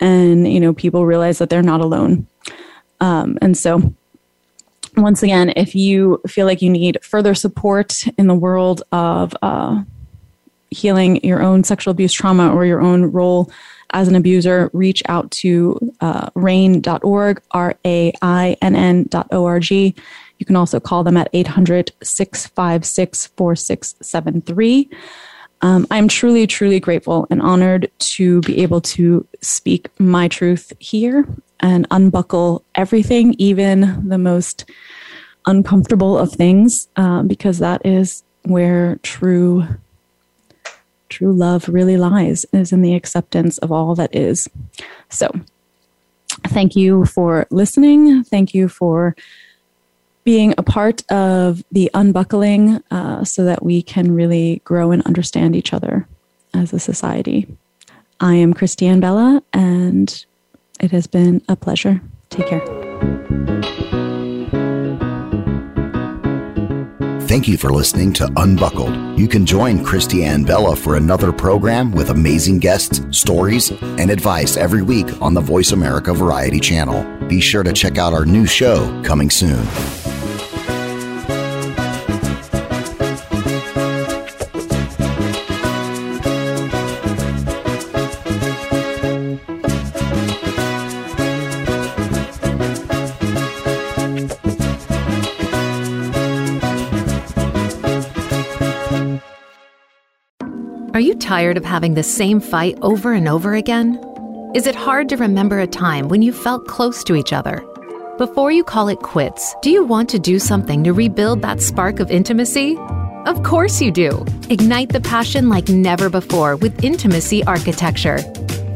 and 0.00 0.52
you 0.52 0.58
know, 0.58 0.72
people 0.72 1.06
realize 1.06 1.38
that 1.38 1.48
they're 1.48 1.62
not 1.62 1.80
alone. 1.80 2.26
Um, 3.00 3.38
and 3.40 3.56
so, 3.56 3.94
once 4.96 5.22
again, 5.22 5.52
if 5.54 5.76
you 5.76 6.20
feel 6.26 6.44
like 6.44 6.60
you 6.60 6.70
need 6.70 6.98
further 7.04 7.36
support 7.36 8.04
in 8.16 8.26
the 8.26 8.34
world 8.34 8.82
of 8.90 9.32
uh, 9.42 9.84
healing 10.70 11.22
your 11.24 11.42
own 11.42 11.64
sexual 11.64 11.92
abuse 11.92 12.12
trauma 12.12 12.54
or 12.54 12.64
your 12.64 12.80
own 12.80 13.04
role 13.04 13.50
as 13.90 14.08
an 14.08 14.14
abuser, 14.14 14.70
reach 14.72 15.02
out 15.08 15.30
to 15.30 15.94
uh, 16.00 16.28
rainn.org, 16.30 17.42
R 17.52 17.74
A 17.86 18.12
I 18.20 18.56
N 18.60 18.76
N.org. 18.76 19.70
You 19.70 20.46
can 20.46 20.56
also 20.56 20.78
call 20.78 21.04
them 21.04 21.16
at 21.16 21.28
800 21.32 21.92
656 22.02 23.26
4673. 23.28 24.90
Um, 25.60 25.86
I'm 25.90 26.06
truly, 26.06 26.46
truly 26.46 26.78
grateful 26.78 27.26
and 27.30 27.42
honored 27.42 27.90
to 27.98 28.40
be 28.42 28.62
able 28.62 28.80
to 28.82 29.26
speak 29.40 29.88
my 29.98 30.28
truth 30.28 30.72
here 30.78 31.26
and 31.60 31.86
unbuckle 31.90 32.64
everything, 32.76 33.34
even 33.38 34.08
the 34.08 34.18
most 34.18 34.70
uncomfortable 35.46 36.16
of 36.16 36.30
things, 36.30 36.86
uh, 36.94 37.22
because 37.22 37.58
that 37.58 37.84
is 37.84 38.22
where 38.44 38.96
true 39.02 39.66
true 41.08 41.32
love 41.32 41.68
really 41.68 41.96
lies 41.96 42.46
is 42.52 42.72
in 42.72 42.82
the 42.82 42.94
acceptance 42.94 43.58
of 43.58 43.72
all 43.72 43.94
that 43.94 44.14
is. 44.14 44.48
So, 45.08 45.30
thank 46.48 46.76
you 46.76 47.04
for 47.04 47.46
listening. 47.50 48.24
Thank 48.24 48.54
you 48.54 48.68
for 48.68 49.16
being 50.24 50.54
a 50.58 50.62
part 50.62 51.10
of 51.10 51.64
the 51.72 51.90
unbuckling 51.94 52.82
uh, 52.90 53.24
so 53.24 53.44
that 53.44 53.64
we 53.64 53.80
can 53.80 54.12
really 54.12 54.60
grow 54.64 54.90
and 54.90 55.02
understand 55.04 55.56
each 55.56 55.72
other 55.72 56.06
as 56.52 56.72
a 56.72 56.78
society. 56.78 57.46
I 58.20 58.34
am 58.34 58.52
Christiane 58.52 59.00
Bella, 59.00 59.42
and 59.52 60.24
it 60.80 60.90
has 60.90 61.06
been 61.06 61.40
a 61.48 61.56
pleasure. 61.56 62.00
Take 62.30 62.48
care. 62.48 63.57
Thank 67.28 67.46
you 67.46 67.58
for 67.58 67.68
listening 67.68 68.14
to 68.14 68.32
Unbuckled. 68.38 69.18
You 69.18 69.28
can 69.28 69.44
join 69.44 69.84
Christiane 69.84 70.44
Bella 70.44 70.74
for 70.74 70.96
another 70.96 71.30
program 71.30 71.92
with 71.92 72.08
amazing 72.08 72.58
guests, 72.58 73.02
stories, 73.10 73.70
and 73.70 74.10
advice 74.10 74.56
every 74.56 74.80
week 74.80 75.20
on 75.20 75.34
the 75.34 75.40
Voice 75.42 75.72
America 75.72 76.14
Variety 76.14 76.58
Channel. 76.58 77.28
Be 77.28 77.42
sure 77.42 77.62
to 77.62 77.74
check 77.74 77.98
out 77.98 78.14
our 78.14 78.24
new 78.24 78.46
show 78.46 79.02
coming 79.04 79.28
soon. 79.28 79.62
Tired 101.28 101.58
of 101.58 101.64
having 101.64 101.92
the 101.92 102.02
same 102.02 102.40
fight 102.40 102.78
over 102.80 103.12
and 103.12 103.28
over 103.28 103.52
again? 103.54 104.00
Is 104.54 104.66
it 104.66 104.74
hard 104.74 105.10
to 105.10 105.16
remember 105.18 105.58
a 105.58 105.66
time 105.66 106.08
when 106.08 106.22
you 106.22 106.32
felt 106.32 106.66
close 106.66 107.04
to 107.04 107.14
each 107.14 107.34
other? 107.34 107.62
Before 108.16 108.50
you 108.50 108.64
call 108.64 108.88
it 108.88 109.00
quits, 109.00 109.54
do 109.60 109.68
you 109.70 109.84
want 109.84 110.08
to 110.08 110.18
do 110.18 110.38
something 110.38 110.82
to 110.84 110.94
rebuild 110.94 111.42
that 111.42 111.60
spark 111.60 112.00
of 112.00 112.10
intimacy? 112.10 112.78
Of 113.26 113.42
course 113.42 113.78
you 113.82 113.90
do. 113.90 114.24
Ignite 114.48 114.88
the 114.88 115.02
passion 115.02 115.50
like 115.50 115.68
never 115.68 116.08
before 116.08 116.56
with 116.56 116.82
Intimacy 116.82 117.44
Architecture. 117.44 118.20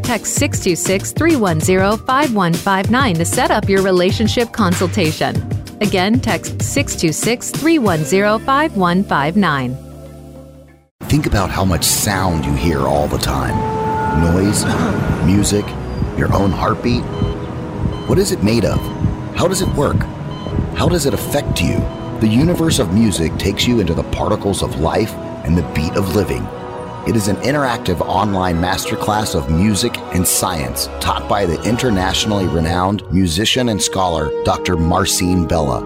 Text 0.03 0.35
626 0.35 1.13
310 1.13 2.05
5159 2.07 3.15
to 3.15 3.25
set 3.25 3.51
up 3.51 3.67
your 3.67 3.81
relationship 3.81 4.53
consultation. 4.53 5.37
Again, 5.81 6.21
text 6.21 6.61
626 6.61 7.51
310 7.53 8.45
5159. 8.45 9.82
Think 11.13 11.27
about 11.27 11.51
how 11.51 11.67
much 11.67 11.85
sound 11.85 12.47
you 12.47 12.55
hear 12.55 12.89
all 12.89 13.07
the 13.07 13.19
time 13.19 13.55
noise, 14.23 14.65
uh-huh. 14.65 15.27
music, 15.27 15.67
your 16.17 16.33
own 16.33 16.51
heartbeat. 16.51 17.03
What 18.09 18.19
is 18.19 18.33
it 18.33 18.43
made 18.43 18.65
of? 18.65 18.81
How 19.37 19.47
does 19.47 19.61
it 19.61 19.69
work? 19.75 19.99
How 20.75 20.89
does 20.89 21.05
it 21.05 21.13
affect 21.13 21.61
you? 21.61 21.77
The 22.21 22.27
universe 22.27 22.79
of 22.79 22.95
music 22.95 23.37
takes 23.37 23.67
you 23.67 23.81
into 23.81 23.93
the 23.93 24.05
particles 24.05 24.63
of 24.63 24.81
life 24.81 25.13
and 25.45 25.55
the 25.55 25.71
beat 25.75 25.93
of 25.97 26.17
living. 26.17 26.49
It 27.07 27.15
is 27.15 27.29
an 27.29 27.37
interactive 27.37 28.01
online 28.01 28.57
masterclass 28.57 29.35
of 29.35 29.51
music 29.51 29.99
and 30.15 30.27
science 30.27 30.89
taught 30.99 31.29
by 31.29 31.45
the 31.45 31.61
internationally 31.69 32.47
renowned 32.47 33.03
musician 33.13 33.69
and 33.69 33.83
scholar 33.83 34.31
Dr. 34.45 34.79
Marcin 34.79 35.47
Bella. 35.47 35.83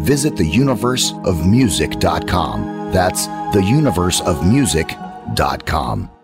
Visit 0.00 0.34
theuniverseofmusic.com 0.34 2.79
that's 2.92 3.26
theuniverseofmusic.com. 3.26 6.19